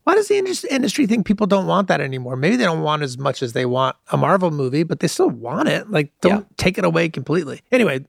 Why 0.04 0.16
does 0.16 0.26
the 0.26 0.36
indus- 0.36 0.64
industry 0.64 1.06
think 1.06 1.26
people 1.26 1.46
don't 1.46 1.68
want 1.68 1.86
that 1.86 2.00
anymore? 2.00 2.34
Maybe 2.34 2.56
they 2.56 2.64
don't 2.64 2.82
want 2.82 3.02
as 3.04 3.18
much 3.18 3.40
as 3.40 3.52
they 3.52 3.64
want 3.66 3.94
a 4.10 4.16
Marvel 4.16 4.50
movie, 4.50 4.82
but 4.82 4.98
they 4.98 5.06
still 5.06 5.30
want 5.30 5.68
it. 5.68 5.90
Like 5.92 6.10
don't 6.20 6.40
Yeah. 6.40 6.54
take 6.56 6.76
it 6.76 6.84
away 6.84 7.08
completely. 7.08 7.60
Anyway, 7.70 8.04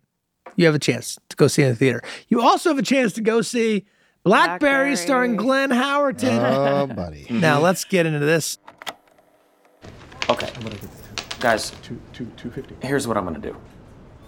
you 0.55 0.65
have 0.65 0.75
a 0.75 0.79
chance 0.79 1.17
to 1.29 1.35
go 1.35 1.47
see 1.47 1.63
in 1.63 1.69
the 1.69 1.75
theater. 1.75 2.01
You 2.27 2.41
also 2.41 2.69
have 2.69 2.77
a 2.77 2.83
chance 2.83 3.13
to 3.13 3.21
go 3.21 3.41
see 3.41 3.85
Blackberry, 4.23 4.59
Blackberry. 4.59 4.95
starring 4.95 5.35
Glenn 5.35 5.69
Howerton. 5.69 6.39
Oh, 6.39 6.87
buddy. 6.95 7.25
Now 7.29 7.59
let's 7.59 7.83
get 7.83 8.05
into 8.05 8.19
this. 8.19 8.57
Okay. 10.29 10.49
Guys, 11.39 11.71
two, 11.81 11.99
two, 12.13 12.25
250. 12.37 12.87
here's 12.87 13.07
what 13.07 13.17
I'm 13.17 13.25
gonna 13.25 13.39
do. 13.39 13.55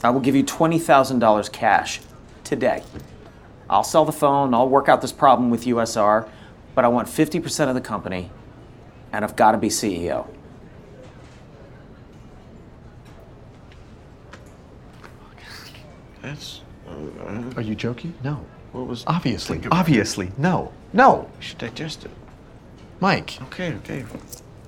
I 0.04 0.10
will 0.10 0.20
give 0.20 0.36
you 0.36 0.44
$20,000 0.44 1.52
cash 1.52 2.02
today. 2.44 2.84
I'll 3.70 3.84
sell 3.84 4.06
the 4.06 4.12
phone, 4.12 4.54
I'll 4.54 4.70
work 4.70 4.90
out 4.90 5.02
this 5.02 5.14
problem 5.14 5.50
with 5.50 5.64
USR, 5.66 6.28
but 6.76 6.86
I 6.86 6.90
want 6.90 7.08
50% 7.08 7.70
of 7.70 7.74
the 7.74 7.82
company, 7.82 8.30
and 9.12 9.24
I've 9.24 9.36
gotta 9.36 9.58
be 9.58 9.68
E 9.68 9.70
CEO. 9.70 10.28
That's. 16.26 16.62
Are 17.56 17.62
you 17.62 17.76
joking? 17.76 18.14
No. 18.24 18.44
What 18.72 18.88
was? 18.88 19.04
Obviously. 19.08 19.62
Obviously. 19.72 20.32
No. 20.38 20.72
No. 20.94 21.30
You 21.38 21.42
should 21.42 21.58
digest 21.60 22.06
it. 22.06 22.12
Mike. 23.00 23.42
Okay, 23.44 23.74
okay. 23.76 24.06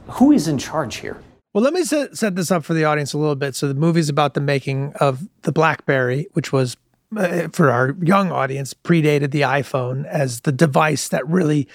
Who 0.08 0.32
is 0.32 0.48
in 0.48 0.58
charge 0.58 0.98
here? 0.98 1.22
Well, 1.54 1.64
let 1.64 1.74
me 1.74 1.84
set, 1.84 2.18
set 2.18 2.36
this 2.36 2.52
up 2.52 2.64
for 2.64 2.74
the 2.74 2.84
audience 2.86 3.14
a 3.14 3.18
little 3.18 3.36
bit. 3.36 3.56
So, 3.56 3.68
the 3.68 3.74
movie's 3.74 4.10
about 4.10 4.34
the 4.36 4.42
making 4.42 4.94
of 5.00 5.28
the 5.44 5.52
Blackberry, 5.52 6.28
which 6.34 6.52
was, 6.54 6.78
uh, 7.16 7.48
for 7.52 7.72
our 7.72 7.96
young 8.02 8.32
audience, 8.32 8.74
predated 8.74 9.32
the 9.32 9.42
iPhone 9.42 10.06
as 10.06 10.42
the 10.42 10.52
device 10.52 11.08
that 11.10 11.28
really 11.28 11.68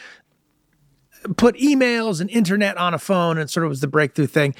put 1.36 1.54
emails 1.56 2.20
and 2.20 2.28
internet 2.30 2.76
on 2.76 2.94
a 2.94 2.98
phone 2.98 3.38
and 3.38 3.48
sort 3.48 3.64
of 3.64 3.70
was 3.70 3.80
the 3.80 3.86
breakthrough 3.88 4.26
thing. 4.26 4.54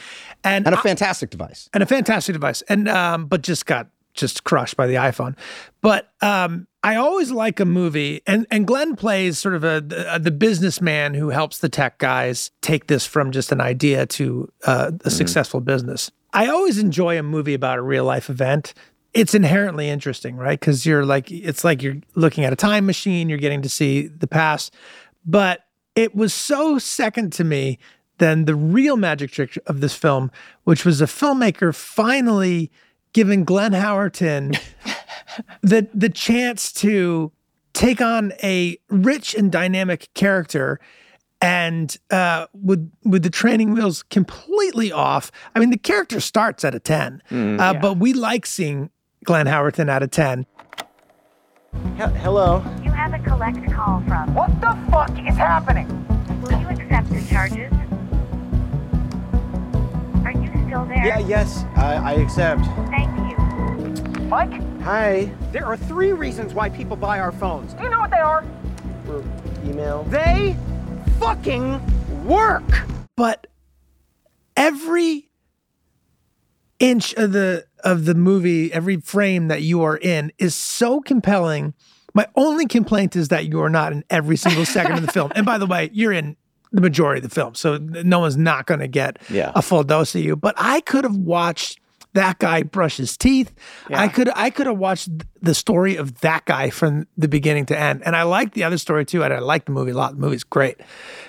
And, 0.45 0.65
And 0.67 0.75
a 0.75 0.79
I- 0.79 0.83
fantastic 0.83 1.31
device. 1.31 1.69
and 1.75 1.83
a 1.83 1.87
fantastic 1.87 2.35
device 2.35 2.63
and 2.69 2.89
um 2.89 3.27
but 3.27 3.43
just 3.43 3.67
got 3.67 3.89
just 4.15 4.45
crushed 4.45 4.77
by 4.77 4.87
the 4.87 4.95
iphone. 4.95 5.37
But 5.81 6.11
um 6.21 6.67
i 6.85 6.97
always 6.97 7.31
like 7.31 7.61
a 7.61 7.65
movie 7.65 8.21
and 8.27 8.47
and 8.51 8.67
glenn 8.67 8.97
plays 8.97 9.39
sort 9.39 9.55
of 9.55 9.63
a 9.63 9.81
the, 9.81 10.19
the 10.21 10.31
businessman 10.31 11.15
who 11.15 11.31
helps 11.31 11.59
the 11.59 11.69
tech 11.69 11.99
guys 11.99 12.51
take 12.61 12.89
this 12.89 13.07
from 13.07 13.31
just 13.31 13.53
an 13.53 13.61
idea 13.61 14.05
to 14.07 14.51
uh, 14.65 14.91
a 15.05 15.11
successful 15.11 15.61
business. 15.61 16.11
I 16.33 16.49
always 16.49 16.79
enjoy 16.79 17.19
a 17.19 17.23
movie 17.23 17.55
about 17.55 17.79
a 17.79 17.83
real 17.83 18.05
life 18.05 18.31
event. 18.31 18.75
It's 19.15 19.35
inherently 19.35 19.89
interesting 19.89 20.37
right? 20.37 20.59
Because 20.59 20.85
you're 20.87 21.05
like 21.05 21.31
it's 21.31 21.65
like 21.65 21.83
you're 21.83 21.99
looking 22.15 22.45
at 22.45 22.53
a 22.53 22.57
time 22.57 22.87
machine 22.87 23.29
you're 23.29 23.39
getting 23.39 23.63
to 23.63 23.69
see 23.69 24.09
the 24.09 24.27
past. 24.27 24.75
But 25.25 25.61
it 25.95 26.15
was 26.15 26.33
so 26.33 26.79
second 26.79 27.33
to 27.35 27.45
me 27.45 27.79
than 28.19 28.45
the 28.45 28.55
real 28.55 28.97
magic 28.97 29.31
trick 29.31 29.59
of 29.67 29.81
this 29.81 29.95
film, 29.95 30.31
which 30.65 30.85
was 30.85 31.01
a 31.01 31.07
filmmaker 31.07 31.75
finally 31.75 32.71
giving 33.13 33.45
Glenn 33.45 33.73
Howerton 33.73 34.59
the 35.63 35.89
the 35.95 36.09
chance 36.09 36.73
to 36.75 37.33
take 37.73 38.01
on 38.01 38.33
a 38.43 38.79
rich 38.89 39.35
and 39.35 39.51
dynamic 39.51 40.09
character 40.15 40.79
and 41.41 41.97
uh, 42.11 42.47
with 42.53 42.91
with 43.05 43.23
the 43.23 43.31
training 43.31 43.73
wheels 43.73 44.03
completely 44.05 44.93
off. 44.93 45.33
I 45.55 45.61
mean, 45.61 45.71
the 45.71 45.79
character 45.79 46.21
starts 46.21 46.65
at 46.65 46.75
a 46.75 46.81
ten, 46.81 47.23
uh, 47.31 47.75
but 47.75 47.99
we 47.99 48.13
like 48.13 48.47
seeing 48.47 48.91
Glenn 49.25 49.47
Howerton 49.47 49.89
at 49.89 50.03
a 50.03 50.09
ten. 50.09 50.47
Hello. 51.97 52.63
You 52.85 52.91
have 52.91 53.15
a 53.15 53.19
collect 53.19 53.71
call 53.73 54.03
from. 54.07 54.35
What 54.35 54.61
the 54.61 54.79
fuck 54.91 55.11
is 55.27 55.37
happening? 55.37 55.89
Will 56.43 56.61
you 56.61 56.69
accept 56.69 57.09
the 57.11 57.25
charges? 57.29 57.73
Are 60.73 60.85
you 60.85 60.87
still 60.87 60.87
there? 60.87 61.07
Yeah, 61.07 61.19
yes, 61.19 61.65
I, 61.77 61.95
I 61.97 62.13
accept. 62.15 62.65
Thank 62.89 63.11
you. 63.31 64.23
Mike? 64.25 64.63
Hi. 64.83 65.31
There 65.53 65.67
are 65.67 65.77
three 65.77 66.13
reasons 66.13 66.55
why 66.55 66.71
people 66.71 66.97
buy 66.97 67.21
our 67.21 67.33
phones. 67.33 67.75
Do 67.75 67.85
you 67.85 67.91
know 67.91 67.99
what 67.99 68.11
they 68.11 68.19
are? 68.19 68.45
For 69.05 69.23
email. 69.65 70.05
They 70.05 70.57
fucking 71.19 71.81
work. 72.25 72.65
but 73.17 73.47
every 74.57 75.29
inch 76.79 77.15
of 77.15 77.33
the 77.33 77.65
of 77.85 78.05
the 78.07 78.15
movie 78.15 78.73
every 78.73 78.97
frame 78.97 79.49
that 79.49 79.63
you 79.63 79.83
are 79.83 79.97
in 79.97 80.33
is 80.39 80.55
so 80.55 81.01
compelling 81.01 81.75
my 82.13 82.27
only 82.35 82.67
complaint 82.67 83.15
is 83.15 83.29
that 83.29 83.47
you 83.47 83.61
are 83.61 83.71
not 83.71 83.93
in 83.93 84.05
every 84.11 84.37
single 84.37 84.65
second 84.65 84.93
of 84.95 85.07
the 85.07 85.13
film 85.13 85.31
and 85.35 85.47
by 85.47 85.59
the 85.59 85.67
way 85.67 85.89
you're 85.93 86.13
in 86.13 86.37
the 86.73 86.81
majority 86.81 87.19
of 87.19 87.29
the 87.29 87.35
film 87.35 87.55
so 87.55 87.77
no 87.79 88.19
one's 88.21 88.37
not 88.37 88.67
going 88.67 88.81
to 88.81 88.89
get 88.89 89.19
Yeah. 89.31 89.53
a 89.55 89.63
full 89.63 89.85
dose 89.85 90.15
of 90.15 90.23
you 90.23 90.37
but 90.37 90.55
i 90.59 90.81
could 90.81 91.05
have 91.05 91.17
watched 91.17 91.79
that 92.15 92.39
guy 92.39 92.63
brush 92.63 92.99
his 92.99 93.17
teeth 93.17 93.55
i 93.89 94.07
could 94.07 94.29
i 94.37 94.51
could 94.51 94.67
have 94.67 94.77
watched 94.77 95.09
the 95.41 95.55
story 95.55 95.97
of 95.97 96.21
that 96.21 96.45
guy 96.45 96.69
from 96.69 97.07
the 97.17 97.27
beginning 97.27 97.65
to 97.67 97.79
end 97.79 98.03
and 98.05 98.15
i 98.15 98.23
like 98.23 98.53
the 98.53 98.63
other 98.65 98.77
story 98.77 99.05
too 99.07 99.25
and 99.25 99.33
i 99.33 99.39
like 99.39 99.65
the 99.65 99.73
movie 99.73 99.93
a 99.93 99.95
lot 99.95 100.13
the 100.15 100.21
movie's 100.21 100.45
great 100.45 100.77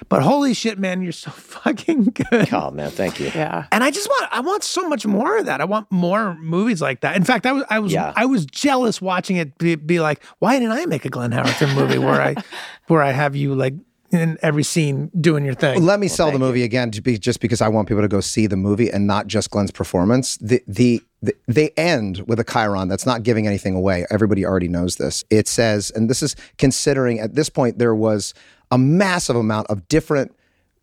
but 0.10 0.22
holy 0.22 0.54
shit 0.54 0.78
man 0.78 1.02
you're 1.02 1.14
so 1.14 1.32
fucking 1.64 2.04
good 2.04 2.54
Oh 2.54 2.70
man, 2.72 2.92
thank 2.92 3.20
you. 3.22 3.32
Yeah. 3.34 3.66
and 3.72 3.84
I 3.84 3.90
just 3.92 4.08
want 4.10 4.28
I 4.34 4.42
want 4.42 4.64
so 4.64 4.88
much 4.90 5.06
more 5.06 5.38
of 5.38 5.46
that. 5.46 5.62
I 5.62 5.66
want 5.66 5.90
more 5.92 6.36
movies 6.36 6.82
like 6.82 7.00
that. 7.02 7.16
In 7.16 7.24
fact, 7.24 7.46
I 7.46 7.54
was 7.54 7.64
I 7.70 7.80
was 7.80 7.94
Yeah. 7.94 8.12
I 8.16 8.26
was 8.26 8.46
jealous 8.46 9.02
watching 9.02 9.38
it 9.38 9.58
be, 9.58 9.76
be 9.76 10.00
like, 10.02 10.24
why 10.40 10.60
didn't 10.60 10.74
I 10.74 10.86
make 10.86 11.06
a 11.06 11.10
Glenn 11.10 11.32
Howerton 11.32 11.74
movie 11.74 11.98
where 11.98 12.22
I 12.22 12.36
where 12.88 13.02
I 13.02 13.12
have 13.12 13.36
you 13.36 13.56
like 13.56 13.74
in 14.14 14.38
every 14.42 14.64
scene 14.64 15.12
doing 15.20 15.46
your 15.46 15.54
thing? 15.54 15.84
Let 15.84 16.00
me 16.00 16.08
sell 16.08 16.32
the 16.32 16.40
movie 16.40 16.64
again, 16.64 16.92
to 16.92 17.02
be, 17.02 17.18
just 17.18 17.40
because 17.40 17.62
I 17.62 17.68
want 17.68 17.88
people 17.88 18.02
to 18.04 18.08
go 18.08 18.22
see 18.22 18.48
the 18.48 18.58
movie 18.58 18.90
and 18.90 19.08
not 19.08 19.28
just 19.28 19.50
Glenn's 19.50 19.72
performance. 19.72 20.38
The, 20.38 20.62
the 20.68 21.02
the 21.22 21.36
they 21.48 21.70
end 21.78 22.24
with 22.28 22.40
a 22.40 22.44
chyron 22.44 22.90
that's 22.90 23.06
not 23.06 23.24
giving 23.24 23.48
anything 23.48 23.76
away. 23.76 24.06
Everybody 24.12 24.46
already 24.46 24.68
knows 24.68 24.98
this. 24.98 25.24
It 25.30 25.48
says, 25.48 25.92
and 25.96 26.10
this 26.10 26.22
is 26.22 26.36
considering 26.58 27.20
at 27.20 27.36
this 27.36 27.50
point 27.50 27.80
there 27.80 27.96
was 27.96 28.34
a 28.72 28.78
massive 28.78 29.36
amount 29.36 29.68
of 29.68 29.88
different 29.88 30.36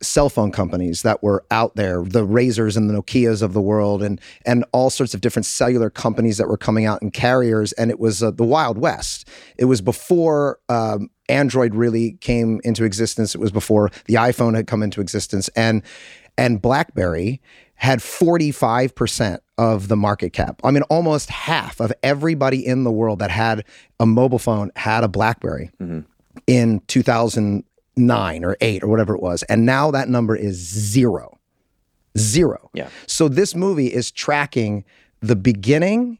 cell 0.02 0.28
phone 0.28 0.50
companies 0.50 1.02
that 1.02 1.22
were 1.22 1.44
out 1.50 1.76
there, 1.76 2.02
the 2.02 2.24
Razors 2.24 2.76
and 2.76 2.88
the 2.88 2.94
Nokias 2.94 3.42
of 3.42 3.52
the 3.52 3.60
world, 3.60 4.02
and 4.02 4.20
and 4.46 4.64
all 4.72 4.90
sorts 4.90 5.14
of 5.14 5.20
different 5.20 5.46
cellular 5.46 5.90
companies 5.90 6.38
that 6.38 6.48
were 6.48 6.56
coming 6.56 6.86
out 6.86 7.02
and 7.02 7.12
carriers, 7.12 7.72
and 7.72 7.90
it 7.90 7.98
was 7.98 8.22
uh, 8.22 8.30
the 8.30 8.44
Wild 8.44 8.78
West. 8.78 9.28
It 9.58 9.66
was 9.66 9.80
before 9.80 10.58
um, 10.68 11.10
Android 11.28 11.74
really 11.74 12.12
came 12.20 12.60
into 12.64 12.84
existence. 12.84 13.34
It 13.34 13.40
was 13.40 13.52
before 13.52 13.90
the 14.06 14.14
iPhone 14.14 14.54
had 14.54 14.66
come 14.66 14.82
into 14.82 15.00
existence, 15.00 15.48
and 15.56 15.82
and 16.38 16.62
BlackBerry 16.62 17.40
had 17.74 18.00
45% 18.00 19.38
of 19.56 19.88
the 19.88 19.96
market 19.96 20.34
cap. 20.34 20.60
I 20.62 20.70
mean, 20.70 20.82
almost 20.84 21.30
half 21.30 21.80
of 21.80 21.92
everybody 22.02 22.64
in 22.64 22.84
the 22.84 22.90
world 22.90 23.20
that 23.20 23.30
had 23.30 23.64
a 23.98 24.04
mobile 24.04 24.38
phone 24.38 24.70
had 24.76 25.02
a 25.02 25.08
BlackBerry 25.08 25.70
in 26.46 26.80
2009 28.00 28.44
or 28.44 28.56
8 28.60 28.82
or 28.82 28.88
whatever 28.88 29.14
it 29.14 29.22
was. 29.22 29.42
And 29.44 29.66
now 29.66 29.90
that 29.90 30.08
number 30.08 30.36
is 30.36 30.56
zero. 30.56 31.38
Zero. 32.18 32.70
Yeah. 32.74 32.88
So 33.06 33.28
this 33.28 33.54
movie 33.54 33.92
is 33.92 34.10
tracking 34.10 34.84
the 35.20 35.36
beginning 35.36 36.18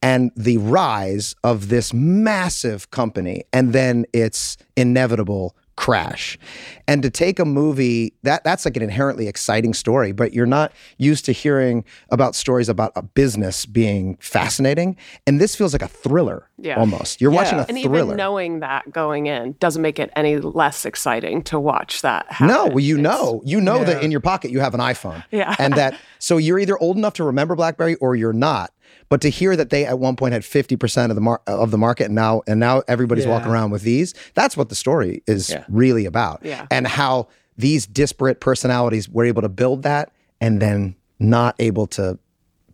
and 0.00 0.32
the 0.36 0.58
rise 0.58 1.34
of 1.44 1.68
this 1.68 1.92
massive 1.92 2.90
company 2.90 3.44
and 3.52 3.72
then 3.72 4.04
its 4.12 4.56
inevitable 4.76 5.54
crash. 5.76 6.38
And 6.86 7.02
to 7.02 7.10
take 7.10 7.38
a 7.38 7.44
movie 7.44 8.14
that 8.22 8.44
that's 8.44 8.64
like 8.64 8.76
an 8.76 8.82
inherently 8.82 9.28
exciting 9.28 9.72
story, 9.74 10.12
but 10.12 10.32
you're 10.32 10.46
not 10.46 10.72
used 10.98 11.24
to 11.26 11.32
hearing 11.32 11.84
about 12.10 12.34
stories 12.34 12.68
about 12.68 12.92
a 12.96 13.02
business 13.02 13.64
being 13.66 14.16
fascinating. 14.20 14.96
And 15.26 15.40
this 15.40 15.54
feels 15.56 15.72
like 15.72 15.82
a 15.82 15.88
thriller 15.88 16.48
Yeah. 16.58 16.78
almost. 16.78 17.20
You're 17.20 17.30
watching 17.30 17.58
a 17.58 17.66
and 17.68 17.78
thriller. 17.80 18.04
even 18.04 18.16
knowing 18.16 18.60
that 18.60 18.90
going 18.92 19.26
in 19.26 19.54
doesn't 19.60 19.80
make 19.82 19.98
it 19.98 20.10
any 20.16 20.36
less 20.38 20.84
exciting 20.84 21.42
to 21.44 21.58
watch 21.58 22.02
that 22.02 22.26
happen. 22.30 22.48
No, 22.48 22.66
well, 22.66 22.80
you 22.80 22.98
know, 22.98 23.40
you 23.44 23.60
know 23.60 23.84
that 23.84 24.02
in 24.02 24.10
your 24.10 24.20
pocket 24.20 24.50
you 24.50 24.60
have 24.60 24.74
an 24.74 24.80
iPhone. 24.80 25.24
Yeah. 25.30 25.54
And 25.58 25.74
that, 25.74 25.98
so 26.18 26.36
you're 26.36 26.58
either 26.58 26.78
old 26.78 26.96
enough 26.96 27.14
to 27.14 27.24
remember 27.24 27.54
BlackBerry 27.54 27.94
or 27.96 28.14
you're 28.16 28.32
not. 28.32 28.72
But 29.12 29.20
to 29.20 29.28
hear 29.28 29.54
that 29.56 29.68
they 29.68 29.84
at 29.84 29.98
one 29.98 30.16
point 30.16 30.32
had 30.32 30.40
50% 30.40 31.10
of 31.10 31.16
the 31.16 31.20
mar- 31.20 31.42
of 31.46 31.70
the 31.70 31.76
market 31.76 32.04
and 32.06 32.14
now 32.14 32.40
and 32.46 32.58
now 32.58 32.82
everybody's 32.88 33.26
walking 33.26 33.50
around 33.52 33.70
with 33.70 33.82
these, 33.82 34.14
that's 34.32 34.56
what 34.56 34.70
the 34.70 34.74
story 34.74 35.22
is 35.26 35.50
Yeah. 35.50 35.64
really 35.68 36.06
about. 36.06 36.40
Yeah. 36.42 36.64
And 36.70 36.86
how 36.86 37.28
these 37.58 37.86
disparate 37.86 38.40
personalities 38.40 39.10
were 39.10 39.26
able 39.26 39.42
to 39.42 39.50
build 39.50 39.82
that 39.82 40.12
and 40.40 40.62
then 40.62 40.94
not 41.20 41.54
able 41.58 41.86
to 41.88 42.18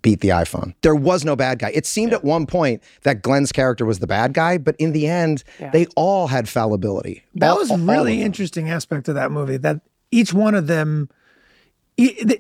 beat 0.03 0.21
the 0.21 0.29
iPhone. 0.29 0.75
There 0.83 0.95
was 0.95 1.25
no 1.25 1.35
bad 1.35 1.59
guy. 1.59 1.73
It 1.75 1.87
seemed 1.87 2.13
at 2.13 2.23
one 2.23 2.47
point 2.47 2.85
that 3.03 3.21
Glenn's 3.21 3.51
character 3.51 3.85
was 3.85 3.99
the 3.99 4.07
bad 4.07 4.33
guy, 4.33 4.59
but 4.59 4.77
in 4.79 4.93
the 4.93 5.09
end, 5.09 5.43
they 5.73 5.87
all 5.97 6.29
had 6.29 6.49
fallibility. 6.49 7.25
That 7.35 7.51
All- 7.51 7.59
was 7.59 7.77
really 7.81 8.23
interesting 8.23 8.71
aspect 8.71 9.09
of 9.09 9.17
that 9.17 9.33
movie. 9.33 9.57
That 9.57 9.81
each 10.13 10.33
one 10.33 10.55
of 10.55 10.69
them, 10.69 11.09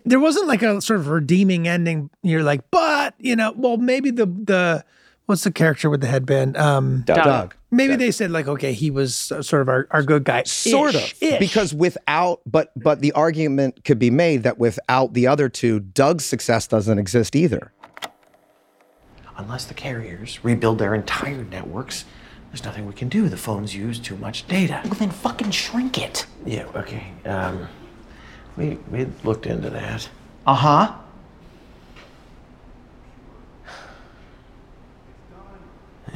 there 0.04 0.20
wasn't 0.20 0.46
like 0.46 0.62
a 0.62 0.80
sort 0.80 1.00
of 1.00 1.08
redeeming 1.08 1.66
ending. 1.66 2.10
You're 2.22 2.42
like, 2.42 2.70
but 2.70 3.14
you 3.18 3.34
know, 3.36 3.52
well, 3.56 3.76
maybe 3.76 4.10
the 4.10 4.26
the 4.26 4.84
what's 5.26 5.44
the 5.44 5.50
character 5.52 5.90
with 5.90 6.00
the 6.00 6.06
headband? 6.06 6.56
Um, 6.56 7.02
Doug. 7.06 7.24
Doug. 7.24 7.54
Maybe 7.70 7.96
they 7.96 8.10
said 8.12 8.30
like, 8.30 8.48
okay, 8.48 8.72
he 8.72 8.90
was 8.90 9.30
uh, 9.30 9.42
sort 9.42 9.60
of 9.60 9.68
our, 9.68 9.86
our 9.90 10.02
good 10.02 10.24
guy, 10.24 10.44
sort 10.44 10.94
Ish, 10.94 11.12
of 11.12 11.22
ish. 11.22 11.38
because 11.38 11.74
without 11.74 12.40
but 12.46 12.72
but 12.76 13.00
the 13.00 13.12
argument 13.12 13.84
could 13.84 13.98
be 13.98 14.10
made 14.10 14.42
that 14.44 14.58
without 14.58 15.12
the 15.12 15.26
other 15.26 15.50
two 15.50 15.80
doug's 15.80 16.24
success 16.24 16.66
doesn't 16.66 16.98
exist 16.98 17.36
either 17.36 17.72
Unless 19.36 19.66
the 19.66 19.74
carriers 19.74 20.42
rebuild 20.42 20.78
their 20.80 20.94
entire 20.96 21.44
networks, 21.44 22.04
there's 22.50 22.64
nothing 22.64 22.86
we 22.86 22.92
can 22.92 23.08
do. 23.08 23.28
The 23.28 23.36
phones 23.36 23.72
use 23.72 24.00
too 24.00 24.16
much 24.16 24.48
data. 24.48 24.80
Well, 24.84 24.94
then 24.94 25.10
fucking 25.12 25.52
shrink 25.52 25.96
it. 25.98 26.26
Yeah, 26.44 26.64
okay. 26.74 27.12
Um, 27.24 27.68
we, 28.58 28.76
we 28.90 29.06
looked 29.22 29.46
into 29.46 29.70
that. 29.70 30.08
Uh 30.44 30.54
huh. 30.54 30.92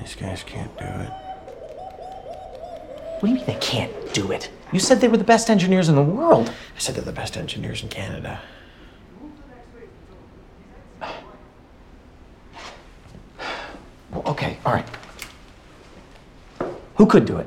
These 0.00 0.16
guys 0.16 0.42
can't 0.42 0.76
do 0.76 0.84
it. 0.84 1.10
What 3.20 3.20
do 3.22 3.28
you 3.28 3.34
mean 3.36 3.46
they 3.46 3.54
can't 3.60 3.92
do 4.12 4.32
it? 4.32 4.50
You 4.72 4.80
said 4.80 5.00
they 5.00 5.06
were 5.06 5.16
the 5.16 5.22
best 5.22 5.48
engineers 5.50 5.88
in 5.88 5.94
the 5.94 6.02
world. 6.02 6.48
I 6.48 6.78
said 6.80 6.96
they're 6.96 7.04
the 7.04 7.12
best 7.12 7.36
engineers 7.36 7.84
in 7.84 7.88
Canada. 7.88 8.40
Well, 14.10 14.24
okay, 14.26 14.58
all 14.66 14.72
right. 14.72 14.88
Who 16.96 17.06
could 17.06 17.24
do 17.24 17.36
it? 17.36 17.46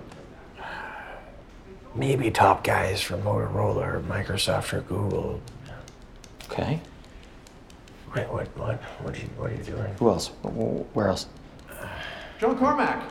Maybe 1.95 2.29
top 2.29 2.63
guys 2.63 3.01
from 3.01 3.21
Motorola 3.21 3.95
or 3.95 4.01
Microsoft 4.01 4.73
or 4.73 4.81
Google. 4.81 5.41
Okay. 6.51 6.81
Wait, 8.13 8.29
what? 8.29 8.47
What? 8.57 8.81
What 9.01 9.15
are 9.15 9.17
you? 9.17 9.29
What 9.37 9.51
are 9.51 9.55
you 9.55 9.63
doing? 9.63 9.93
Who 9.99 10.09
else? 10.09 10.27
Where 10.27 11.07
else? 11.07 11.27
John 12.39 12.57
Carmack. 12.57 13.09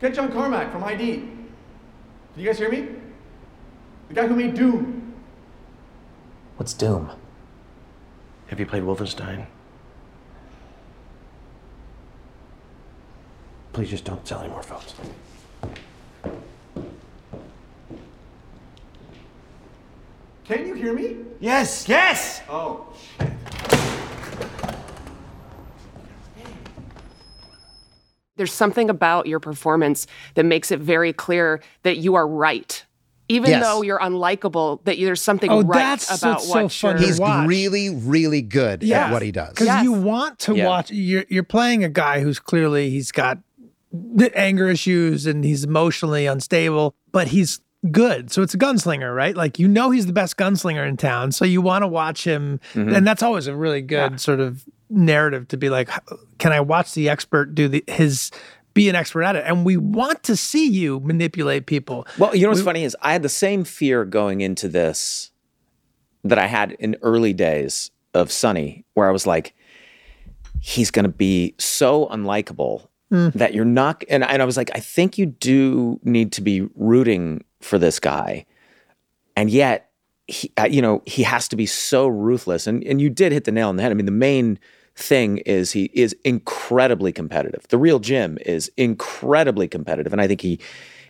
Get 0.00 0.14
John 0.14 0.30
Carmack 0.30 0.70
from 0.70 0.84
ID. 0.84 1.16
Can 1.16 1.48
you 2.36 2.44
guys 2.44 2.58
hear 2.58 2.70
me? 2.70 2.88
The 4.08 4.14
guy 4.14 4.26
who 4.26 4.36
made 4.36 4.54
Doom. 4.54 5.14
What's 6.56 6.74
Doom? 6.74 7.10
Have 8.48 8.60
you 8.60 8.66
played 8.66 8.82
Wolfenstein? 8.82 9.46
Please 13.72 13.90
just 13.90 14.04
don't 14.04 14.26
sell 14.26 14.40
any 14.40 14.48
more 14.50 14.62
phones. 14.62 14.94
Can 20.48 20.66
you 20.66 20.72
hear 20.74 20.94
me? 20.94 21.18
Yes, 21.40 21.86
yes! 21.86 22.40
Oh, 22.48 22.86
shit. 23.20 23.28
There's 28.36 28.52
something 28.52 28.88
about 28.88 29.26
your 29.26 29.40
performance 29.40 30.06
that 30.34 30.44
makes 30.44 30.70
it 30.70 30.78
very 30.80 31.12
clear 31.12 31.60
that 31.82 31.96
you 31.98 32.14
are 32.14 32.26
right. 32.26 32.84
Even 33.28 33.50
Yes. 33.50 33.62
though 33.62 33.82
you're 33.82 33.98
unlikable, 33.98 34.82
that 34.84 34.96
there's 34.98 35.20
something 35.20 35.50
Oh, 35.50 35.62
right 35.62 35.74
that's 35.98 36.22
about 36.22 36.36
what's 36.36 36.48
what 36.48 36.72
so 36.72 36.88
fun 36.88 36.96
you're 36.98 37.06
He's 37.08 37.20
watch. 37.20 37.46
really, 37.48 37.90
really 37.90 38.40
good 38.40 38.82
Yeah. 38.82 39.06
at 39.06 39.12
what 39.12 39.22
he 39.22 39.32
does. 39.32 39.50
Because 39.50 39.82
you 39.82 39.92
want 39.92 40.38
to 40.40 40.54
Yeah. 40.56 40.66
watch. 40.66 40.90
You're 40.90 41.24
you're 41.28 41.42
playing 41.42 41.84
a 41.84 41.88
guy 41.90 42.20
who's 42.20 42.38
clearly 42.38 42.88
he's 42.90 43.12
got 43.12 43.38
the 43.92 44.34
anger 44.38 44.68
issues 44.70 45.26
and 45.26 45.44
he's 45.44 45.64
emotionally 45.64 46.24
unstable, 46.26 46.94
but 47.12 47.28
he's 47.28 47.60
good. 47.90 48.30
So 48.32 48.42
it's 48.42 48.54
a 48.54 48.58
gunslinger, 48.58 49.14
right? 49.14 49.36
Like 49.36 49.58
you 49.58 49.68
know 49.68 49.90
he's 49.90 50.06
the 50.06 50.12
best 50.12 50.36
gunslinger 50.36 50.86
in 50.88 50.96
town, 50.96 51.32
so 51.32 51.44
you 51.44 51.60
want 51.60 51.82
to 51.82 51.86
watch 51.88 52.24
him, 52.24 52.60
Mhm. 52.74 52.96
and 52.96 53.06
that's 53.06 53.22
always 53.22 53.46
a 53.46 53.54
really 53.56 53.82
good 53.82 54.20
sort 54.20 54.40
of 54.40 54.64
narrative 54.90 55.46
to 55.48 55.56
be 55.56 55.68
like, 55.70 55.88
can 56.38 56.52
I 56.52 56.60
watch 56.60 56.94
the 56.94 57.08
expert 57.08 57.54
do 57.54 57.68
the 57.68 57.84
his 57.86 58.30
be 58.74 58.88
an 58.88 58.94
expert 58.94 59.22
at 59.22 59.36
it? 59.36 59.44
And 59.46 59.64
we 59.64 59.76
want 59.76 60.22
to 60.24 60.36
see 60.36 60.66
you 60.68 61.00
manipulate 61.00 61.66
people. 61.66 62.06
Well, 62.18 62.34
you 62.34 62.42
know 62.42 62.48
what's 62.48 62.60
We- 62.60 62.64
funny 62.66 62.84
is 62.84 62.96
I 63.02 63.12
had 63.12 63.22
the 63.22 63.28
same 63.28 63.64
fear 63.64 64.04
going 64.04 64.40
into 64.40 64.68
this 64.68 65.30
that 66.24 66.38
I 66.38 66.46
had 66.46 66.72
in 66.72 66.96
early 67.02 67.32
days 67.32 67.90
of 68.14 68.32
Sunny, 68.32 68.84
where 68.94 69.08
I 69.08 69.12
was 69.12 69.26
like, 69.26 69.54
he's 70.60 70.90
going 70.90 71.04
to 71.04 71.08
be 71.10 71.54
so 71.58 72.06
unlikable 72.06 72.88
Mm. 73.12 73.32
that 73.34 73.54
you're 73.54 73.64
not. 73.64 74.04
And, 74.10 74.22
and 74.22 74.42
I 74.42 74.44
was 74.44 74.56
like, 74.58 74.70
I 74.74 74.80
think 74.80 75.16
you 75.16 75.24
do 75.26 75.98
need 76.04 76.30
to 76.32 76.42
be 76.42 76.68
rooting 76.74 77.42
for 77.60 77.78
this 77.78 77.98
guy, 78.00 78.46
and 79.36 79.50
yet, 79.50 79.90
he, 80.26 80.52
uh, 80.60 80.66
you 80.70 80.82
know, 80.82 81.02
he 81.06 81.22
has 81.22 81.48
to 81.48 81.56
be 81.56 81.66
so 81.66 82.06
ruthless. 82.06 82.66
And 82.66 82.84
and 82.84 83.00
you 83.00 83.10
did 83.10 83.32
hit 83.32 83.44
the 83.44 83.52
nail 83.52 83.68
on 83.68 83.76
the 83.76 83.82
head. 83.82 83.90
I 83.92 83.94
mean, 83.94 84.06
the 84.06 84.12
main 84.12 84.58
thing 84.96 85.38
is 85.38 85.72
he 85.72 85.90
is 85.94 86.14
incredibly 86.24 87.12
competitive. 87.12 87.66
The 87.68 87.78
real 87.78 87.98
Jim 88.00 88.36
is 88.44 88.70
incredibly 88.76 89.68
competitive, 89.68 90.12
and 90.12 90.20
I 90.20 90.26
think 90.26 90.40
he 90.40 90.58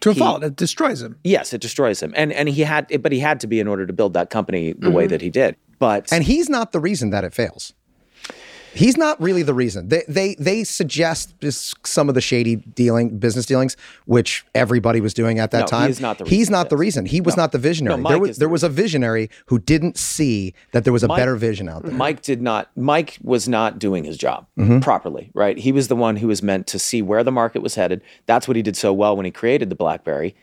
to 0.01 0.11
a 0.11 0.13
he- 0.13 0.21
fault, 0.21 0.45
it 0.45 0.57
destroys 0.57 1.03
him. 1.03 1.19
Yes, 1.25 1.53
it 1.53 1.61
destroys 1.61 2.03
him, 2.03 2.13
and 2.17 2.33
and 2.33 2.49
he 2.49 2.63
had, 2.63 2.87
but 3.03 3.13
he 3.13 3.19
had 3.19 3.41
to 3.41 3.47
be 3.47 3.61
in 3.61 3.67
order 3.69 3.87
to 3.87 3.93
build 3.93 4.13
that 4.15 4.31
company 4.31 4.73
the 4.79 4.91
way 4.91 5.07
Mhm. 5.07 5.11
that 5.11 5.21
he 5.23 5.31
did. 5.31 5.57
But 5.79 6.13
and 6.13 6.23
he's 6.25 6.49
not 6.49 6.73
the 6.73 6.81
reason 6.81 7.11
that 7.11 7.25
it 7.25 7.33
fails. 7.35 7.73
He's 8.75 8.97
not 8.97 9.21
really 9.21 9.43
the 9.43 9.55
reason. 9.55 9.89
They 9.89 10.03
they 10.09 10.35
they 10.39 10.65
suggest 10.65 11.41
this, 11.41 11.75
some 11.85 12.09
of 12.09 12.15
the 12.15 12.21
shady 12.21 12.57
dealing 12.57 13.19
business 13.19 13.47
dealings, 13.47 13.77
which 14.07 14.45
everybody 14.55 15.01
was 15.01 15.15
doing 15.15 15.39
at 15.39 15.51
that 15.53 15.61
No, 15.61 15.67
time. 15.67 15.91
is 15.91 16.01
not 16.01 16.19
the 16.19 16.25
He's 16.25 16.51
not 16.51 16.69
the 16.71 16.77
reason. 16.77 17.07
He 17.07 17.21
was 17.21 17.37
No. 17.37 17.45
not 17.45 17.53
the 17.53 17.59
visionary. 17.59 18.01
No, 18.01 18.09
there 18.09 18.19
was 18.19 18.37
the 18.37 18.41
there 18.41 18.49
was 18.49 18.63
a 18.63 18.69
visionary 18.69 19.31
who 19.47 19.59
didn't 19.59 19.97
see 19.97 20.55
that 20.73 20.85
there 20.85 20.93
was 20.93 21.03
a 21.03 21.09
Mike- 21.09 21.19
better 21.19 21.37
vision 21.37 21.69
out 21.69 21.83
there. 21.85 21.93
Mike 21.93 22.23
did 22.23 22.43
not. 22.43 22.71
Mike 22.77 23.19
was 23.23 23.49
not 23.49 23.79
doing 23.79 24.05
his 24.05 24.17
job 24.17 24.47
Mhm. 24.59 24.83
properly. 24.83 25.31
Right, 25.35 25.59
he 25.59 25.73
was 25.73 25.89
the 25.89 25.97
one 25.97 26.17
who 26.17 26.29
was 26.29 26.43
meant 26.43 26.67
to 26.69 26.79
see 26.79 27.03
where 27.03 27.25
the 27.25 27.33
market 27.33 27.63
was 27.63 27.75
headed. 27.75 28.03
That's 28.27 28.47
what 28.47 28.57
he 28.57 28.63
did 28.63 28.77
so 28.77 28.93
well 28.93 29.17
when 29.17 29.25
he 29.25 29.31
created 29.31 29.71
the 29.71 29.77
BlackBerry, 29.77 30.35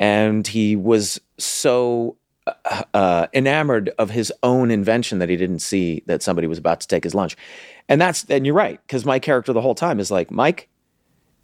and 0.00 0.46
he 0.46 0.74
was 0.76 1.20
so 1.38 2.16
uh, 2.46 2.82
uh, 2.92 3.26
enamored 3.32 3.90
of 3.98 4.10
his 4.10 4.32
own 4.42 4.70
invention 4.70 5.18
that 5.18 5.28
he 5.28 5.36
didn't 5.36 5.60
see 5.60 6.02
that 6.06 6.22
somebody 6.22 6.46
was 6.46 6.58
about 6.58 6.80
to 6.80 6.88
take 6.88 7.04
his 7.04 7.14
lunch. 7.14 7.36
And 7.88 8.00
that's 8.00 8.24
and 8.30 8.44
you're 8.46 8.54
right 8.54 8.80
because 8.86 9.04
my 9.04 9.18
character 9.18 9.52
the 9.52 9.60
whole 9.60 9.74
time 9.74 10.00
is 10.00 10.10
like 10.10 10.30
Mike. 10.30 10.68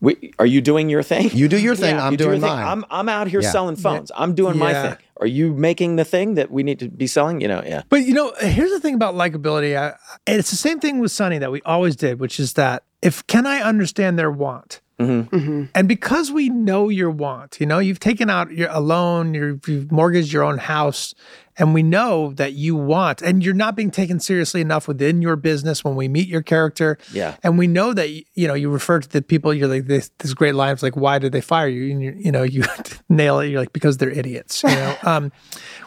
We, 0.02 0.32
are 0.38 0.46
you 0.46 0.62
doing 0.62 0.88
your 0.88 1.02
thing? 1.02 1.28
You 1.34 1.46
do 1.46 1.58
your 1.58 1.76
thing, 1.76 1.98
I'm 1.98 2.12
You 2.12 2.16
do 2.16 2.24
your 2.24 2.30
doing 2.32 2.40
thing. 2.40 2.50
mine. 2.50 2.66
I'm 2.66 2.84
I'm 2.90 3.08
out 3.10 3.28
here 3.28 3.42
Yeah. 3.42 3.50
selling 3.50 3.76
phones. 3.76 4.10
I'm 4.16 4.34
doing 4.34 4.56
my 4.56 4.72
thing. 4.72 4.96
Are 5.18 5.26
you 5.26 5.52
making 5.52 5.96
the 5.96 6.06
thing 6.06 6.34
that 6.36 6.50
we 6.50 6.62
need 6.62 6.78
to 6.78 6.88
be 6.88 7.06
selling? 7.06 7.42
You 7.42 7.48
know, 7.48 7.62
yeah. 7.66 7.82
But 7.90 8.06
you 8.06 8.14
know, 8.14 8.32
here's 8.40 8.70
the 8.70 8.80
thing 8.80 8.94
about 8.94 9.14
likability. 9.14 9.76
I, 9.76 9.96
and 10.26 10.38
it's 10.38 10.48
the 10.50 10.56
same 10.56 10.80
thing 10.80 11.00
with 11.00 11.12
Sunny 11.12 11.36
that 11.36 11.52
we 11.52 11.60
always 11.66 11.96
did, 11.96 12.18
which 12.18 12.40
is 12.40 12.54
that 12.54 12.84
if 13.02 13.26
can 13.26 13.44
I 13.46 13.60
understand 13.60 14.18
their 14.18 14.30
want? 14.30 14.80
Mm-hmm. 15.00 15.64
And 15.74 15.88
because 15.88 16.30
we 16.30 16.50
know 16.50 16.88
your 16.88 17.10
want, 17.10 17.58
you 17.58 17.66
know, 17.66 17.78
you've 17.78 18.00
taken 18.00 18.28
out 18.28 18.52
your 18.52 18.68
a 18.70 18.80
loan, 18.80 19.32
you're, 19.32 19.58
you've 19.66 19.90
mortgaged 19.90 20.32
your 20.32 20.44
own 20.44 20.58
house, 20.58 21.14
and 21.56 21.74
we 21.74 21.82
know 21.82 22.32
that 22.34 22.52
you 22.52 22.76
want, 22.76 23.22
and 23.22 23.44
you're 23.44 23.54
not 23.54 23.76
being 23.76 23.90
taken 23.90 24.20
seriously 24.20 24.60
enough 24.60 24.86
within 24.86 25.22
your 25.22 25.36
business 25.36 25.82
when 25.82 25.94
we 25.94 26.08
meet 26.08 26.28
your 26.28 26.42
character. 26.42 26.98
Yeah. 27.12 27.36
And 27.42 27.58
we 27.58 27.66
know 27.66 27.92
that 27.94 28.08
you 28.10 28.46
know 28.46 28.54
you 28.54 28.70
refer 28.70 29.00
to 29.00 29.08
the 29.08 29.22
people. 29.22 29.54
You're 29.54 29.68
like 29.68 29.86
this. 29.86 30.10
This 30.18 30.34
great 30.34 30.54
line. 30.54 30.72
It's 30.72 30.82
like, 30.82 30.96
why 30.96 31.18
did 31.18 31.32
they 31.32 31.40
fire 31.40 31.68
you? 31.68 31.92
And 31.92 32.02
you 32.02 32.14
you 32.18 32.32
know 32.32 32.42
you 32.42 32.64
nail 33.08 33.40
it. 33.40 33.48
You're 33.48 33.60
like 33.60 33.72
because 33.72 33.96
they're 33.96 34.10
idiots. 34.10 34.62
You 34.62 34.70
know, 34.70 34.96
um, 35.02 35.32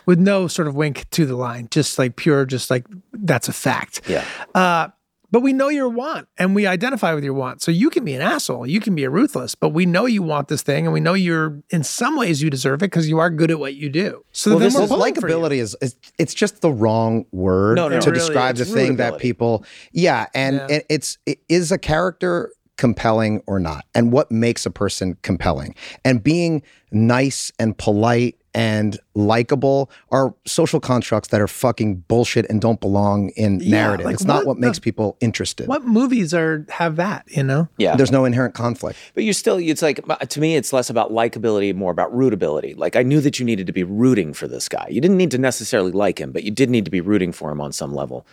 with 0.05 0.19
no 0.19 0.47
sort 0.47 0.67
of 0.67 0.75
wink 0.75 1.09
to 1.11 1.25
the 1.25 1.35
line, 1.35 1.67
just 1.69 1.99
like 1.99 2.15
pure, 2.15 2.45
just 2.45 2.69
like 2.69 2.85
that's 3.11 3.47
a 3.47 3.53
fact. 3.53 4.01
Yeah. 4.07 4.25
Uh, 4.55 4.89
but 5.33 5.41
we 5.41 5.51
know 5.51 5.67
your 5.67 5.89
want 5.89 6.27
and 6.37 6.53
we 6.53 6.67
identify 6.67 7.11
with 7.15 7.23
your 7.23 7.33
want. 7.33 7.59
So 7.63 7.71
you 7.71 7.89
can 7.89 8.05
be 8.05 8.13
an 8.13 8.21
asshole, 8.21 8.67
you 8.67 8.79
can 8.79 8.93
be 8.93 9.03
a 9.03 9.09
ruthless, 9.09 9.55
but 9.55 9.69
we 9.69 9.87
know 9.87 10.05
you 10.05 10.21
want 10.21 10.47
this 10.47 10.61
thing 10.61 10.85
and 10.85 10.93
we 10.93 10.99
know 10.99 11.15
you're 11.15 11.59
in 11.71 11.83
some 11.83 12.15
ways 12.15 12.43
you 12.43 12.51
deserve 12.51 12.83
it 12.83 12.85
because 12.91 13.09
you 13.09 13.17
are 13.17 13.31
good 13.31 13.49
at 13.49 13.57
what 13.57 13.73
you 13.73 13.89
do. 13.89 14.23
So 14.31 14.51
well, 14.51 14.59
then 14.59 14.67
this 14.67 14.75
we're 14.75 14.83
is 14.83 14.89
pulling 14.89 15.15
for 15.15 15.27
you. 15.27 15.35
likability 15.35 15.55
is, 15.57 15.75
is 15.81 15.95
it's 16.19 16.35
just 16.35 16.61
the 16.61 16.71
wrong 16.71 17.25
word 17.31 17.77
No, 17.77 17.89
no, 17.89 17.99
to 17.99 18.11
really, 18.11 18.19
describe 18.19 18.57
the 18.57 18.65
thing 18.65 18.97
that 18.97 19.17
people 19.17 19.65
yeah 19.91 20.27
and 20.35 20.57
Yeah. 20.57 20.67
it, 20.69 20.85
it's 20.87 21.17
it 21.25 21.39
is 21.49 21.71
a 21.71 21.79
character 21.79 22.53
compelling 22.77 23.41
or 23.47 23.59
not 23.59 23.85
and 23.95 24.11
what 24.11 24.31
makes 24.31 24.67
a 24.67 24.71
person 24.71 25.17
compelling 25.23 25.73
and 26.05 26.23
being 26.23 26.61
nice 26.91 27.51
and 27.57 27.75
polite 27.77 28.37
and 28.53 28.99
likable 29.15 29.89
are 30.11 30.33
social 30.45 30.79
constructs 30.79 31.29
that 31.29 31.41
are 31.41 31.47
fucking 31.47 31.95
bullshit 32.07 32.45
and 32.49 32.61
don't 32.61 32.79
belong 32.79 33.29
in 33.29 33.59
Yeah, 33.59 33.69
narrative 33.71 34.05
like 34.05 34.13
it's 34.15 34.25
not 34.25 34.37
what 34.45 34.53
what 34.53 34.57
makes 34.59 34.77
the- 34.77 34.83
people 34.83 35.17
interested 35.21 35.67
What 35.67 35.85
movies 35.85 36.33
are 36.33 36.65
have 36.69 36.95
that, 36.97 37.25
you 37.27 37.43
know? 37.43 37.67
Yeah. 37.77 37.95
there's 37.95 38.11
no 38.11 38.25
inherent 38.25 38.53
conflict 38.53 38.97
But 39.15 39.23
you 39.23 39.33
still, 39.33 39.57
it's 39.57 39.81
like, 39.81 39.99
to 40.29 40.39
me, 40.39 40.55
it's 40.55 40.71
less 40.73 40.89
about 40.89 41.11
likability, 41.11 41.73
more 41.73 41.91
about 41.91 42.13
rootability. 42.13 42.77
Like, 42.77 42.95
I 42.95 43.03
knew 43.03 43.21
that 43.21 43.39
you 43.39 43.45
needed 43.45 43.67
to 43.67 43.73
be 43.73 43.83
rooting 43.83 44.33
for 44.33 44.47
this 44.47 44.69
guy. 44.69 44.87
You 44.89 45.01
didn't 45.01 45.17
need 45.17 45.31
to 45.31 45.37
necessarily 45.37 45.91
like 45.91 46.19
him, 46.19 46.31
but 46.31 46.43
you 46.43 46.51
did 46.51 46.69
need 46.69 46.85
to 46.85 46.91
be 46.91 47.01
rooting 47.01 47.31
for 47.31 47.51
him 47.51 47.59
on 47.61 47.71
some 47.71 47.93
level. 47.93 48.25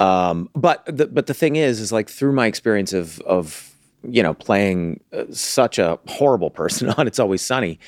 Um, 0.00 0.48
but 0.54 0.84
the, 0.86 1.06
but 1.06 1.26
the 1.26 1.34
thing 1.34 1.56
is, 1.56 1.80
is 1.80 1.90
like 1.92 2.08
through 2.08 2.32
my 2.32 2.46
experience 2.46 2.92
of, 2.92 3.20
of, 3.22 3.67
you 4.02 4.22
know, 4.22 4.34
playing 4.34 5.00
uh, 5.12 5.24
such 5.30 5.78
a 5.78 5.98
horrible 6.06 6.50
person 6.50 6.90
on 6.96 7.06
It's 7.06 7.18
Always 7.18 7.42
Sunny, 7.42 7.78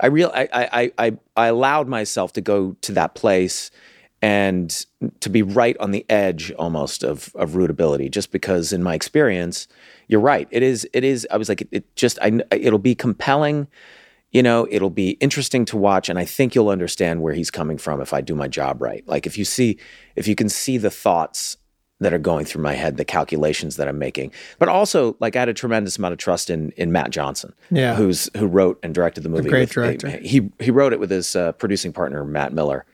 I 0.00 0.06
real, 0.06 0.30
I, 0.34 0.48
I, 0.52 0.92
I, 0.98 1.18
I 1.36 1.46
allowed 1.46 1.88
myself 1.88 2.32
to 2.34 2.40
go 2.40 2.76
to 2.82 2.92
that 2.92 3.14
place 3.14 3.70
and 4.22 4.84
to 5.20 5.30
be 5.30 5.42
right 5.42 5.76
on 5.78 5.92
the 5.92 6.04
edge 6.10 6.52
almost 6.52 7.02
of 7.02 7.34
of 7.36 7.52
rootability 7.52 8.10
just 8.10 8.32
because 8.32 8.72
in 8.72 8.82
my 8.82 8.94
experience 8.94 9.66
you're 10.08 10.20
right 10.20 10.46
it 10.50 10.62
is 10.62 10.86
it 10.92 11.04
is 11.04 11.26
i 11.30 11.38
was 11.38 11.48
like 11.48 11.62
it, 11.62 11.68
it 11.72 11.96
just 11.96 12.18
i 12.20 12.40
it'll 12.50 12.78
be 12.78 12.94
compelling 12.94 13.66
you 14.30 14.42
know 14.42 14.66
it'll 14.70 14.90
be 14.90 15.12
interesting 15.12 15.64
to 15.64 15.76
watch 15.76 16.10
and 16.10 16.18
i 16.18 16.24
think 16.24 16.54
you'll 16.54 16.68
understand 16.68 17.22
where 17.22 17.32
he's 17.32 17.50
coming 17.50 17.78
from 17.78 18.00
if 18.00 18.12
i 18.12 18.20
do 18.20 18.34
my 18.34 18.48
job 18.48 18.82
right. 18.82 19.06
Like 19.08 19.26
if 19.26 19.38
you 19.38 19.44
see 19.44 19.78
if 20.16 20.28
you 20.28 20.34
can 20.34 20.48
see 20.48 20.76
the 20.76 20.90
thoughts 20.90 21.56
that 22.00 22.12
are 22.14 22.18
going 22.18 22.44
through 22.44 22.62
my 22.62 22.74
head 22.74 22.96
the 22.96 23.04
calculations 23.04 23.76
that 23.76 23.86
i'm 23.88 23.98
making 23.98 24.30
but 24.58 24.68
also 24.68 25.16
like 25.20 25.36
i 25.36 25.38
had 25.40 25.48
a 25.48 25.54
tremendous 25.54 25.98
amount 25.98 26.12
of 26.12 26.18
trust 26.18 26.50
in 26.50 26.70
in 26.72 26.90
matt 26.92 27.10
johnson 27.10 27.52
Yeah. 27.70 27.94
who's 27.94 28.28
who 28.36 28.46
wrote 28.46 28.78
and 28.82 28.94
directed 28.94 29.22
the 29.22 29.28
movie 29.28 29.48
great 29.48 29.60
with- 29.60 29.70
director. 29.72 30.08
he 30.08 30.50
he 30.58 30.70
wrote 30.70 30.92
it 30.92 31.00
with 31.00 31.10
his 31.10 31.36
uh, 31.36 31.52
producing 31.52 31.92
partner 31.92 32.24
matt 32.24 32.52
miller 32.52 32.84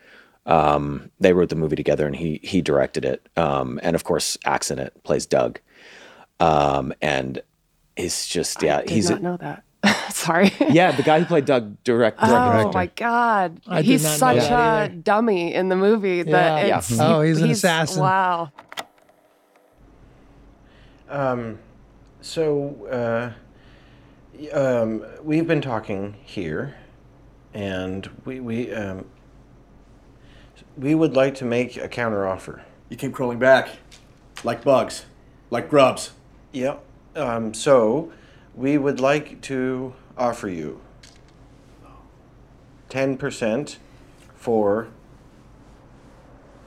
um, 0.46 1.10
they 1.18 1.32
wrote 1.32 1.48
the 1.48 1.56
movie 1.56 1.74
together 1.74 2.06
and 2.06 2.14
he 2.14 2.38
he 2.40 2.62
directed 2.62 3.04
it. 3.04 3.28
Um, 3.36 3.80
and 3.82 3.96
of 3.96 4.04
course, 4.04 4.38
Accident 4.44 4.92
plays 5.02 5.26
Doug. 5.26 5.58
Um, 6.38 6.92
and 7.02 7.42
he's 7.96 8.26
just 8.28 8.62
yeah, 8.62 8.78
I 8.78 8.80
Did 8.82 8.90
he's 8.90 9.10
not 9.10 9.22
know 9.22 9.36
that. 9.38 9.64
Sorry. 10.14 10.52
yeah, 10.70 10.92
the 10.92 11.02
guy 11.02 11.18
who 11.18 11.24
played 11.26 11.46
Doug 11.46 11.82
direct, 11.82 12.18
Oh 12.22 12.28
director. 12.28 12.72
my 12.78 12.86
god, 12.86 13.60
I 13.66 13.82
he's 13.82 14.06
such 14.08 14.36
that 14.36 14.90
a 14.92 14.94
dummy 14.94 15.52
in 15.52 15.68
the 15.68 15.74
movie. 15.76 16.22
That 16.22 16.66
Yeah. 16.68 16.78
it's, 16.78 16.92
Yeah. 16.92 17.16
Oh, 17.16 17.22
he's 17.22 17.40
an 17.42 17.50
assassin. 17.50 18.02
Wow. 18.02 18.52
Um, 21.08 21.58
so, 22.20 22.86
uh, 22.90 23.32
um, 24.52 25.04
we've 25.22 25.46
been 25.46 25.60
talking 25.60 26.16
here, 26.24 26.76
and 27.54 28.08
we, 28.24 28.40
we, 28.40 28.72
um, 28.74 29.06
we 30.76 30.94
would 30.94 31.14
like 31.14 31.34
to 31.36 31.44
make 31.44 31.76
a 31.76 31.88
counteroffer. 31.88 32.62
You 32.88 32.96
came 32.96 33.12
crawling 33.12 33.38
back. 33.38 33.68
Like 34.44 34.64
bugs. 34.64 35.06
Like 35.50 35.70
grubs. 35.70 36.12
Yep. 36.52 36.82
Um, 37.14 37.54
so, 37.54 38.12
we 38.54 38.76
would 38.78 39.00
like 39.00 39.40
to 39.42 39.94
offer 40.18 40.48
you 40.48 40.80
10% 42.90 43.76
for 44.34 44.88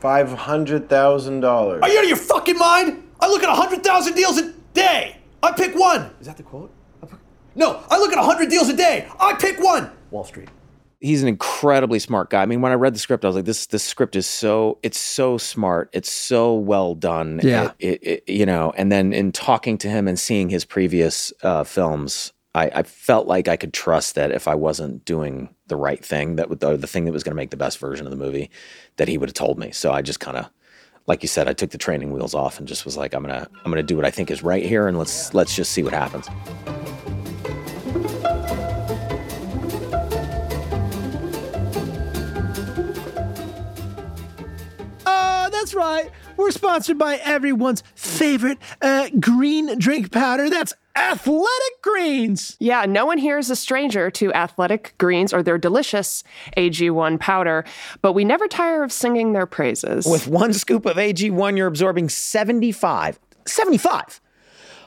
$500,000. 0.02 1.82
Are 1.82 1.90
you 1.90 1.98
out 1.98 2.04
of 2.04 2.10
your 2.10 2.18
fucking 2.18 2.58
mind? 2.58 3.09
I 3.20 3.28
look 3.28 3.44
at 3.44 3.50
100,000 3.50 4.14
deals 4.16 4.38
a 4.38 4.52
day. 4.74 5.18
I 5.44 5.52
pick 5.52 5.76
one. 5.76 6.12
Is 6.22 6.28
that 6.28 6.38
the 6.38 6.44
quote? 6.44 6.72
No, 7.56 7.84
I 7.90 7.98
look 7.98 8.12
at 8.12 8.18
100 8.18 8.50
deals 8.50 8.70
a 8.70 8.76
day. 8.76 9.08
I 9.20 9.34
pick 9.34 9.60
one. 9.60 9.92
Wall 10.12 10.24
Street. 10.24 10.50
he's 11.02 11.22
an 11.22 11.28
incredibly 11.28 12.00
smart 12.00 12.30
guy. 12.30 12.42
I 12.42 12.46
mean, 12.46 12.62
when 12.62 12.72
I 12.72 12.76
read 12.76 12.94
the 12.96 13.00
script, 13.00 13.24
I 13.26 13.28
was 13.28 13.36
like, 13.36 13.46
this 13.46 13.66
this 13.68 13.84
script 13.84 14.16
is 14.16 14.26
so 14.28 14.78
it's 14.84 14.98
so 15.00 15.38
smart. 15.38 15.90
It's 15.94 16.12
so 16.12 16.54
well 16.56 16.96
done. 16.96 17.40
Yeah. 17.44 17.72
It, 17.80 18.02
it, 18.04 18.24
it- 18.28 18.34
you 18.34 18.46
know, 18.46 18.72
and 18.78 18.92
then 18.92 19.14
in 19.14 19.32
talking 19.32 19.78
to 19.80 19.90
him 19.90 20.08
and 20.08 20.18
seeing 20.20 20.50
his 20.50 20.66
previous 20.66 21.34
uh, 21.44 21.64
films, 21.64 22.32
I, 22.56 22.70
I 22.74 22.84
felt 22.84 23.28
like 23.28 23.48
I 23.48 23.56
could 23.58 23.74
trust 23.74 24.16
that 24.16 24.32
if 24.32 24.48
I 24.48 24.56
wasn't 24.56 25.06
doing 25.06 25.50
the 25.68 25.76
right 25.76 26.04
thing, 26.04 26.36
that 26.38 26.50
would, 26.50 26.60
the, 26.62 26.76
the 26.78 26.88
thing 26.88 27.06
that 27.06 27.12
was 27.12 27.24
going 27.24 27.32
to 27.34 27.36
make 27.42 27.52
the 27.52 27.58
best 27.58 27.78
version 27.80 28.06
of 28.08 28.12
the 28.12 28.18
movie, 28.18 28.50
that 28.98 29.08
he 29.08 29.18
would 29.18 29.30
have 29.30 29.34
told 29.36 29.60
me. 29.60 29.72
So 29.72 29.92
I 29.92 30.02
just 30.02 30.20
kind 30.20 30.38
of, 30.38 30.50
like 31.08 31.24
you 31.24 31.28
said, 31.28 31.48
I 31.48 31.54
took 31.54 31.72
the 31.72 31.78
training 31.78 32.12
wheels 32.12 32.34
off 32.34 32.60
and 32.60 32.68
just 32.68 32.86
was 32.86 32.96
like, 32.98 33.14
I'm 33.14 33.24
gonna 33.24 33.48
I'm 33.66 33.72
gonna 33.72 33.84
do 33.84 33.96
what 33.96 34.06
I 34.06 34.12
think 34.12 34.30
is 34.32 34.44
right 34.44 34.64
here, 34.66 34.88
and 34.88 34.98
let's 34.98 35.34
let's 35.34 35.56
just 35.56 35.72
see 35.72 35.84
what 35.84 35.94
happens. 35.94 36.28
Uh, 45.06 45.50
that's 45.50 45.74
right. 45.74 46.10
We're 46.38 46.52
sponsored 46.52 46.98
by 46.98 47.18
everyone's 47.18 47.84
favorite 47.96 48.60
uh, 48.82 49.10
green 49.20 49.78
drink 49.78 50.12
powder. 50.12 50.50
That's 50.50 50.74
Athletic 50.96 51.82
Greens. 51.82 52.58
Yeah, 52.60 52.86
no 52.86 53.06
one 53.06 53.18
here 53.18 53.38
is 53.38 53.50
a 53.50 53.56
stranger 53.56 54.10
to 54.12 54.34
athletic 54.34 54.94
greens 54.98 55.34
or 55.34 55.44
their 55.44 55.58
delicious 55.58 56.24
AG1 56.58 57.20
powder, 57.20 57.66
but 58.02 58.14
we 58.14 58.26
never 58.26 58.48
tire 58.48 58.84
of 58.84 58.92
singing 58.92 59.34
their 59.34 59.46
praises. 59.46 60.06
With 60.06 60.28
one 60.28 60.54
scoop 60.54 60.86
of 60.86 60.98
AG1, 60.98 61.58
you're 61.58 61.68
absorbing 61.68 62.10
75, 62.10 63.20
75 63.46 64.22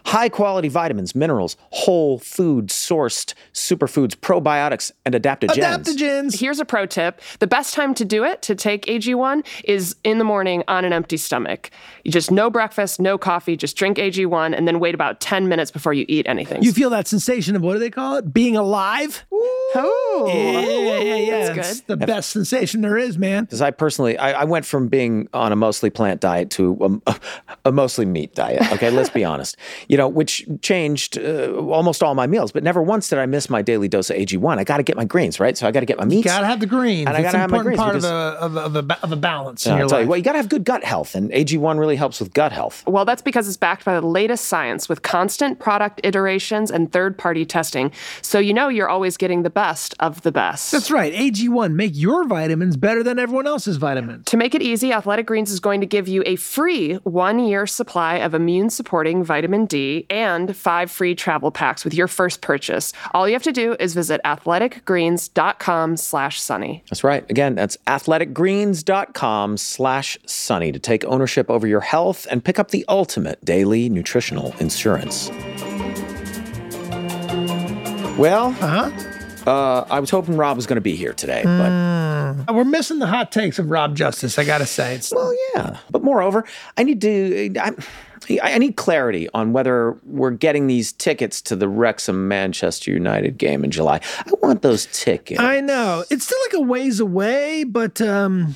high 0.05 0.29
quality 0.29 0.69
vitamins, 0.69 1.15
minerals, 1.15 1.57
whole 1.71 2.19
food 2.19 2.69
sourced 2.69 3.35
superfoods, 3.53 4.15
probiotics, 4.15 4.93
and 5.05 5.15
adaptogens. 5.15 5.51
Here's 6.39 6.61
a 6.61 6.65
pro 6.65 6.87
tip. 6.87 7.21
The 7.39 7.47
best 7.47 7.75
time 7.75 7.95
to 7.95 8.05
do 8.05 8.25
it, 8.25 8.43
to 8.43 8.55
take 8.55 8.87
AG1, 8.87 9.47
is 9.65 9.97
in 10.05 10.19
the 10.19 10.25
morning 10.25 10.65
on 10.69 10.85
an 10.85 10.93
empty 10.93 11.17
stomach. 11.17 11.71
You 12.05 12.13
just 12.13 12.31
no 12.31 12.51
breakfast, 12.51 13.01
no 13.01 13.19
coffee, 13.19 13.57
just 13.57 13.77
drink 13.77 13.99
AG1 13.99 14.57
and 14.57 14.67
then 14.67 14.81
wait 14.81 14.95
about 14.95 15.21
10 15.21 15.49
minutes 15.49 15.71
before 15.71 15.93
you 15.93 16.05
eat 16.09 16.27
anything. 16.29 16.63
You 16.63 16.73
feel 16.73 16.91
that 16.91 17.09
sensation 17.09 17.57
of 17.57 17.63
what 17.63 17.75
do 17.75 17.79
they 17.79 17.91
call 17.91 18.17
it? 18.17 18.33
Being 18.33 18.57
alive? 18.57 19.25
Oh, 19.75 20.27
yeah, 20.29 20.61
yeah, 20.61 20.99
yeah, 20.99 21.15
yeah. 21.15 21.55
That's 21.55 21.71
It's 21.71 21.81
the 21.83 21.97
best 21.97 22.31
sensation 22.31 22.83
there 22.83 22.99
is, 22.99 23.19
man. 23.19 23.45
Because 23.45 23.63
I 23.63 23.71
personally, 23.71 24.19
I, 24.19 24.43
I 24.43 24.45
went 24.45 24.67
from 24.67 24.89
being 24.89 25.29
on 25.33 25.53
a 25.53 25.57
mostly 25.57 25.91
plant 25.91 26.21
diet 26.21 26.51
to 26.51 27.01
a, 27.07 27.17
a 27.67 27.73
mostly 27.73 28.05
meat 28.05 28.35
diet. 28.35 28.71
Okay, 28.73 28.91
let's 28.91 29.11
be 29.11 29.25
honest. 29.25 29.57
You 29.93 29.99
know, 29.99 30.09
which 30.09 30.47
changed 30.62 31.18
uh, 31.18 31.53
almost 31.53 32.03
all 32.03 32.14
my 32.14 32.26
meals, 32.26 32.51
but 32.51 32.62
never 32.62 32.80
once 32.82 33.11
did 33.11 33.18
I 33.18 33.26
miss 33.26 33.51
my 33.51 33.61
daily 33.61 33.88
dose 33.88 34.09
of 34.09 34.16
AG1. 34.16 34.57
I 34.57 34.64
got 34.64 34.78
to 34.78 34.82
get 34.82 34.97
my 34.97 35.05
greens, 35.05 35.38
right? 35.38 35.55
So 35.55 35.68
I 35.68 35.70
got 35.70 35.80
to 35.80 35.86
get 35.86 35.99
my 35.99 36.07
meats. 36.07 36.24
You 36.24 36.30
gotta 36.30 36.47
have 36.47 36.61
the 36.61 36.66
greens. 36.66 37.07
And 37.09 37.14
I 37.14 37.20
gotta 37.20 37.36
have 37.36 37.51
my 37.51 37.59
important 37.59 37.78
greens 37.78 38.05
part 38.07 38.40
of, 38.40 38.57
a, 38.57 38.62
of, 38.62 38.74
a, 38.74 38.78
of, 38.78 38.90
a, 38.90 38.99
of 39.03 39.12
a 39.12 39.16
balance 39.16 39.66
in 39.66 39.72
Yeah, 39.72 39.76
your 39.76 39.82
I'll 39.84 39.88
tell 39.90 39.99
life. 39.99 40.05
you, 40.05 40.09
well, 40.09 40.16
you 40.16 40.24
got 40.24 40.32
to 40.32 40.38
have 40.38 40.49
good 40.49 40.64
gut 40.64 40.82
health, 40.82 41.14
and 41.14 41.30
AG1 41.30 41.78
really 41.78 41.97
helps 41.97 42.20
with 42.20 42.32
gut 42.32 42.53
health. 42.53 42.82
Well, 42.86 43.05
that's 43.05 43.20
because 43.20 43.47
it's 43.47 43.59
backed 43.59 43.84
by 43.84 43.93
the 44.01 44.07
latest 44.07 44.47
science 44.47 44.88
with 44.88 45.03
constant 45.03 45.59
product 45.59 46.01
iterations 46.05 46.70
and 46.70 46.90
third 46.90 47.18
party 47.18 47.45
testing. 47.45 47.93
So 48.22 48.38
you 48.38 48.55
know 48.55 48.70
you're 48.70 48.88
always 48.88 49.18
getting 49.18 49.43
the 49.43 49.51
best 49.51 49.95
of 50.01 50.22
the 50.22 50.32
best. 50.32 50.72
That's 50.72 50.90
right. 50.90 51.12
AG1, 51.12 51.74
make 51.74 51.93
your 51.95 52.26
vitamins 52.26 52.78
better 52.78 53.03
than 53.03 53.18
everyone 53.18 53.47
else's 53.47 53.76
vitamins. 53.76 54.24
To 54.28 54.38
make 54.38 54.55
it 54.55 54.62
easy, 54.62 54.90
Athletic 54.90 55.26
Greens 55.26 55.51
is 55.51 55.61
going 55.61 55.82
to 55.82 55.86
give 55.86 56.09
you 56.09 56.22
a 56.24 56.36
free 56.36 56.95
one 57.05 57.38
year 57.40 57.66
supply 57.66 58.14
of 58.14 58.32
immune 58.32 58.70
supporting 58.70 59.22
vitamin 59.22 59.66
D 59.66 59.82
and 60.11 60.57
five 60.57 60.91
free 60.91 61.14
travel 61.14 61.51
packs 61.51 61.85
with 61.85 61.95
your 61.95 62.09
first 62.09 62.41
purchase. 62.41 62.93
All 63.12 63.28
you 63.28 63.35
have 63.35 63.43
to 63.45 63.53
do 63.53 63.76
is 63.78 63.95
visit 63.95 64.20
athleticgreens.com 64.24 65.97
slash 65.97 66.41
sunny. 66.41 66.83
That's 66.91 67.05
right. 67.05 67.28
Again, 67.30 67.55
that's 67.55 67.76
athleticgreens.com 67.87 69.57
slash 69.57 70.18
sunny 70.26 70.72
to 70.72 70.78
take 70.78 71.05
ownership 71.05 71.51
over 71.51 71.66
your 71.66 71.80
health 71.80 72.26
and 72.30 72.45
pick 72.45 72.59
up 72.59 72.70
the 72.70 72.85
ultimate 72.89 73.45
daily 73.45 73.89
nutritional 73.89 74.55
insurance. 74.59 75.30
Well, 78.18 78.49
uh-huh. 78.61 79.12
Uh, 79.47 79.84
I 79.90 80.01
was 80.01 80.11
hoping 80.11 80.36
Rob 80.36 80.57
was 80.57 80.66
going 80.66 80.76
to 80.76 80.80
be 80.82 80.97
here 80.97 81.12
today, 81.12 81.43
but 81.45 81.70
Mm. 81.72 82.55
We're 82.55 82.64
missing 82.64 82.99
the 82.99 83.07
hot 83.07 83.30
takes 83.32 83.59
of 83.59 83.70
Rob 83.70 83.97
Justice, 83.97 84.38
I 84.38 84.45
gotta 84.45 84.66
say. 84.66 84.95
It's, 84.95 85.12
well, 85.12 85.34
yeah. 85.55 85.78
But 85.90 86.03
moreover, 86.03 86.45
I 86.76 86.82
need 86.82 87.01
to. 87.03 87.53
I, 87.59 87.72
I 88.40 88.59
need 88.59 88.76
clarity 88.76 89.28
on 89.34 89.53
whether 89.53 89.97
we're 90.05 90.30
getting 90.30 90.68
these 90.68 90.93
tickets 90.93 91.43
to 91.43 91.57
the 91.57 91.68
Wrexham 91.68 92.28
Manchester 92.28 92.93
United 92.93 93.36
game 93.36 93.64
in 93.64 93.70
July. 93.72 94.01
I 94.18 94.30
want 94.40 94.62
those 94.62 94.86
tickets. 94.93 95.40
I 95.40 95.61
know. 95.61 96.05
It's 96.09 96.24
still 96.26 96.38
like 96.47 96.55
a 96.55 96.61
ways 96.61 97.01
away, 97.01 97.64
but 97.64 98.01
um, 98.01 98.55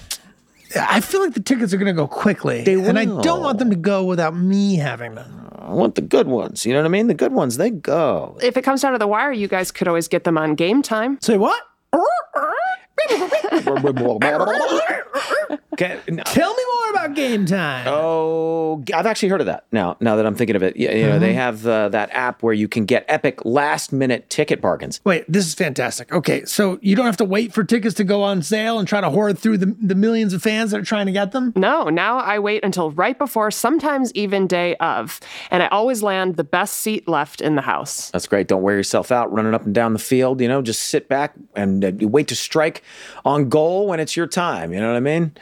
I 0.79 1.01
feel 1.01 1.20
like 1.20 1.35
the 1.35 1.41
tickets 1.41 1.72
are 1.72 1.77
gonna 1.77 1.93
go 1.93 2.07
quickly. 2.07 2.64
They 2.64 2.74
And 2.74 2.99
I 2.99 3.05
don't 3.05 3.43
want 3.43 3.59
them 3.59 3.70
to 3.70 3.77
go 3.77 4.05
without 4.05 4.37
me 4.37 4.77
having 4.77 5.14
them. 5.14 5.49
I 5.55 5.72
want 5.72 5.97
the 5.97 6.01
good 6.01 6.29
ones. 6.29 6.64
You 6.64 6.72
know 6.72 6.81
what 6.81 6.87
I 6.87 6.91
mean? 6.91 7.09
The 7.09 7.14
good 7.14 7.33
ones, 7.33 7.57
they 7.57 7.70
go. 7.70 8.39
If 8.43 8.57
it 8.57 8.62
comes 8.62 8.83
down 8.83 8.93
to 8.93 8.99
the 8.99 9.09
wire, 9.09 9.33
you 9.33 9.49
guys 9.49 9.72
could 9.72 9.89
always 9.89 10.07
get 10.07 10.24
them 10.24 10.39
on 10.39 10.57
Gametime. 10.57 11.22
Say 11.22 11.39
what? 11.39 11.61
Okay, 15.75 16.01
no. 16.09 16.23
Tell 16.25 16.55
me 16.55 16.63
more 16.75 16.91
about 16.91 17.17
Gametime. 17.17 17.85
Oh, 17.87 18.83
I've 18.95 19.07
actually 19.07 19.29
heard 19.29 19.41
of 19.41 19.47
that 19.47 19.67
now. 19.73 19.97
Now 20.01 20.17
that 20.17 20.25
I'm 20.25 20.35
thinking 20.35 20.57
of 20.57 20.63
it, 20.63 20.77
yeah, 20.77 20.93
you 20.93 21.07
know, 21.07 21.19
they 21.19 21.35
have 21.35 21.67
uh, 21.67 21.91
that 21.91 22.11
app 22.13 22.43
where 22.43 22.55
you 22.55 22.69
can 22.69 22.87
get 22.87 23.05
epic 23.09 23.45
last 23.45 23.93
minute 23.93 24.31
ticket 24.31 24.61
bargains. 24.61 25.01
Wait, 25.05 25.25
this 25.31 25.47
is 25.47 25.55
fantastic. 25.55 26.13
Okay, 26.13 26.45
so 26.45 26.79
you 26.81 26.97
don't 26.97 27.07
have 27.07 27.19
to 27.19 27.25
wait 27.25 27.53
for 27.53 27.63
tickets 27.65 27.95
to 27.97 28.05
go 28.05 28.23
on 28.23 28.43
sale 28.43 28.79
and 28.79 28.89
try 28.89 29.01
to 29.01 29.11
hoard 29.11 29.39
through 29.39 29.59
the, 29.59 29.77
the 29.81 29.95
millions 29.95 30.33
of 30.33 30.43
fans 30.43 30.71
that 30.71 30.81
are 30.81 30.85
trying 30.85 31.07
to 31.07 31.13
get 31.13 31.33
them? 31.33 31.53
No, 31.57 31.89
now 31.91 32.19
I 32.19 32.39
wait 32.39 32.65
until 32.65 32.91
right 32.93 33.19
before, 33.19 33.51
sometimes 33.51 34.13
even 34.15 34.47
day 34.47 34.77
of, 34.77 35.21
and 35.51 35.63
I 35.63 35.69
always 35.69 36.03
land 36.03 36.37
the 36.37 36.45
best 36.45 36.79
seat 36.79 37.07
left 37.07 37.41
in 37.41 37.55
the 37.55 37.63
house. 37.63 38.11
That's 38.11 38.27
great. 38.27 38.49
Don't 38.49 38.63
wear 38.63 38.77
yourself 38.77 39.13
out 39.13 39.33
running 39.33 39.55
up 39.55 39.65
and 39.65 39.75
down 39.75 39.93
the 39.93 39.99
field. 39.99 40.41
You 40.41 40.49
know, 40.49 40.63
just 40.63 40.85
sit 40.85 41.09
back 41.09 41.35
and 41.55 41.85
uh, 41.85 42.09
wait 42.09 42.29
to 42.29 42.37
strike 42.37 42.83
on 43.25 43.49
goal 43.49 43.87
when 43.89 44.01
it's 44.01 44.17
your 44.17 44.27
time. 44.27 44.73
You 44.73 44.81
know 44.81 44.89
what 44.89 44.97
I 44.97 45.01
mean? 45.01 45.36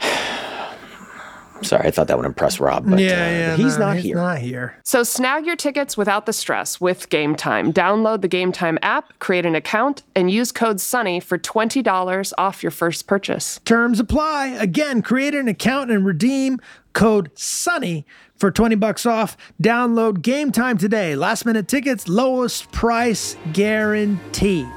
Sorry, 1.62 1.86
I 1.86 1.90
thought 1.90 2.08
that 2.08 2.16
would 2.16 2.26
impress 2.26 2.60
Rob, 2.60 2.88
but 2.88 2.98
yeah, 2.98 3.12
uh, 3.12 3.14
yeah. 3.14 3.56
he's 3.56 3.78
no, 3.78 3.86
not 3.86 3.96
he's 3.96 4.04
here. 4.04 4.16
not 4.16 4.38
here. 4.38 4.76
So 4.84 5.02
snag 5.02 5.46
your 5.46 5.56
tickets 5.56 5.96
without 5.96 6.26
the 6.26 6.32
stress 6.32 6.80
with 6.80 7.08
Gametime. 7.08 7.72
Download 7.72 8.20
the 8.20 8.28
Gametime 8.28 8.78
app, 8.82 9.18
create 9.20 9.46
an 9.46 9.54
account, 9.54 10.02
and 10.14 10.30
use 10.30 10.52
code 10.52 10.76
SUNNY 10.76 11.22
for 11.22 11.38
$20 11.38 12.32
off 12.36 12.62
your 12.62 12.70
first 12.70 13.06
purchase. 13.06 13.58
Terms 13.64 13.98
apply. 14.00 14.48
Again, 14.48 15.00
create 15.00 15.34
an 15.34 15.48
account 15.48 15.90
and 15.90 16.04
redeem 16.04 16.60
code 16.92 17.34
SUNNY 17.34 18.04
for 18.36 18.50
20 18.50 18.74
bucks 18.76 19.06
off. 19.06 19.36
Download 19.62 20.18
Gametime 20.18 20.78
today. 20.78 21.16
Last 21.16 21.46
minute 21.46 21.68
tickets, 21.68 22.06
lowest 22.06 22.70
price 22.70 23.36
guaranteed. 23.52 24.68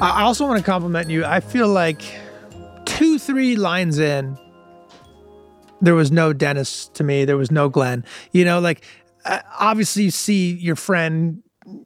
I 0.00 0.22
also 0.22 0.46
want 0.46 0.58
to 0.58 0.64
compliment 0.64 1.08
you. 1.08 1.24
I 1.24 1.40
feel 1.40 1.68
like 1.68 2.02
two, 2.84 3.18
three 3.18 3.56
lines 3.56 3.98
in, 3.98 4.36
there 5.80 5.94
was 5.94 6.10
no 6.10 6.32
Dennis 6.32 6.88
to 6.94 7.04
me. 7.04 7.24
There 7.24 7.36
was 7.36 7.50
no 7.50 7.68
Glenn. 7.68 8.04
You 8.32 8.44
know, 8.44 8.60
like 8.60 8.84
uh, 9.24 9.40
obviously 9.58 10.04
you 10.04 10.10
see 10.10 10.52
your 10.52 10.76
friend, 10.76 11.42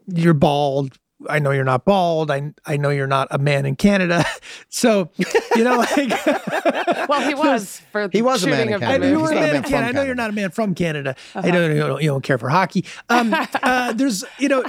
you're 0.06 0.34
bald, 0.34 0.98
I 1.28 1.40
know 1.40 1.50
you're 1.50 1.64
not 1.64 1.84
bald. 1.84 2.30
I 2.30 2.52
I 2.64 2.76
know 2.76 2.90
you're 2.90 3.06
not 3.08 3.28
a 3.30 3.38
man 3.38 3.66
in 3.66 3.76
Canada. 3.76 4.24
So, 4.70 5.10
you 5.56 5.64
know, 5.64 5.76
like 5.78 6.26
well, 7.08 7.20
he 7.26 7.34
was 7.34 7.80
for 7.90 8.08
He 8.12 8.22
was 8.22 8.44
a 8.44 8.48
man 8.48 8.58
shooting 8.58 8.68
in 8.68 8.74
of 8.74 8.80
the 8.80 8.86
Canada. 8.86 9.06
I 9.06 9.10
know 9.10 9.18
movie. 9.18 9.32
you're 9.32 9.32
a 9.32 9.34
not 9.34 9.40
a 9.40 9.52
man 9.52 9.52
man 9.52 9.56
in 9.56 9.62
from 9.62 9.70
Canada. 9.70 9.88
I 9.88 9.92
know 9.92 10.02
you're 10.06 10.14
not 10.14 10.30
a 10.30 10.32
man 10.32 10.50
from 10.50 10.74
Canada. 10.74 11.10
Uh-huh. 11.34 11.48
I 11.48 11.50
know 11.50 11.68
you 11.68 11.78
don't, 11.80 12.02
you 12.02 12.08
don't 12.10 12.22
care 12.22 12.38
for 12.38 12.48
hockey. 12.48 12.84
Um, 13.08 13.34
uh, 13.62 13.92
there's, 13.94 14.24
you 14.38 14.48
know, 14.48 14.64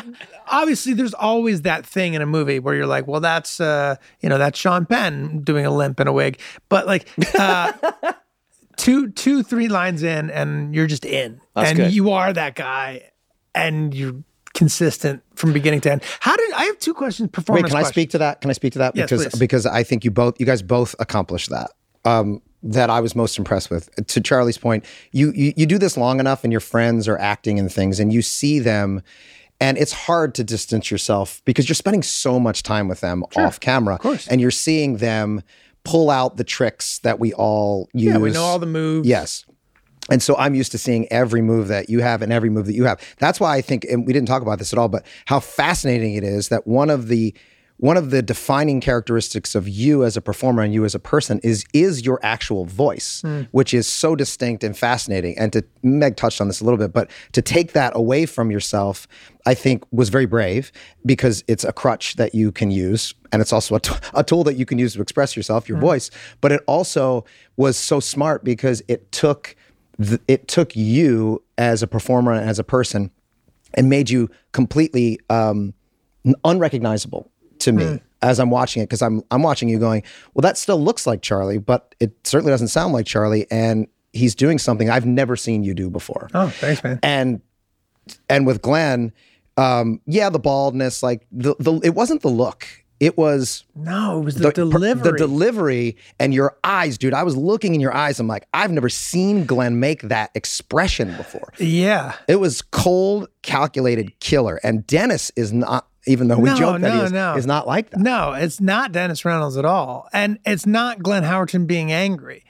obviously 0.48 0.94
there's 0.94 1.14
always 1.14 1.62
that 1.64 1.86
thing 1.86 2.14
in 2.14 2.22
a 2.22 2.26
movie 2.26 2.60
where 2.60 2.76
you're 2.76 2.88
like, 2.88 3.08
well, 3.08 3.20
that's, 3.20 3.60
uh, 3.60 3.96
you 4.22 4.30
know, 4.30 4.38
that's 4.38 4.58
Sean 4.58 4.86
Penn 4.86 5.42
doing 5.42 5.66
a 5.66 5.72
limp 5.72 6.00
and 6.00 6.10
a 6.10 6.14
wig. 6.14 6.40
But 6.70 6.88
like, 6.88 7.08
uh, 7.38 7.74
two, 8.78 9.10
two, 9.12 9.44
three 9.44 9.68
lines 9.68 10.02
in, 10.04 10.30
and 10.32 10.74
you're 10.74 10.88
just 10.88 11.06
in, 11.06 11.42
That's 11.56 11.70
and 11.72 11.78
good. 11.78 11.94
you 11.94 12.12
are 12.12 12.32
that 12.34 12.56
guy, 12.56 13.12
and 13.54 13.94
you're 13.94 14.16
consistent 14.60 15.24
from 15.36 15.54
beginning 15.54 15.80
to 15.80 15.90
end. 15.90 16.04
How 16.20 16.36
did 16.36 16.52
I 16.52 16.66
have 16.66 16.78
two 16.80 16.94
questions? 16.94 17.30
Performance. 17.32 17.64
Wait, 17.64 17.70
can 17.70 17.86
I 17.86 17.90
speak 17.90 18.10
to 18.10 18.18
that? 18.18 18.42
Can 18.42 18.50
I 18.50 18.54
speak 18.54 18.74
to 18.74 18.80
that? 18.80 18.94
Yes, 18.94 19.10
because 19.10 19.28
please. 19.28 19.40
because 19.40 19.66
I 19.66 19.84
think 19.84 20.04
you 20.04 20.12
both 20.12 20.38
you 20.38 20.46
guys 20.46 20.62
both 20.62 20.96
accomplished 21.00 21.50
that. 21.50 21.72
Um, 22.04 22.42
that 22.62 22.90
I 22.90 23.00
was 23.00 23.16
most 23.16 23.38
impressed 23.38 23.70
with. 23.70 23.90
To 24.06 24.20
Charlie's 24.20 24.58
point, 24.58 24.84
you, 25.14 25.32
you 25.34 25.54
you 25.56 25.66
do 25.66 25.78
this 25.78 25.96
long 25.96 26.20
enough, 26.20 26.44
and 26.44 26.52
your 26.52 26.60
friends 26.60 27.08
are 27.08 27.18
acting 27.18 27.58
in 27.58 27.70
things, 27.70 28.02
and 28.02 28.12
you 28.12 28.22
see 28.22 28.60
them, 28.60 29.02
and 29.62 29.78
it's 29.78 29.94
hard 29.94 30.36
to 30.36 30.44
distance 30.44 30.92
yourself 30.92 31.42
because 31.46 31.70
you're 31.70 31.76
spending 31.76 32.04
so 32.04 32.38
much 32.38 32.62
time 32.62 32.90
with 32.90 33.00
them 33.00 33.24
off 33.38 33.62
camera, 33.62 33.96
of 33.96 34.02
course. 34.02 34.28
and 34.28 34.42
you're 34.42 34.52
seeing 34.52 34.98
them 34.98 35.42
pull 35.86 36.10
out 36.10 36.36
the 36.36 36.44
tricks 36.44 37.00
that 37.00 37.18
we 37.18 37.32
all 37.34 37.88
use. 37.94 38.12
Yeah, 38.12 38.18
we 38.18 38.32
know 38.32 38.44
all 38.44 38.60
the 38.60 38.66
moves. 38.66 39.08
Yes. 39.08 39.46
And 40.12 40.22
so 40.22 40.36
I'm 40.38 40.56
used 40.56 40.72
to 40.74 40.78
seeing 40.78 41.12
every 41.12 41.42
move 41.42 41.68
that 41.68 41.90
you 41.90 42.02
have 42.02 42.22
and 42.22 42.32
every 42.32 42.50
move 42.50 42.66
that 42.66 42.74
you 42.74 42.86
have. 42.86 43.00
That's 43.18 43.40
why 43.40 43.56
I 43.56 43.62
think, 43.62 43.86
and 43.86 44.06
we 44.06 44.14
didn't 44.14 44.28
talk 44.28 44.42
about 44.42 44.60
this 44.60 44.74
at 44.74 44.80
all, 44.80 44.90
but 44.90 45.06
how 45.26 45.40
fascinating 45.40 46.16
it 46.16 46.24
is 46.24 46.50
that 46.50 46.68
one 46.68 46.90
of 46.90 47.08
the 47.08 47.34
one 47.80 47.96
of 47.96 48.12
the 48.12 48.22
defining 48.22 48.82
characteristics 48.82 49.56
of 49.56 49.70
you 49.70 50.04
as 50.04 50.18
a 50.18 50.22
performer 50.22 50.62
and 50.62 50.74
you 50.74 50.84
as 50.84 50.94
a 50.94 51.00
person 51.00 51.40
is 51.44 51.64
is 51.74 52.06
your 52.06 52.20
actual 52.24 52.66
voice, 52.66 53.22
hmm. 53.22 53.44
which 53.52 53.74
is 53.74 53.88
so 53.88 54.18
distinct 54.18 54.66
and 54.66 54.78
fascinating. 54.78 55.38
And 55.38 55.54
to 55.54 55.64
Meg 55.82 56.18
touched 56.18 56.42
on 56.42 56.48
this 56.48 56.60
a 56.60 56.66
little 56.66 56.78
bit, 56.78 56.92
but 56.92 57.10
to 57.32 57.42
take 57.42 57.72
that 57.72 57.94
away 57.96 58.26
from 58.26 58.52
yourself, 58.52 59.08
I 59.46 59.54
think 59.54 59.84
was 59.92 60.10
very 60.10 60.26
brave 60.26 60.74
because 61.06 61.42
it's 61.48 61.64
a 61.64 61.72
crutch 61.72 62.18
that 62.18 62.36
you 62.36 62.52
can 62.52 62.70
use, 62.70 63.14
and 63.32 63.42
it's 63.42 63.54
also 63.54 63.76
a, 63.76 63.80
t- 63.80 63.96
a 64.14 64.26
tool 64.26 64.44
that 64.44 64.56
you 64.56 64.66
can 64.66 64.78
use 64.78 64.94
to 64.96 65.02
express 65.02 65.38
yourself, 65.38 65.70
your 65.70 65.78
hmm. 65.78 65.86
voice. 65.86 66.12
But 66.42 66.52
it 66.52 66.62
also 66.68 67.24
was 67.56 67.78
so 67.78 68.02
smart 68.02 68.44
because 68.44 68.84
it 68.90 69.10
took 69.14 69.56
th- 70.02 70.22
it 70.28 70.48
took 70.48 70.76
you 70.76 71.44
as 71.58 71.84
a 71.84 71.88
performer 71.88 72.34
and 72.34 72.50
as 72.50 72.60
a 72.60 72.64
person 72.64 73.12
and 73.74 73.90
made 73.90 74.10
you 74.10 74.30
completely 74.52 75.20
um, 75.30 75.74
unrecognizable 76.44 77.32
to 77.60 77.72
me 77.72 78.02
as 78.22 78.40
I'm 78.40 78.50
watching 78.50 78.82
it 78.82 78.88
because 78.88 79.02
I'm 79.02 79.22
I'm 79.32 79.44
watching 79.44 79.70
you 79.70 79.80
going, 79.80 80.04
well, 80.34 80.42
that 80.42 80.58
still 80.58 80.82
looks 80.82 81.06
like 81.08 81.22
Charlie, 81.22 81.58
but 81.58 81.96
it 82.00 82.12
certainly 82.26 82.52
doesn't 82.52 82.70
sound 82.70 82.94
like 82.94 83.06
Charlie, 83.06 83.48
and 83.52 83.88
he's 84.14 84.36
doing 84.36 84.58
something 84.58 84.90
I've 84.90 85.06
never 85.06 85.36
seen 85.36 85.64
you 85.64 85.74
do 85.74 85.90
before. 85.90 86.30
Oh, 86.34 86.50
thanks, 86.50 86.84
man. 86.84 87.00
And 87.04 87.42
and 88.30 88.46
with 88.48 88.62
Glenn, 88.62 89.14
um, 89.58 90.02
yeah, 90.06 90.30
the 90.30 90.40
baldness, 90.40 91.04
like 91.04 91.28
the, 91.32 91.56
the 91.60 91.80
it 91.84 91.96
wasn't 91.96 92.22
the 92.22 92.30
look. 92.30 92.66
It 93.00 93.18
was 93.18 93.64
No, 93.76 94.20
it 94.22 94.26
was 94.26 94.36
the, 94.36 94.46
per- 94.50 94.52
delivery. 94.52 95.12
the 95.12 95.18
delivery 95.18 95.98
and 96.20 96.34
your 96.34 96.58
eyes, 96.64 96.98
dude. 96.98 97.14
I 97.14 97.24
was 97.24 97.38
looking 97.38 97.74
in 97.74 97.80
your 97.82 97.96
eyes. 97.96 98.20
I'm 98.20 98.28
like, 98.28 98.46
I've 98.54 98.72
never 98.72 98.90
seen 98.90 99.46
Glenn 99.46 99.80
make 99.80 100.02
that 100.04 100.32
expression 100.36 101.16
before. 101.16 101.54
yeah. 101.60 102.16
It 102.28 102.38
was 102.38 102.62
cold, 102.62 103.30
calculated 103.42 104.20
killer. 104.20 104.60
And 104.64 104.86
Dennis 104.86 105.32
is 105.38 105.54
not, 105.54 105.88
even 106.08 106.28
though 106.28 106.40
we 106.40 106.50
No, 106.50 106.56
joke 106.58 106.82
that 106.82 106.88
no, 106.94 107.00
he 107.00 107.06
is, 107.06 107.12
no. 107.12 107.36
is 107.36 107.46
not 107.46 107.68
like 107.68 107.90
that. 107.92 108.00
No, 108.00 108.34
it's 108.34 108.60
not 108.60 108.92
Dennis 108.92 109.24
Reynolds 109.24 109.56
at 109.58 109.66
all. 109.66 110.10
And 110.12 110.40
it's 110.46 110.66
not 110.66 111.02
Glenn 111.02 111.24
Howerton 111.24 111.68
being 111.68 111.92
angry. 111.92 112.44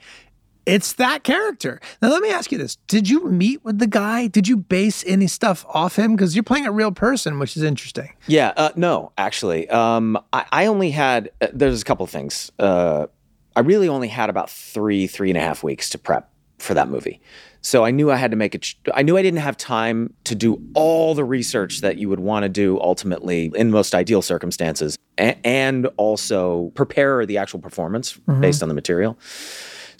It's 0.66 0.92
that 0.94 1.24
character. 1.24 1.80
Now, 2.02 2.10
let 2.10 2.22
me 2.22 2.30
ask 2.30 2.52
you 2.52 2.58
this. 2.58 2.76
Did 2.86 3.08
you 3.08 3.24
meet 3.28 3.64
with 3.64 3.78
the 3.78 3.86
guy? 3.86 4.26
Did 4.26 4.46
you 4.46 4.56
base 4.56 5.02
any 5.06 5.26
stuff 5.26 5.64
off 5.68 5.96
him? 5.98 6.14
Because 6.14 6.36
you're 6.36 6.42
playing 6.44 6.66
a 6.66 6.72
real 6.72 6.92
person, 6.92 7.38
which 7.38 7.56
is 7.56 7.62
interesting. 7.62 8.10
Yeah, 8.26 8.52
uh, 8.56 8.70
no, 8.76 9.12
actually, 9.18 9.68
um, 9.70 10.18
I, 10.32 10.44
I 10.52 10.66
only 10.66 10.90
had. 10.90 11.30
Uh, 11.40 11.48
there's 11.52 11.80
a 11.80 11.84
couple 11.84 12.04
of 12.04 12.10
things. 12.10 12.52
Uh, 12.58 13.06
I 13.56 13.60
really 13.60 13.88
only 13.88 14.08
had 14.08 14.30
about 14.30 14.48
three, 14.50 15.06
three 15.06 15.30
and 15.30 15.36
a 15.36 15.40
half 15.40 15.62
weeks 15.64 15.88
to 15.90 15.98
prep 15.98 16.30
for 16.58 16.74
that 16.74 16.88
movie. 16.88 17.20
So 17.62 17.84
I 17.84 17.90
knew 17.90 18.10
I 18.10 18.16
had 18.16 18.30
to 18.30 18.36
make 18.36 18.54
it. 18.54 18.74
I 18.94 19.02
knew 19.02 19.16
I 19.18 19.22
didn't 19.22 19.40
have 19.40 19.56
time 19.56 20.14
to 20.24 20.34
do 20.34 20.62
all 20.74 21.14
the 21.14 21.24
research 21.24 21.80
that 21.80 21.98
you 21.98 22.08
would 22.08 22.20
want 22.20 22.44
to 22.44 22.48
do 22.48 22.78
ultimately 22.80 23.50
in 23.54 23.70
most 23.70 23.94
ideal 23.94 24.22
circumstances, 24.22 24.96
a- 25.18 25.36
and 25.46 25.86
also 25.98 26.70
prepare 26.74 27.26
the 27.26 27.36
actual 27.38 27.58
performance 27.60 28.18
based 28.40 28.62
on 28.62 28.68
the 28.68 28.74
material. 28.74 29.18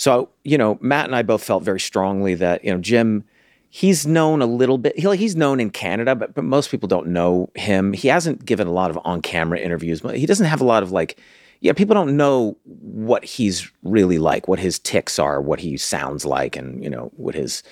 So, 0.01 0.31
you 0.45 0.57
know, 0.57 0.79
Matt 0.81 1.05
and 1.05 1.15
I 1.15 1.21
both 1.21 1.45
felt 1.45 1.63
very 1.63 1.79
strongly 1.79 2.35
that, 2.37 2.65
you 2.65 2.73
know, 2.73 2.81
Jim, 2.81 3.23
he's 3.69 4.07
known 4.07 4.41
a 4.41 4.47
little 4.47 4.79
bit. 4.79 4.99
He, 4.99 5.15
he's 5.15 5.37
known 5.37 5.61
in 5.61 5.69
Canada, 5.69 6.17
but, 6.17 6.33
but 6.33 6.43
most 6.43 6.71
people 6.71 6.89
don't 6.89 7.09
know 7.09 7.51
him. 7.55 7.93
He 7.93 8.09
hasn't 8.09 8.47
given 8.47 8.67
a 8.67 8.73
lot 8.73 8.91
of 8.91 8.99
on 9.05 9.21
camera 9.21 9.59
interviews, 9.61 10.01
but 10.01 10.17
he 10.17 10.25
doesn't 10.25 10.47
have 10.47 10.63
a 10.63 10.65
lot 10.65 10.83
of 10.83 10.91
like, 10.91 11.21
yeah, 11.61 11.75
people 11.75 11.93
don't 11.93 12.17
know 12.17 12.57
what 12.65 13.27
he's 13.27 13.71
really 13.83 14.17
like, 14.17 14.49
what 14.49 14.59
his 14.59 14.79
ticks 14.79 15.19
are, 15.19 15.39
what 15.39 15.61
he 15.61 15.77
sounds 15.77 16.25
like, 16.25 16.57
and, 16.57 16.83
you 16.83 16.89
know, 16.89 17.13
what 17.17 17.35
his, 17.35 17.63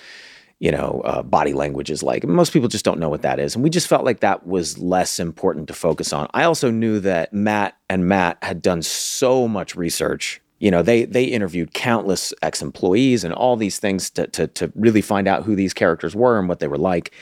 you 0.59 0.71
know, 0.71 1.01
uh, 1.07 1.23
body 1.23 1.55
language 1.55 1.91
is 1.91 2.03
like. 2.03 2.27
Most 2.27 2.53
people 2.53 2.69
just 2.69 2.85
don't 2.85 3.01
know 3.01 3.09
what 3.09 3.23
that 3.23 3.41
is. 3.41 3.55
And 3.55 3.65
we 3.65 3.71
just 3.71 3.89
felt 3.89 4.05
like 4.05 4.21
that 4.21 4.47
was 4.47 4.77
less 4.77 5.19
important 5.19 5.67
to 5.69 5.73
focus 5.73 6.13
on. 6.13 6.29
I 6.35 6.45
also 6.45 6.71
knew 6.71 7.01
that 7.01 7.33
Matt 7.33 7.79
and 7.89 8.07
Matt 8.07 8.37
had 8.43 8.61
done 8.61 8.83
so 8.83 9.49
much 9.49 9.75
research. 9.75 10.43
You 10.59 10.71
know, 10.71 10.83
they 10.83 11.05
they 11.05 11.25
interviewed 11.25 11.73
countless 11.73 12.33
ex-employees 12.43 13.25
and 13.25 13.33
all 13.33 13.57
these 13.57 13.79
things 13.79 14.11
to 14.11 14.27
to 14.29 14.49
to 14.49 14.73
really 14.75 15.01
find 15.01 15.29
out 15.29 15.45
who 15.45 15.55
these 15.55 15.75
characters 15.75 16.17
were 16.17 16.39
and 16.39 16.49
what 16.49 16.59
they 16.59 16.69
were 16.69 16.79
like. 16.79 17.13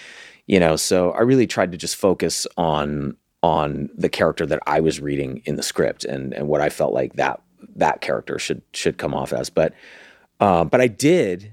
You 0.47 0.61
know, 0.61 0.77
so 0.77 1.11
I 1.11 1.23
really 1.23 1.47
tried 1.47 1.73
to 1.73 1.79
just 1.79 1.97
focus 1.97 2.47
on 2.57 3.17
on 3.43 3.91
the 3.95 4.09
character 4.09 4.47
that 4.47 4.61
I 4.67 4.81
was 4.81 5.01
reading 5.01 5.43
in 5.45 5.57
the 5.57 5.63
script 5.63 6.05
and 6.05 6.33
and 6.33 6.49
what 6.49 6.61
I 6.61 6.71
felt 6.71 6.95
like 6.95 7.15
that 7.15 7.41
that 7.77 8.01
character 8.01 8.39
should 8.39 8.63
should 8.73 8.99
come 8.99 9.15
off 9.15 9.33
as. 9.33 9.51
But 9.51 9.75
uh, 10.41 10.65
but 10.65 10.81
I 10.81 10.89
did 10.89 11.53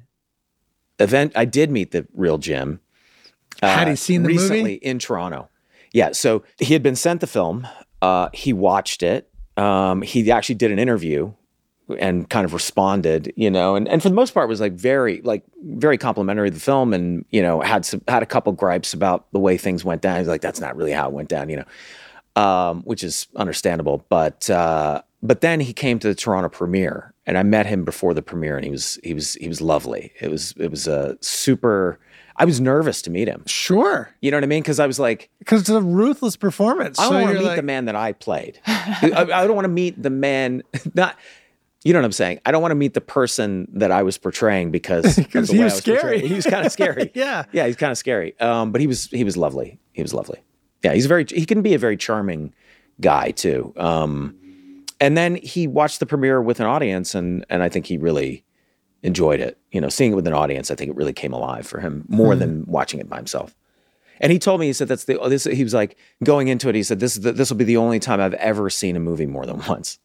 event 0.99 1.33
I 1.35 1.45
did 1.45 1.69
meet 1.69 1.91
the 1.91 2.07
real 2.13 2.37
Jim. 2.37 2.79
Had 3.61 3.87
he 3.87 3.95
seen 3.95 4.23
the 4.23 4.29
movie? 4.29 4.41
recently 4.41 4.73
in 4.75 4.99
Toronto? 4.99 5.49
Yeah, 5.91 6.11
so 6.11 6.43
he 6.57 6.73
had 6.73 6.81
been 6.81 6.95
sent 6.95 7.21
the 7.21 7.27
film. 7.27 7.67
Uh, 8.01 8.29
he 8.33 8.51
watched 8.51 9.03
it. 9.03 9.29
Um, 9.55 10.01
he 10.01 10.29
actually 10.31 10.55
did 10.55 10.71
an 10.71 10.79
interview 10.79 11.33
and 11.99 12.29
kind 12.29 12.45
of 12.45 12.53
responded, 12.53 13.31
you 13.35 13.49
know, 13.49 13.75
and, 13.75 13.87
and 13.87 14.01
for 14.01 14.09
the 14.09 14.15
most 14.15 14.33
part 14.33 14.49
was 14.49 14.59
like 14.61 14.73
very 14.73 15.21
like 15.21 15.43
very 15.63 15.97
complimentary 15.97 16.47
of 16.49 16.53
the 16.53 16.59
film, 16.59 16.93
and 16.93 17.25
you 17.31 17.41
know 17.41 17.61
had 17.61 17.85
some 17.85 18.01
had 18.07 18.23
a 18.23 18.25
couple 18.25 18.51
gripes 18.53 18.93
about 18.93 19.31
the 19.31 19.39
way 19.39 19.57
things 19.57 19.83
went 19.85 20.01
down. 20.01 20.19
He's 20.19 20.27
like, 20.27 20.41
that's 20.41 20.59
not 20.59 20.75
really 20.75 20.91
how 20.91 21.07
it 21.07 21.13
went 21.13 21.29
down, 21.29 21.49
you 21.49 21.57
know, 21.57 22.41
um, 22.41 22.81
which 22.83 23.03
is 23.03 23.27
understandable. 23.35 24.05
But 24.09 24.49
uh, 24.49 25.01
but 25.21 25.41
then 25.41 25.59
he 25.59 25.73
came 25.73 25.99
to 25.99 26.07
the 26.07 26.15
Toronto 26.15 26.49
premiere, 26.49 27.13
and 27.25 27.37
I 27.37 27.43
met 27.43 27.65
him 27.65 27.85
before 27.85 28.13
the 28.13 28.21
premiere, 28.21 28.55
and 28.57 28.65
he 28.65 28.71
was 28.71 28.99
he 29.03 29.13
was 29.13 29.35
he 29.35 29.47
was 29.47 29.61
lovely. 29.61 30.11
It 30.19 30.29
was 30.29 30.53
it 30.57 30.69
was 30.69 30.87
a 30.87 31.17
super. 31.21 31.99
I 32.35 32.45
was 32.45 32.59
nervous 32.59 33.03
to 33.03 33.11
meet 33.11 33.27
him. 33.27 33.43
Sure. 33.45 34.09
You 34.19 34.31
know 34.31 34.37
what 34.37 34.43
I 34.43 34.47
mean? 34.47 34.63
Because 34.63 34.79
I 34.79 34.87
was 34.87 34.97
like, 34.99 35.29
Because 35.37 35.61
it's 35.61 35.69
a 35.69 35.79
ruthless 35.79 36.35
performance. 36.35 36.97
I 36.97 37.03
don't 37.07 37.21
want 37.21 37.33
to 37.33 37.39
meet 37.41 37.45
like- 37.45 37.55
the 37.57 37.61
man 37.61 37.85
that 37.85 37.95
I 37.95 38.13
played. 38.13 38.59
I, 38.65 39.27
I 39.31 39.45
don't 39.45 39.53
want 39.53 39.65
to 39.65 39.69
meet 39.69 40.01
the 40.01 40.09
man, 40.09 40.63
not. 40.95 41.15
You 41.83 41.91
know 41.93 41.99
what 41.99 42.05
I'm 42.05 42.11
saying? 42.13 42.39
I 42.45 42.51
don't 42.51 42.61
want 42.61 42.71
to 42.71 42.75
meet 42.75 42.93
the 42.93 43.01
person 43.01 43.67
that 43.73 43.91
I 43.91 44.03
was 44.03 44.17
portraying 44.17 44.71
because 44.71 45.17
of 45.17 45.29
'Cause 45.29 45.49
the 45.49 45.55
he 45.57 45.63
was 45.63 45.73
was 45.73 45.81
portraying. 45.81 45.99
scary. 46.19 46.27
He 46.27 46.33
was 46.33 46.45
kind 46.45 46.65
of 46.65 46.71
scary. 46.71 47.11
Yeah. 47.15 47.43
yeah, 47.51 47.67
he's 47.67 47.75
kind 47.75 47.91
of 47.91 47.97
scary. 47.97 48.39
Um, 48.39 48.71
but 48.71 48.79
he 48.81 48.87
was 48.87 49.07
he 49.07 49.23
was 49.23 49.35
lovely. 49.37 49.79
He 49.91 50.01
was 50.01 50.13
lovely. 50.13 50.41
Yeah, 50.83 50.93
he's 50.93 51.05
very. 51.05 51.25
He 51.29 51.45
can 51.45 51.61
be 51.61 51.73
a 51.73 51.77
very 51.79 51.97
charming 51.97 52.53
guy 53.01 53.31
too. 53.31 53.73
Um, 53.77 54.35
and 55.01 55.17
then 55.17 55.35
he 55.35 55.67
watched 55.67 55.99
the 55.99 56.05
premiere 56.05 56.41
with 56.41 56.59
an 56.59 56.65
audience, 56.65 57.15
and 57.15 57.45
and 57.49 57.61
I 57.63 57.69
think 57.69 57.85
he 57.85 57.97
really 57.97 58.43
enjoyed 59.01 59.39
it. 59.41 59.57
You 59.71 59.81
know, 59.81 59.89
seeing 59.89 60.13
it 60.13 60.15
with 60.15 60.27
an 60.27 60.33
audience, 60.33 60.71
I 60.71 60.75
think 60.75 60.89
it 60.89 60.95
really 60.95 61.11
came 61.13 61.33
alive 61.33 61.67
for 61.67 61.79
him 61.81 62.05
more 62.07 62.33
Hmm. 62.33 62.39
than 62.39 62.63
watching 62.67 62.99
it 63.01 63.09
by 63.09 63.17
himself. 63.17 63.53
And 64.21 64.31
he 64.31 64.39
told 64.39 64.61
me, 64.61 64.67
he 64.67 64.73
said, 64.73 64.87
that's 64.87 65.03
the, 65.05 65.17
this, 65.27 65.43
he 65.43 65.63
was 65.63 65.73
like 65.73 65.97
going 66.23 66.47
into 66.47 66.69
it. 66.69 66.75
He 66.75 66.83
said, 66.83 66.99
this 67.01 67.15
is 67.17 67.23
the, 67.23 67.33
this 67.33 67.49
will 67.49 67.57
be 67.57 67.65
the 67.65 67.75
only 67.77 67.99
time 67.99 68.21
I've 68.21 68.35
ever 68.35 68.69
seen 68.69 68.95
a 68.95 68.99
movie 68.99 69.25
more 69.25 69.45
than 69.45 69.57
once. 69.67 69.99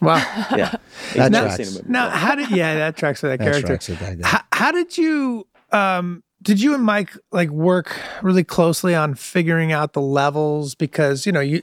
Wow. 0.00 0.16
Yeah. 0.56 0.74
He's 1.08 1.14
That 1.16 1.32
never 1.32 1.46
tracks. 1.48 1.56
seen 1.56 1.66
a 1.68 1.70
movie. 1.80 1.92
Now, 1.92 2.10
how 2.10 2.34
did 2.34 2.50
yeah 2.50 2.74
that 2.76 2.96
tracks 2.96 3.20
for 3.20 3.28
that, 3.28 3.38
That 3.38 3.44
character? 3.44 3.66
tracks 3.68 3.88
with 3.88 3.98
that 4.00 4.18
guy. 4.20 4.28
How, 4.28 4.40
how 4.52 4.72
did 4.72 4.96
you 4.98 5.46
um 5.70 6.22
did 6.42 6.60
you 6.60 6.74
and 6.74 6.82
Mike 6.82 7.16
like 7.30 7.50
work 7.50 7.96
really 8.22 8.42
closely 8.44 8.94
on 8.94 9.14
figuring 9.14 9.70
out 9.72 9.92
the 9.92 10.00
levels 10.00 10.74
because 10.74 11.24
you 11.26 11.32
know 11.32 11.40
you 11.40 11.62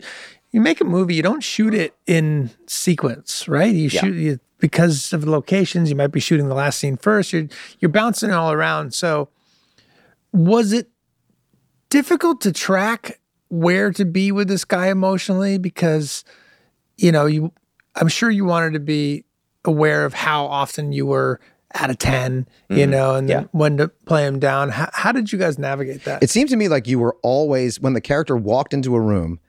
you 0.51 0.61
make 0.61 0.79
a 0.81 0.85
movie 0.85 1.15
you 1.15 1.21
don't 1.23 1.43
shoot 1.43 1.73
it 1.73 1.93
in 2.07 2.49
sequence 2.67 3.47
right 3.47 3.73
you 3.73 3.89
Yeah. 3.89 4.01
shoot 4.01 4.15
you 4.15 4.39
because 4.59 5.11
of 5.13 5.21
the 5.25 5.31
locations 5.31 5.89
you 5.89 5.95
might 5.95 6.07
be 6.11 6.19
shooting 6.19 6.47
the 6.49 6.55
last 6.55 6.79
scene 6.79 6.97
first 6.97 7.33
you're 7.33 7.47
you're 7.79 7.89
bouncing 7.89 8.31
all 8.31 8.51
around 8.51 8.93
so 8.93 9.29
was 10.31 10.71
it 10.73 10.89
difficult 11.89 12.41
to 12.41 12.51
track 12.51 13.19
where 13.49 13.91
to 13.91 14.05
be 14.05 14.31
with 14.31 14.47
this 14.47 14.63
guy 14.65 14.87
emotionally 14.89 15.57
because 15.57 16.23
you 16.97 17.11
know 17.11 17.25
you 17.25 17.51
i'm 17.95 18.07
sure 18.07 18.29
you 18.29 18.45
wanted 18.45 18.73
to 18.73 18.79
be 18.79 19.23
aware 19.65 20.05
of 20.05 20.13
how 20.13 20.45
often 20.45 20.91
you 20.91 21.05
were 21.05 21.39
out 21.75 21.89
of 21.89 21.97
10 21.99 22.47
you 22.69 22.77
Mhm. 22.85 22.89
know 22.89 23.15
and 23.15 23.29
then 23.29 23.41
Yeah. 23.43 23.47
when 23.51 23.77
to 23.77 23.89
play 24.05 24.25
him 24.25 24.39
down 24.39 24.69
how, 24.69 24.89
how 24.93 25.11
did 25.11 25.31
you 25.31 25.37
guys 25.37 25.59
navigate 25.59 26.03
that 26.05 26.23
It 26.23 26.29
seemed 26.29 26.49
to 26.49 26.55
me 26.57 26.67
like 26.67 26.87
you 26.87 26.97
were 26.99 27.15
always 27.21 27.79
when 27.79 27.93
the 27.93 28.01
character 28.01 28.35
walked 28.35 28.73
into 28.73 28.95
a 28.95 28.99
room, 28.99 29.39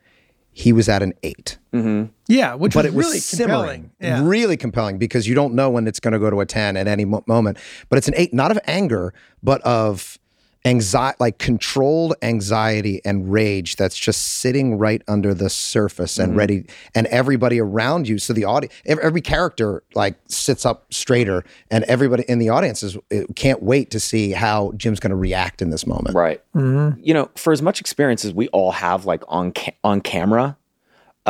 he 0.53 0.73
was 0.73 0.89
at 0.89 1.03
an 1.03 1.15
8 1.23 1.57
Mm-hmm. 1.73 2.11
yeah 2.29 2.55
which 2.55 2.75
but 2.75 2.85
was 2.85 2.93
it 2.93 2.97
was 2.97 3.07
really 3.07 3.19
simmering, 3.21 3.51
compelling 3.51 3.91
yeah 4.01 4.21
really 4.29 4.57
compelling 4.59 4.99
because 4.99 5.27
you 5.29 5.35
don't 5.35 5.55
know 5.55 5.71
when 5.71 5.87
it's 5.87 6.01
going 6.01 6.13
to 6.13 6.19
go 6.19 6.29
to 6.29 6.41
a 6.41 6.47
10 6.47 6.77
at 6.77 6.87
any 6.89 7.05
mo- 7.07 7.25
moment. 7.27 7.57
But 7.89 7.97
it's 7.99 8.09
an 8.09 8.15
eight, 8.17 8.35
not 8.35 8.51
of 8.51 8.59
anger, 8.67 9.15
but 9.43 9.61
of 9.63 10.19
anxiety, 10.65 11.17
like 11.21 11.39
controlled 11.39 12.15
anxiety 12.23 13.01
and 13.05 13.33
rage 13.33 13.77
that's 13.77 13.97
just 13.97 14.21
sitting 14.41 14.77
right 14.77 15.03
under 15.09 15.33
the 15.33 15.49
surface 15.49 16.19
and 16.19 16.35
Mhm. 16.35 16.37
ready. 16.37 16.65
And 16.95 17.07
everybody 17.07 17.59
around 17.61 18.09
you, 18.09 18.19
so 18.19 18.33
the 18.33 18.45
audience, 18.45 18.75
every, 18.85 19.03
every 19.05 19.21
character 19.23 19.83
like 19.95 20.17
sits 20.29 20.67
up 20.67 20.85
straighter, 20.93 21.45
and 21.71 21.85
everybody 21.85 22.25
in 22.29 22.39
the 22.39 22.51
audience 22.51 22.83
is 22.83 22.97
can't 23.35 23.63
wait 23.63 23.91
to 23.91 24.01
see 24.01 24.33
how 24.33 24.73
Jim's 24.77 25.01
going 25.01 25.11
to 25.11 25.17
react 25.17 25.63
in 25.63 25.71
this 25.71 25.87
moment. 25.87 26.15
Right. 26.15 26.43
Mm-hmm. 26.55 27.01
You 27.03 27.15
know, 27.15 27.31
for 27.37 27.53
as 27.53 27.63
much 27.63 27.81
experience 27.81 28.25
as 28.25 28.35
we 28.35 28.49
all 28.49 28.73
have, 28.73 29.07
like 29.07 29.23
on 29.29 29.53
ca- 29.53 29.77
on 29.83 30.01
camera, 30.03 30.57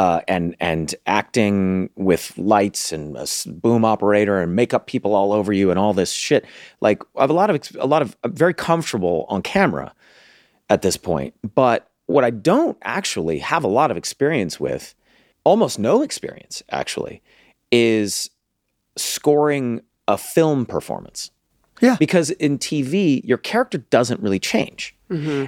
uh, 0.00 0.22
and 0.26 0.56
and 0.60 0.94
acting 1.06 1.90
with 1.94 2.32
lights 2.38 2.90
and 2.90 3.14
a 3.18 3.26
boom 3.46 3.84
operator 3.84 4.40
and 4.40 4.56
makeup 4.56 4.86
people 4.86 5.14
all 5.14 5.30
over 5.30 5.52
you 5.52 5.68
and 5.68 5.78
all 5.78 5.92
this 5.92 6.10
shit, 6.10 6.46
like 6.80 7.02
I 7.18 7.20
have 7.20 7.28
a 7.28 7.34
lot 7.34 7.50
of 7.50 7.60
a 7.78 7.86
lot 7.86 8.00
of 8.00 8.16
I'm 8.24 8.32
very 8.32 8.54
comfortable 8.54 9.26
on 9.28 9.42
camera 9.42 9.94
at 10.70 10.80
this 10.80 10.96
point. 10.96 11.34
But 11.54 11.90
what 12.06 12.24
I 12.24 12.30
don't 12.30 12.78
actually 12.80 13.40
have 13.40 13.62
a 13.62 13.68
lot 13.68 13.90
of 13.90 13.98
experience 13.98 14.58
with, 14.58 14.94
almost 15.44 15.78
no 15.78 16.00
experience 16.00 16.62
actually, 16.70 17.20
is 17.70 18.30
scoring 18.96 19.82
a 20.08 20.16
film 20.16 20.64
performance. 20.64 21.30
Yeah. 21.82 21.96
Because 21.98 22.30
in 22.30 22.58
TV, 22.58 23.20
your 23.22 23.38
character 23.38 23.78
doesn't 23.78 24.22
really 24.22 24.38
change. 24.38 24.96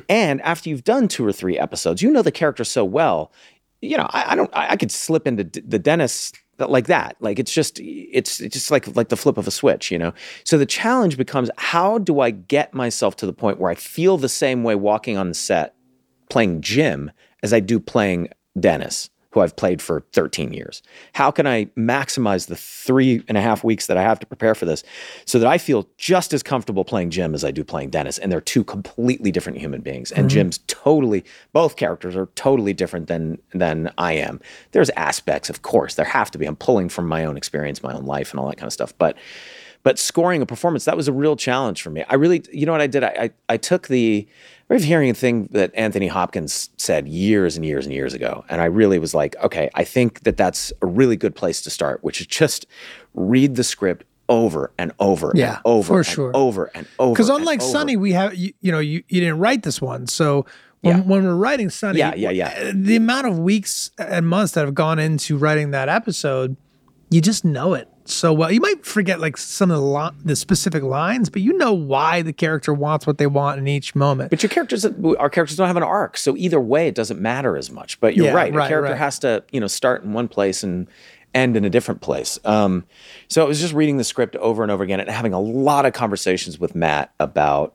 And 0.09 0.43
after 0.43 0.69
you've 0.69 0.85
done 0.85 1.07
two 1.09 1.25
or 1.25 1.33
three 1.33 1.59
episodes, 1.59 2.03
you 2.03 2.11
know 2.11 2.23
the 2.23 2.33
character 2.33 2.65
so 2.65 2.85
well. 2.85 3.31
You 3.83 3.99
know, 3.99 4.07
I, 4.11 4.33
I 4.33 4.35
don't. 4.35 4.51
I, 4.55 4.71
I 4.71 4.77
could 4.77 4.91
slip 4.91 5.27
into 5.27 5.45
d- 5.45 5.63
the 5.67 5.79
Dennis 5.79 6.33
like 6.59 6.87
that. 6.87 7.17
Like 7.21 7.39
it's 7.39 7.53
just, 7.53 7.81
it's, 7.81 8.41
it's 8.41 8.55
just 8.55 8.71
like 8.71 8.95
like 8.97 9.09
the 9.09 9.17
flip 9.17 9.37
of 9.37 9.47
a 9.47 9.51
switch. 9.51 9.91
You 9.91 9.99
know. 9.99 10.15
So 10.45 10.57
the 10.57 10.67
challenge 10.67 11.17
becomes: 11.17 11.51
how 11.59 11.99
do 11.99 12.21
I 12.21 12.31
get 12.31 12.73
myself 12.73 13.17
to 13.17 13.27
the 13.27 13.33
point 13.33 13.59
where 13.59 13.71
I 13.71 13.75
feel 13.75 14.17
the 14.17 14.29
same 14.29 14.63
way 14.63 14.77
walking 14.77 15.19
on 15.19 15.29
the 15.29 15.35
set, 15.35 15.75
playing 16.31 16.63
Jim, 16.63 17.11
as 17.43 17.53
I 17.53 17.61
do 17.61 17.81
playing 17.81 18.29
Dennis, 18.59 19.11
who 19.33 19.41
I've 19.41 19.57
played 19.57 19.83
for 19.83 20.05
13 20.13 20.53
years? 20.53 20.83
How 21.15 21.31
can 21.31 21.47
I 21.47 21.65
maximize 21.77 22.47
the 22.47 22.57
three 22.57 23.23
and 23.29 23.37
a 23.37 23.41
half 23.41 23.65
weeks 23.65 23.87
that 23.87 23.97
I 23.97 24.03
have 24.03 24.21
to 24.21 24.27
prepare 24.27 24.55
for 24.55 24.65
this 24.67 24.85
so 25.25 25.39
that 25.39 25.49
I 25.49 25.59
feel 25.59 25.89
just 25.99 26.33
as 26.33 26.43
comfortable 26.43 26.85
playing 26.85 27.11
Jim 27.11 27.35
as 27.35 27.45
I 27.45 27.51
do 27.51 27.65
playing 27.65 27.91
Dennis? 27.91 28.19
And 28.19 28.31
they're 28.31 28.41
two 28.41 28.63
completely 28.63 29.31
different 29.33 29.59
human 29.59 29.81
beings. 29.81 30.13
And 30.13 30.27
Mhm. 30.27 30.31
Jim's 30.31 30.59
totally, 30.67 31.25
both 31.53 31.77
characters 31.77 32.15
are 32.15 32.27
totally 32.35 32.73
different 32.73 33.07
than, 33.09 33.39
than 33.53 33.91
I 33.99 34.13
am. 34.13 34.41
There's 34.73 34.91
aspects, 34.91 35.51
of 35.51 35.63
course, 35.63 35.95
there 35.95 36.05
have 36.05 36.31
to 36.33 36.39
be. 36.39 36.47
I'm 36.47 36.57
pulling 36.57 36.89
from 36.89 37.09
my 37.09 37.25
own 37.25 37.37
experience, 37.37 37.83
my 37.83 37.95
own 37.95 38.05
life, 38.05 38.31
and 38.33 38.41
all 38.41 38.49
that 38.49 38.57
kind 38.57 38.67
of 38.67 38.73
stuff. 38.73 38.93
But 38.99 39.17
but 39.85 39.99
scoring 39.99 40.41
a 40.43 40.47
performance 40.47 40.85
that 40.85 40.97
was 40.97 41.09
a 41.09 41.13
real 41.13 41.35
challenge 41.35 41.83
for 41.83 41.91
me 41.91 42.05
i 42.09 42.15
really 42.15 42.41
you 42.53 42.65
know 42.67 42.71
what 42.71 42.81
i 42.81 42.87
did 42.87 43.03
i 43.03 43.09
i, 43.09 43.31
I 43.49 43.57
took 43.57 43.89
the 43.89 44.29
remember 44.73 44.87
hearing 44.87 45.11
a 45.11 45.15
thing 45.15 45.49
that 45.53 45.71
anthony 45.75 46.07
hopkins 46.07 46.71
said 46.77 47.07
years 47.09 47.57
and 47.57 47.65
years 47.65 47.85
and 47.87 47.95
years 47.95 48.15
ago 48.15 48.45
and 48.49 48.61
i 48.61 48.65
really 48.65 48.99
was 48.99 49.15
like 49.15 49.37
okay 49.43 49.69
i 49.75 49.85
think 49.85 50.21
that 50.25 50.37
that's 50.37 50.73
a 50.83 50.87
really 50.87 51.17
good 51.17 51.35
place 51.35 51.61
to 51.63 51.71
start 51.71 52.03
which 52.03 52.21
is 52.21 52.27
just 52.27 52.67
read 53.15 53.55
the 53.57 53.65
script 53.65 54.05
over 54.29 54.73
and 54.79 54.93
over 54.99 55.33
Yeah, 55.35 55.57
and 55.57 55.59
over 55.65 55.87
for 55.89 55.99
and 55.99 56.07
sure. 56.07 56.31
over 56.35 56.71
and 56.75 56.87
over 56.99 57.13
because 57.13 57.29
unlike 57.29 57.61
over. 57.61 57.71
Sunny, 57.71 57.97
we 57.97 58.13
have 58.13 58.35
you, 58.35 58.53
you 58.61 58.73
know 58.73 58.79
you, 58.79 59.03
you 59.09 59.21
didn't 59.21 59.39
write 59.39 59.63
this 59.63 59.83
one, 59.83 60.07
so 60.07 60.47
when, 60.81 61.07
when 61.07 61.25
we're 61.25 61.35
writing 61.35 61.69
Sunny, 61.71 61.99
Yeah, 61.99 62.15
yeah, 62.15 62.31
yeah. 62.31 62.55
Uh, 62.69 62.73
the 62.75 62.97
amount 62.97 63.27
of 63.27 63.39
weeks 63.39 63.91
and 63.99 64.27
months 64.27 64.53
that 64.53 64.65
have 64.65 64.75
gone 64.75 64.99
into 64.99 65.37
writing 65.37 65.71
that 65.73 65.89
episode, 65.89 66.57
you 67.11 67.21
just 67.21 67.45
know 67.45 67.75
it 67.75 67.89
so 68.05 68.33
well. 68.33 68.51
You 68.51 68.61
might 68.61 68.85
forget 68.85 69.21
like 69.21 69.37
some 69.37 69.71
of 69.71 69.79
the 69.79 69.87
li- 69.87 70.11
the 70.25 70.37
specific 70.37 70.83
lines, 70.83 71.31
but 71.31 71.43
you 71.43 71.57
know 71.57 71.73
why 71.73 72.23
the 72.23 72.33
character 72.33 72.73
wants 72.73 73.07
what 73.07 73.19
they 73.19 73.27
want 73.27 73.59
in 73.59 73.69
each 73.69 73.95
moment. 73.95 74.31
But 74.31 74.43
your 74.43 74.51
characters, 74.51 74.85
our 74.85 75.31
characters 75.31 75.57
don't 75.57 75.67
have 75.67 75.77
an 75.77 75.83
arc, 75.83 76.17
so 76.17 76.37
either 76.37 76.61
way, 76.61 76.89
it 76.89 76.95
doesn't 76.95 77.21
matter 77.21 77.57
as 77.57 77.71
much. 77.71 78.01
But 78.01 78.17
you're 78.17 78.27
Yeah, 78.27 78.33
right; 78.35 78.53
right, 78.53 78.67
a 78.67 78.69
character 78.69 78.93
right. 78.93 78.99
has 78.99 79.19
to, 79.21 79.45
you 79.53 79.61
know, 79.61 79.67
start 79.67 80.03
in 80.03 80.13
one 80.13 80.29
place 80.29 80.63
and 80.63 80.89
end 81.35 81.57
in 81.57 81.65
a 81.65 81.71
different 81.71 82.01
place. 82.01 82.39
Um, 82.45 82.85
so 83.29 83.43
I 83.45 83.49
was 83.49 83.61
just 83.61 83.73
reading 83.73 83.97
the 83.97 84.05
script 84.05 84.37
over 84.37 84.63
and 84.63 84.71
over 84.71 84.85
again 84.85 85.01
and 85.01 85.09
having 85.09 85.33
a 85.33 85.41
lot 85.41 85.87
of 85.87 85.93
conversations 85.95 86.59
with 86.59 86.75
Matt 86.75 87.13
about 87.19 87.75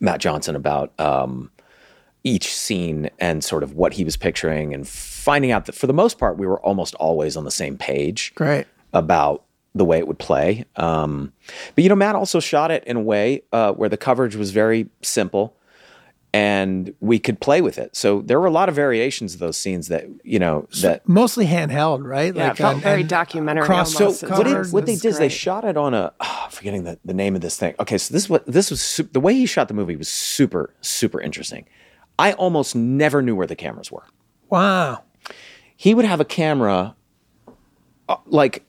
Matt 0.00 0.20
Johnson 0.20 0.56
about 0.56 0.98
um, 0.98 1.50
each 2.24 2.54
scene 2.54 3.10
and 3.18 3.44
sort 3.44 3.62
of 3.62 3.74
what 3.74 3.92
he 3.92 4.04
was 4.04 4.16
picturing, 4.16 4.72
and 4.72 4.88
finding 4.88 5.50
out 5.50 5.66
that 5.66 5.74
for 5.74 5.86
the 5.86 5.92
most 5.92 6.18
part, 6.18 6.38
we 6.38 6.46
were 6.46 6.60
almost 6.60 6.94
always 6.96 7.36
on 7.36 7.44
the 7.44 7.50
same 7.50 7.76
page 7.76 8.32
Great. 8.34 8.66
About 8.92 9.44
the 9.74 9.84
way 9.84 9.98
it 9.98 10.06
would 10.06 10.18
play. 10.18 10.64
Um, 10.76 11.32
but 11.74 11.82
you 11.82 11.88
know, 11.88 11.94
Matt 11.96 12.14
also 12.14 12.40
shot 12.40 12.70
it 12.70 12.84
in 12.84 12.96
a 12.96 13.00
way 13.00 13.42
uh, 13.52 13.72
where 13.72 13.88
the 13.88 13.96
coverage 13.96 14.36
was 14.36 14.50
very 14.50 14.88
simple, 15.00 15.56
and 16.34 16.94
we 17.00 17.18
could 17.18 17.40
play 17.40 17.60
with 17.60 17.78
it. 17.78 17.94
So 17.96 18.20
there 18.22 18.38
were 18.40 18.46
a 18.46 18.50
lot 18.50 18.68
of 18.68 18.74
variations 18.74 19.34
of 19.34 19.40
those 19.40 19.56
scenes 19.56 19.88
that 19.88 20.06
you 20.24 20.38
know 20.38 20.66
that. 20.82 21.06
Mostly 21.08 21.46
handheld, 21.46 22.04
right? 22.04 22.34
Yeah, 22.34 22.50
it 22.50 22.56
felt 22.56 22.74
and- 22.74 22.82
very 22.82 23.00
and 23.00 23.08
documentary 23.08 23.64
cross- 23.66 23.92
So 23.94 24.04
almost. 24.06 24.22
what, 24.24 24.46
It's 24.46 24.68
it, 24.68 24.72
what 24.74 24.86
they 24.86 24.92
it's 24.94 25.02
did 25.02 25.08
is 25.08 25.18
they 25.18 25.28
shot 25.28 25.64
it 25.64 25.76
on 25.76 25.94
a 25.94 26.12
oh, 26.20 26.46
forgetting 26.50 26.84
the, 26.84 26.98
the 27.04 27.14
name 27.14 27.34
of 27.34 27.40
this 27.40 27.56
thing. 27.56 27.74
Okay, 27.80 27.98
so 27.98 28.12
this 28.12 28.28
what 28.28 28.46
this 28.46 28.70
was 28.70 28.80
su- 28.82 29.08
the 29.12 29.20
way 29.20 29.34
he 29.34 29.46
shot 29.46 29.68
the 29.68 29.74
movie 29.74 29.96
was 29.96 30.08
super 30.08 30.74
super 30.80 31.20
interesting. 31.20 31.64
I 32.18 32.32
almost 32.34 32.74
never 32.76 33.22
knew 33.22 33.34
where 33.34 33.46
the 33.46 33.56
cameras 33.56 33.90
were. 33.90 34.04
Wow. 34.50 35.02
He 35.76 35.94
would 35.94 36.04
have 36.04 36.20
a 36.20 36.24
camera 36.26 36.94
uh, 38.08 38.16
like 38.26 38.64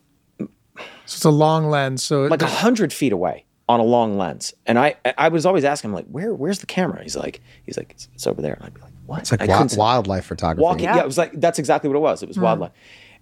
So 1.06 1.16
it's 1.18 1.26
a 1.26 1.30
long 1.30 1.70
lens, 1.70 2.04
so 2.04 2.24
like 2.24 2.42
a 2.42 2.48
hundred 2.48 2.94
feet 2.94 3.12
away 3.14 3.46
on 3.70 3.80
a 3.80 3.84
long 3.84 4.18
lens, 4.18 4.54
and 4.66 4.78
I 4.80 4.96
I 5.18 5.30
was 5.30 5.46
always 5.46 5.64
asking 5.64 5.90
him 5.92 5.96
like 5.96 6.06
where 6.08 6.34
where's 6.34 6.60
the 6.60 6.66
camera? 6.66 7.02
He's 7.04 7.16
like 7.16 7.42
he's 7.66 7.78
like 7.78 7.92
it's, 7.92 8.08
it's 8.16 8.28
over 8.28 8.42
there, 8.42 8.54
and 8.54 8.64
I'd 8.66 8.74
be 8.74 8.82
like 8.82 8.92
what? 9.06 9.20
It's 9.22 9.32
like 9.32 9.42
I 9.42 9.46
wi- 9.46 9.58
couldn't 9.58 9.70
see- 9.70 9.78
wildlife 9.80 10.26
photography. 10.26 10.64
Walking, 10.64 10.86
yeah. 10.86 11.00
it 11.00 11.06
was 11.06 11.18
like 11.18 11.32
that's 11.40 11.60
exactly 11.60 11.90
what 11.90 11.98
it 11.98 12.02
was. 12.02 12.24
It 12.24 12.28
was 12.30 12.38
Mm. 12.38 12.42
wildlife. 12.44 12.72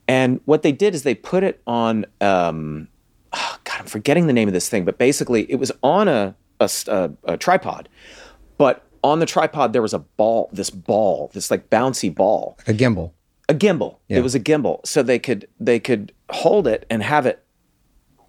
And 0.08 0.42
what 0.46 0.62
they 0.64 0.72
did 0.72 0.94
is 0.96 1.04
they 1.04 1.16
put 1.16 1.44
it 1.44 1.62
on. 1.68 2.06
Um, 2.20 2.88
oh, 3.34 3.58
God, 3.64 3.80
I'm 3.80 3.86
forgetting 3.86 4.28
the 4.28 4.34
name 4.34 4.48
of 4.48 4.54
this 4.54 4.68
thing, 4.68 4.84
but 4.86 4.98
basically 4.98 5.50
it 5.52 5.56
was 5.56 5.72
on 5.84 6.08
a 6.08 6.36
a 6.60 7.38
tripod, 7.38 7.90
but 8.58 8.84
on 9.04 9.18
the 9.20 9.26
tripod 9.26 9.74
there 9.74 9.82
was 9.82 9.94
a 9.96 10.00
ball, 10.00 10.50
this 10.54 10.70
ball, 10.70 11.32
this 11.34 11.50
like 11.50 11.70
bouncy 11.72 12.14
ball, 12.14 12.58
a 12.68 12.74
gimbal. 12.74 13.12
a 13.50 13.56
gimbal. 13.56 13.98
Yeah. 14.08 14.18
It 14.18 14.22
was 14.22 14.36
a 14.36 14.40
gimbal, 14.40 14.86
so 14.86 15.02
they 15.02 15.18
could 15.18 15.48
they 15.60 15.80
could 15.80 16.14
hold 16.30 16.68
it 16.68 16.86
and 16.92 17.02
have 17.02 17.26
it. 17.26 17.44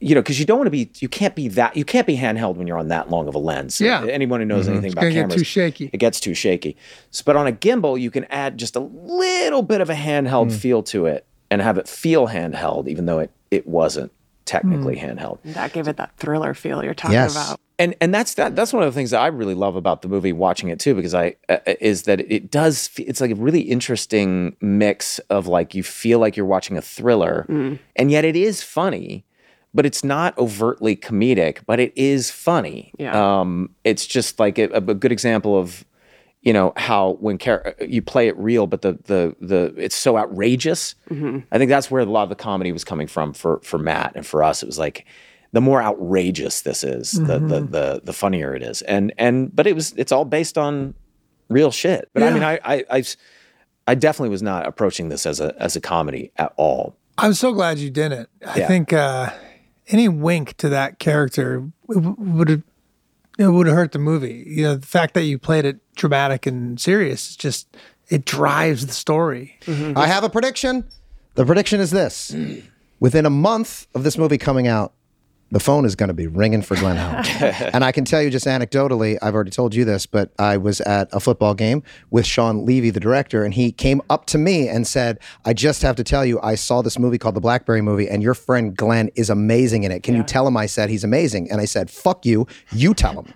You 0.03 0.14
know, 0.16 0.20
because 0.20 0.40
you 0.40 0.44
don't 0.46 0.59
want 0.59 0.66
to 0.66 0.70
be, 0.72 0.90
you 0.98 1.09
can't 1.09 1.34
be 1.36 1.46
that, 1.48 1.76
you 1.76 1.84
can't 1.84 2.07
be 2.07 2.16
handheld 2.16 2.57
when 2.57 2.66
you're 2.66 2.76
on 2.78 2.88
that 2.88 3.09
long 3.11 3.28
of 3.28 3.34
a 3.34 3.38
lens. 3.38 3.80
Yeah. 3.80 4.05
Anyone 4.05 4.40
who 4.40 4.46
knows 4.46 4.66
Mhm. 4.66 4.70
anything 4.70 4.86
It's 4.86 4.94
about 4.94 5.03
gonna 5.03 5.14
get 5.28 5.30
too 5.30 5.44
shaky. 5.44 5.90
It 5.92 5.98
gets 5.98 6.18
too 6.18 6.34
shaky. 6.34 6.76
So, 7.11 7.22
but 7.24 7.36
on 7.36 7.46
a 7.46 7.53
gimbal, 7.53 8.00
you 8.00 8.11
can 8.11 8.24
add 8.30 8.59
just 8.59 8.74
a 8.74 8.80
little 8.80 9.62
bit 9.62 9.80
of 9.80 9.88
a 9.90 9.94
handheld 9.94 10.48
Mm. 10.48 10.53
feel 10.57 10.82
to 10.84 11.07
it 11.07 11.24
and 11.50 11.62
have 11.62 11.78
it 11.78 11.86
feel 11.88 12.28
handheld, 12.28 12.88
even 12.88 13.07
though 13.07 13.20
it 13.20 13.30
it 13.50 13.66
wasn't 13.66 14.11
technically 14.44 14.96
Mm. 14.96 15.18
handheld. 15.18 15.38
That 15.44 15.72
gave 15.72 15.86
it 15.86 15.96
that 15.98 16.11
thriller 16.16 16.53
feel 16.55 16.82
you're 16.82 16.94
talking 16.94 17.14
Yes. 17.14 17.32
about. 17.36 17.61
And 17.78 17.94
and 18.00 18.12
that's 18.14 18.34
that 18.34 18.57
that's 18.57 18.72
one 18.72 18.82
of 18.82 18.92
the 18.92 18.98
things 18.98 19.11
that 19.12 19.20
I 19.20 19.28
really 19.28 19.55
love 19.55 19.76
about 19.76 20.03
the 20.03 20.09
movie 20.09 20.32
watching 20.32 20.68
it 20.68 20.78
too 20.80 20.94
because 20.94 21.14
I 21.14 21.36
uh, 21.48 21.59
is 21.80 22.03
that 22.03 22.20
it 22.20 22.50
does 22.50 22.90
it's 22.96 23.20
like 23.20 23.30
a 23.30 23.34
really 23.36 23.61
interesting 23.61 24.57
mix 24.61 25.18
of 25.30 25.46
like 25.46 25.74
you 25.74 25.82
feel 25.82 26.18
like 26.18 26.36
you're 26.36 26.46
watching 26.46 26.76
a 26.76 26.82
thriller 26.82 27.46
Mm. 27.48 27.78
and 27.96 28.11
yet 28.11 28.24
it 28.24 28.34
is 28.36 28.62
funny 28.62 29.24
but 29.75 29.87
it's 29.87 30.05
not 30.05 30.37
overtly 30.39 30.95
comedic 30.97 31.59
but 31.66 31.81
it 31.81 31.93
is 31.97 32.31
funny. 32.31 32.93
Yeah. 32.99 33.41
Um 33.41 33.70
it's 33.85 34.07
just 34.07 34.39
like 34.39 34.59
a, 34.59 34.64
a 34.68 34.81
good 34.81 35.12
example 35.12 35.59
of 35.59 35.85
you 36.43 36.53
know 36.53 36.73
how 36.77 37.12
when 37.20 37.39
char- 37.39 37.75
you 37.81 38.03
play 38.03 38.27
it 38.29 38.37
real 38.37 38.66
but 38.66 38.83
the 38.83 38.99
the 39.05 39.35
the 39.41 39.73
it's 39.77 39.95
so 39.97 40.16
outrageous 40.18 40.95
Mhm. 41.11 41.45
I 41.53 41.59
think 41.59 41.68
that's 41.68 41.91
where 41.91 42.03
a 42.03 42.07
lot 42.07 42.25
of 42.25 42.29
the 42.29 42.35
comedy 42.35 42.73
was 42.73 42.85
coming 42.85 43.07
from 43.07 43.33
for 43.33 43.61
for 43.62 43.79
Matt 43.79 44.12
and 44.16 44.27
for 44.27 44.43
us. 44.43 44.62
It 44.62 44.66
was 44.66 44.79
like 44.79 45.07
the 45.53 45.61
more 45.61 45.83
outrageous 45.83 46.62
this 46.62 46.83
is, 46.83 47.12
the, 47.12 47.39
the 47.39 47.61
Mhm. 47.61 47.70
the 47.70 48.01
the 48.03 48.12
funnier 48.12 48.55
it 48.57 48.62
is. 48.62 48.83
And 48.83 49.12
and 49.18 49.55
but 49.55 49.66
it 49.66 49.75
was 49.75 49.93
it's 49.97 50.11
all 50.11 50.25
based 50.25 50.57
on 50.59 50.95
real 51.49 51.70
shit. 51.70 52.09
But 52.14 52.23
I 52.25 52.31
mean, 52.33 52.43
I 52.43 52.59
I 52.64 52.85
I, 52.91 53.05
I 53.87 53.95
definitely 53.95 54.31
was 54.31 54.43
not 54.43 54.66
approaching 54.66 55.11
this 55.11 55.27
as 55.27 55.41
a 55.41 55.55
as 55.62 55.77
a 55.77 55.81
comedy 55.81 56.33
at 56.37 56.53
all. 56.57 56.97
I'm 57.18 57.35
so 57.35 57.53
glad 57.53 57.79
you 57.79 57.91
didn't. 57.91 58.29
I 58.47 58.59
Yeah. 58.61 58.66
think 58.66 58.93
uh, 58.95 59.29
any 59.93 60.09
wink 60.09 60.57
to 60.57 60.68
that 60.70 60.99
character 60.99 61.70
would 61.86 62.62
it 63.38 63.49
would 63.49 63.66
have 63.66 63.76
hurt 63.76 63.93
the 63.93 63.99
movie. 63.99 64.45
You 64.47 64.62
know, 64.64 64.76
the 64.76 64.86
fact 64.86 65.14
that 65.14 65.22
you 65.22 65.38
played 65.38 65.64
it 65.64 65.80
dramatic 65.95 66.47
and 66.47 66.80
serious 66.80 67.36
just 67.36 67.76
it 68.09 68.24
drives 68.24 68.86
the 68.86 68.93
story. 68.93 69.59
I 69.97 70.07
have 70.07 70.24
a 70.24 70.28
prediction. 70.28 70.84
The 71.34 71.47
prediction 71.47 71.80
is 71.80 71.90
this: 71.90 72.34
within 73.01 73.26
a 73.26 73.30
month 73.30 73.86
of 73.95 74.05
this 74.05 74.18
movie 74.18 74.38
coming 74.38 74.66
out, 74.66 74.93
the 75.53 75.61
phone 75.61 75.84
is 75.84 75.94
going 75.94 76.09
to 76.09 76.14
be 76.14 76.26
ringing 76.26 76.62
for 76.62 76.76
Glenn 76.76 76.96
Howerton. 76.96 77.70
and 77.74 77.84
I 77.84 77.92
can 77.92 78.07
tell 78.07 78.22
you 78.22 78.30
just 78.30 78.46
anecdotally, 78.46 79.18
I've 79.20 79.34
already 79.34 79.50
told 79.50 79.74
you 79.74 79.84
this, 79.84 80.07
but 80.07 80.32
I 80.38 80.57
was 80.57 80.80
at 80.80 81.11
a 81.12 81.20
football 81.20 81.53
game 81.53 81.82
with 82.11 82.24
Shawn 82.24 82.64
Levy, 82.64 82.88
the 82.88 83.00
director, 83.00 83.44
and 83.44 83.53
he 83.53 83.70
came 83.70 84.00
up 84.09 84.24
to 84.26 84.38
me 84.38 84.66
and 84.66 84.86
said, 84.86 85.18
I 85.44 85.53
just 85.53 85.82
have 85.82 85.94
to 85.96 86.05
tell 86.05 86.24
you, 86.24 86.40
I 86.42 86.55
saw 86.55 86.80
this 86.80 86.98
movie 86.98 87.18
called 87.18 87.36
The 87.36 87.40
Blackberry 87.40 87.82
Movie, 87.82 88.09
and 88.09 88.22
your 88.22 88.32
friend 88.32 88.74
Glenn 88.74 89.11
is 89.14 89.28
amazing 89.28 89.84
in 89.84 89.92
it. 89.92 90.03
Can 90.03 90.16
you 90.16 90.22
tell 90.22 90.46
him 90.46 90.57
I 90.57 90.64
said 90.64 90.88
he's 90.88 91.05
amazing? 91.05 91.50
And 91.50 91.61
I 91.61 91.66
said, 91.66 91.90
fuck 91.90 92.24
you. 92.24 92.46
You 92.72 92.94
tell 92.94 93.22
him. 93.22 93.32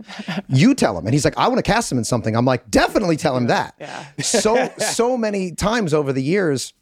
You 0.48 0.74
tell 0.74 0.96
him. 0.98 1.04
And 1.04 1.12
he's 1.12 1.24
like, 1.24 1.36
I 1.36 1.48
want 1.48 1.58
to 1.58 1.70
cast 1.70 1.92
him 1.92 1.98
in 1.98 2.04
something. 2.04 2.34
I'm 2.34 2.46
like, 2.46 2.70
definitely 2.70 3.18
tell 3.18 3.36
him 3.36 3.48
that. 3.48 3.74
So, 4.22 4.72
so 4.78 5.18
many 5.18 5.52
times 5.52 5.92
over 5.92 6.14
the 6.14 6.22
years, 6.22 6.72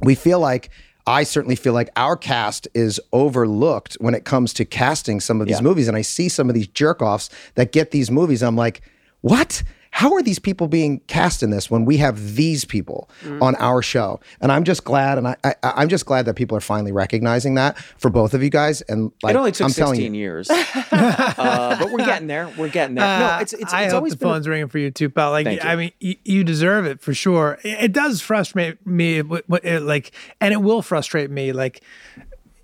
we 0.00 0.16
feel 0.16 0.40
like 0.40 0.70
I 1.06 1.24
certainly 1.24 1.56
feel 1.56 1.72
like 1.72 1.90
our 1.96 2.16
cast 2.16 2.68
is 2.74 3.00
overlooked 3.12 3.94
when 4.00 4.14
it 4.14 4.24
comes 4.24 4.52
to 4.54 4.64
casting 4.64 5.20
some 5.20 5.40
of 5.40 5.46
these 5.48 5.56
Yeah. 5.56 5.62
movies. 5.62 5.88
And 5.88 5.96
I 5.96 6.02
see 6.02 6.28
some 6.28 6.48
of 6.48 6.54
these 6.54 6.68
jerk 6.68 7.02
offs 7.02 7.28
that 7.56 7.72
get 7.72 7.90
these 7.90 8.10
movies. 8.10 8.42
I'm 8.42 8.56
like, 8.56 8.82
what? 9.20 9.62
How 9.94 10.14
are 10.14 10.22
these 10.22 10.38
people 10.38 10.68
being 10.68 11.00
cast 11.06 11.42
in 11.42 11.50
this 11.50 11.70
when 11.70 11.84
we 11.84 11.98
have 11.98 12.34
these 12.34 12.64
people 12.64 13.10
Mm. 13.24 13.42
on 13.42 13.54
our 13.56 13.82
show? 13.82 14.20
And 14.40 14.50
I'm 14.50 14.64
just 14.64 14.84
glad, 14.84 15.18
and 15.18 15.28
I, 15.28 15.36
I 15.44 15.54
I'm 15.62 15.88
just 15.88 16.06
glad 16.06 16.24
that 16.24 16.34
people 16.34 16.56
are 16.56 16.60
finally 16.62 16.92
recognizing 16.92 17.54
that 17.56 17.76
for 17.98 18.08
both 18.10 18.32
of 18.34 18.42
you 18.42 18.48
guys. 18.50 18.80
And 18.82 19.12
like, 19.22 19.34
it 19.34 19.38
only 19.38 19.52
took 19.52 19.66
I'm 19.66 19.72
telling 19.72 19.96
16 19.96 20.14
you, 20.14 20.20
years, 20.20 20.48
uh, 20.92 21.76
but 21.78 21.90
we're 21.92 22.04
getting 22.06 22.26
there. 22.26 22.50
We're 22.56 22.68
getting 22.68 22.94
there. 22.96 23.04
no, 23.18 23.24
Uh, 23.26 23.38
it's 23.42 23.52
it's, 23.52 23.72
I 23.72 23.82
it's 23.84 23.92
hope 23.92 23.98
always 24.00 24.12
the 24.14 24.18
been 24.18 24.28
a- 24.28 24.32
phone's 24.32 24.48
ringing 24.48 24.68
for 24.68 24.78
you 24.78 24.90
too, 24.90 25.10
pal. 25.10 25.30
Like, 25.30 25.44
Thank 25.46 25.62
you. 25.62 25.68
I 25.68 25.76
mean, 25.76 25.92
you, 26.00 26.16
you 26.24 26.44
deserve 26.44 26.86
it 26.86 27.00
for 27.00 27.12
sure. 27.14 27.58
It, 27.62 27.84
it 27.84 27.92
does 27.92 28.20
frustrate 28.20 28.84
me, 28.86 29.18
w- 29.18 29.42
w- 29.48 29.76
it, 29.76 29.80
like, 29.82 30.12
and 30.40 30.52
it 30.52 30.62
will 30.62 30.82
frustrate 30.82 31.30
me, 31.30 31.52
like, 31.52 31.82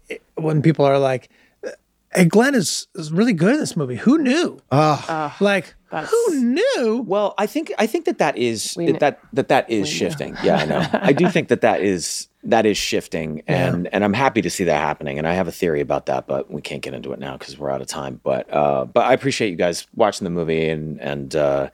it- 0.09 0.23
when 0.37 0.63
people 0.63 0.85
are 0.85 0.99
like, 0.99 1.29
"Hey, 2.15 2.25
Glenn 2.25 2.55
is, 2.55 2.87
is 2.95 3.13
really 3.13 3.33
good 3.33 3.55
in 3.55 3.61
this 3.61 3.77
movie. 3.77 3.97
Who 3.97 4.19
knew? 4.19 4.59
like, 5.41 5.75
who 5.91 6.35
knew? 6.35 7.05
Well, 7.07 7.35
I 7.39 7.47
think 7.47 7.73
I 7.79 7.87
think 7.87 8.05
that 8.07 8.19
that 8.19 8.37
is 8.37 8.75
We 8.77 8.87
kn- 8.87 8.99
that 8.99 9.21
that 9.33 9.49
that 9.49 9.71
is 9.71 9.89
shifting. 9.89 10.37
Yeah, 10.43 10.57
I 10.57 10.65
know. 10.67 10.87
I 10.93 11.13
do 11.13 11.29
think 11.29 11.49
that 11.49 11.63
that 11.63 11.83
is 11.83 12.29
that 12.45 12.67
is 12.67 12.77
shifting, 12.77 13.43
and 13.47 13.89
and 13.93 14.05
I'm 14.05 14.13
happy 14.13 14.43
to 14.43 14.51
see 14.51 14.65
that 14.65 14.79
happening. 14.81 15.19
And 15.19 15.27
I 15.27 15.33
have 15.35 15.49
a 15.49 15.53
theory 15.53 15.81
about 15.81 16.07
that, 16.07 16.27
but 16.27 16.51
we 16.51 16.61
can't 16.63 16.83
get 16.83 16.95
into 16.95 17.13
it 17.13 17.19
now 17.19 17.37
because 17.37 17.59
we're 17.59 17.71
out 17.71 17.81
of 17.81 17.87
time. 17.87 18.21
But 18.23 18.53
uh, 18.53 18.85
but 18.85 19.05
I 19.07 19.13
appreciate 19.13 19.51
you 19.51 19.57
guys 19.57 19.87
watching 19.95 20.25
the 20.25 20.31
movie, 20.31 20.69
and 20.69 21.01
and 21.01 21.35
uh, 21.37 21.71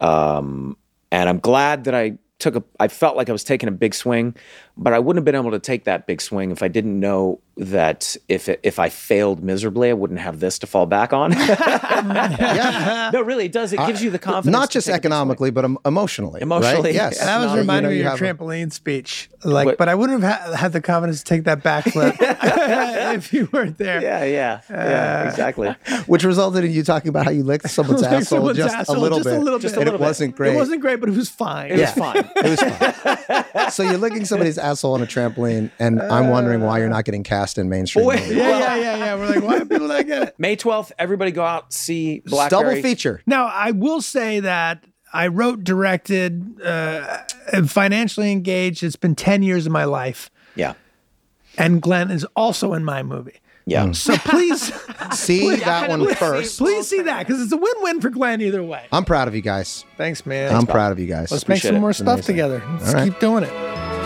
um, 0.00 0.76
and 1.10 1.28
I'm 1.28 1.38
glad 1.38 1.84
that 1.84 1.94
I 1.94 2.18
took 2.38 2.56
a. 2.56 2.64
I 2.78 2.88
felt 2.88 3.16
like 3.16 3.28
I 3.28 3.32
was 3.32 3.44
taking 3.44 3.68
a 3.68 3.72
big 3.72 3.94
swing, 3.94 4.34
but 4.82 4.92
I 4.94 4.98
wouldn't 4.98 5.18
have 5.20 5.24
been 5.26 5.34
able 5.40 5.50
to 5.52 5.58
take 5.60 5.84
that 5.84 6.06
big 6.08 6.20
swing 6.20 6.50
if 6.50 6.62
I 6.62 6.68
didn't 6.68 6.98
know 6.98 7.38
that 7.58 8.16
if 8.28 8.48
it, 8.48 8.58
if 8.62 8.78
I 8.78 8.88
failed 8.88 9.42
miserably, 9.44 9.90
I 9.90 9.92
wouldn't 9.92 10.20
have 10.20 10.40
this 10.40 10.58
to 10.60 10.66
fall 10.66 10.86
back 10.86 11.12
on. 11.12 11.32
yeah. 12.00 13.10
No, 13.12 13.22
really, 13.22 13.46
it 13.46 13.52
does. 13.52 13.72
It 13.72 13.78
gives 13.86 14.02
you 14.02 14.10
the 14.10 14.18
confidence. 14.20 14.52
not 14.52 14.70
just 14.70 14.86
take 14.86 14.94
a 14.94 14.96
big 14.98 15.02
swing. 15.02 15.12
economically, 15.12 15.50
but 15.50 15.64
em- 15.64 15.78
emotionally. 15.84 16.40
Emotionally, 16.40 16.90
right? 16.90 16.94
yes. 16.94 17.18
And 17.18 17.28
that 17.28 17.38
was 17.38 17.46
Not- 17.48 17.58
reminding 17.58 17.92
you 17.92 17.98
know, 17.98 18.02
me 18.04 18.06
of 18.06 18.12
have 18.12 18.20
your 18.20 18.30
a- 18.30 18.34
trampoline 18.34 18.72
speech. 18.72 19.28
Like, 19.44 19.66
But- 19.66 19.78
but, 19.78 19.88
I 19.88 19.94
wouldn't 19.96 20.22
have 20.22 20.40
ha- 20.40 20.52
had 20.56 20.72
the 20.72 20.80
confidence 20.80 21.18
to 21.18 21.24
take 21.24 21.44
that 21.44 21.62
backflip 21.64 22.16
if 23.16 23.32
you 23.32 23.48
weren't 23.52 23.78
there. 23.78 24.00
Yeah, 24.00 24.24
yeah, 24.24 24.60
yeah, 24.70 25.24
uh, 25.26 25.28
exactly. 25.28 25.74
which 26.06 26.24
resulted 26.24 26.64
in 26.64 26.70
you 26.72 26.82
talking 26.84 27.08
about 27.08 27.24
how 27.24 27.30
you 27.32 27.42
licked 27.42 27.68
someone's 27.68 28.02
Like 28.02 28.12
asshole 28.12 28.38
someone's 28.38 28.56
just 28.58 28.74
asshole, 28.76 28.96
a 28.96 28.98
little 28.98 29.18
just 29.18 29.28
bit. 29.28 29.38
a 29.38 29.40
little 29.42 29.58
Just 29.58 29.74
bit. 29.74 29.78
a 29.78 29.80
and 29.80 29.86
little 29.90 30.00
it 30.00 30.04
bit. 30.04 30.08
wasn't 30.08 30.36
great. 30.36 30.52
It 30.54 30.56
wasn't 30.56 30.80
great, 30.80 31.00
but 31.00 31.08
it 31.08 31.16
was 31.16 31.28
fine. 31.28 31.70
It 31.72 31.80
was 31.80 31.90
fine. 31.92 32.28
It 32.36 32.50
was 32.50 32.60
fun. 32.62 33.70
so 33.70 33.82
you're 33.82 33.98
licking 33.98 34.24
somebody's 34.24 34.56
asshole 34.58 34.69
on 34.84 35.02
a 35.02 35.06
trampoline, 35.06 35.70
and 35.78 36.00
I'm 36.00 36.28
wondering 36.28 36.60
why 36.62 36.78
you're 36.78 36.88
not 36.88 37.04
getting 37.04 37.22
cast 37.22 37.58
in 37.58 37.68
mainstream. 37.68 38.04
Boy, 38.04 38.16
movies. 38.16 38.32
Yeah, 38.36 38.58
yeah, 38.58 38.76
yeah, 38.76 38.96
yeah. 38.96 39.14
We're 39.14 39.28
like, 39.28 39.42
why 39.42 39.58
do 39.58 39.64
people 39.66 39.88
not 39.88 40.06
get 40.06 40.22
it? 40.28 40.34
May 40.38 40.56
12th, 40.56 40.92
everybody 40.98 41.30
go 41.30 41.44
out, 41.44 41.72
see 41.72 42.20
Blackberry. 42.26 42.62
Double 42.76 42.82
feature. 42.82 43.22
Now, 43.26 43.46
I 43.46 43.72
will 43.72 44.00
say 44.00 44.40
that 44.40 44.84
I 45.12 45.26
wrote, 45.26 45.64
directed, 45.64 46.60
uh, 46.62 47.18
am 47.52 47.66
financially 47.66 48.30
engaged. 48.32 48.82
It's 48.82 48.96
been 48.96 49.14
10 49.14 49.42
years 49.42 49.66
of 49.66 49.72
my 49.72 49.84
life. 49.84 50.30
Yeah. 50.54 50.74
And 51.58 51.82
Glenn 51.82 52.10
is 52.10 52.24
also 52.36 52.72
in 52.74 52.84
my 52.84 53.02
movie. 53.02 53.40
Yeah. 53.66 53.92
So 53.92 54.16
please, 54.16 54.72
See 55.12 55.54
that 55.56 55.88
one 55.88 56.12
first. 56.14 56.58
please 56.58 56.88
see 56.88 57.02
that 57.02 57.26
because 57.26 57.42
it's 57.42 57.52
a 57.52 57.56
win 57.56 57.72
win 57.78 58.00
for 58.00 58.10
Glenn 58.10 58.40
either 58.40 58.62
way. 58.64 58.86
I'm 58.90 59.04
proud 59.04 59.28
of 59.28 59.34
you 59.34 59.42
guys. 59.42 59.84
Thanks, 59.96 60.26
man. 60.26 60.54
I'm 60.54 60.66
proud 60.66 60.90
of 60.92 60.98
you 60.98 61.06
guys. 61.06 61.30
Let's 61.30 61.46
make 61.46 61.62
some 61.62 61.76
it. 61.76 61.80
more 61.80 61.92
stuff 61.92 62.14
amazing. 62.14 62.34
together. 62.34 62.62
Let's 62.72 62.88
All 62.88 62.94
right. 62.94 63.10
keep 63.12 63.20
doing 63.20 63.44
it. 63.44 63.99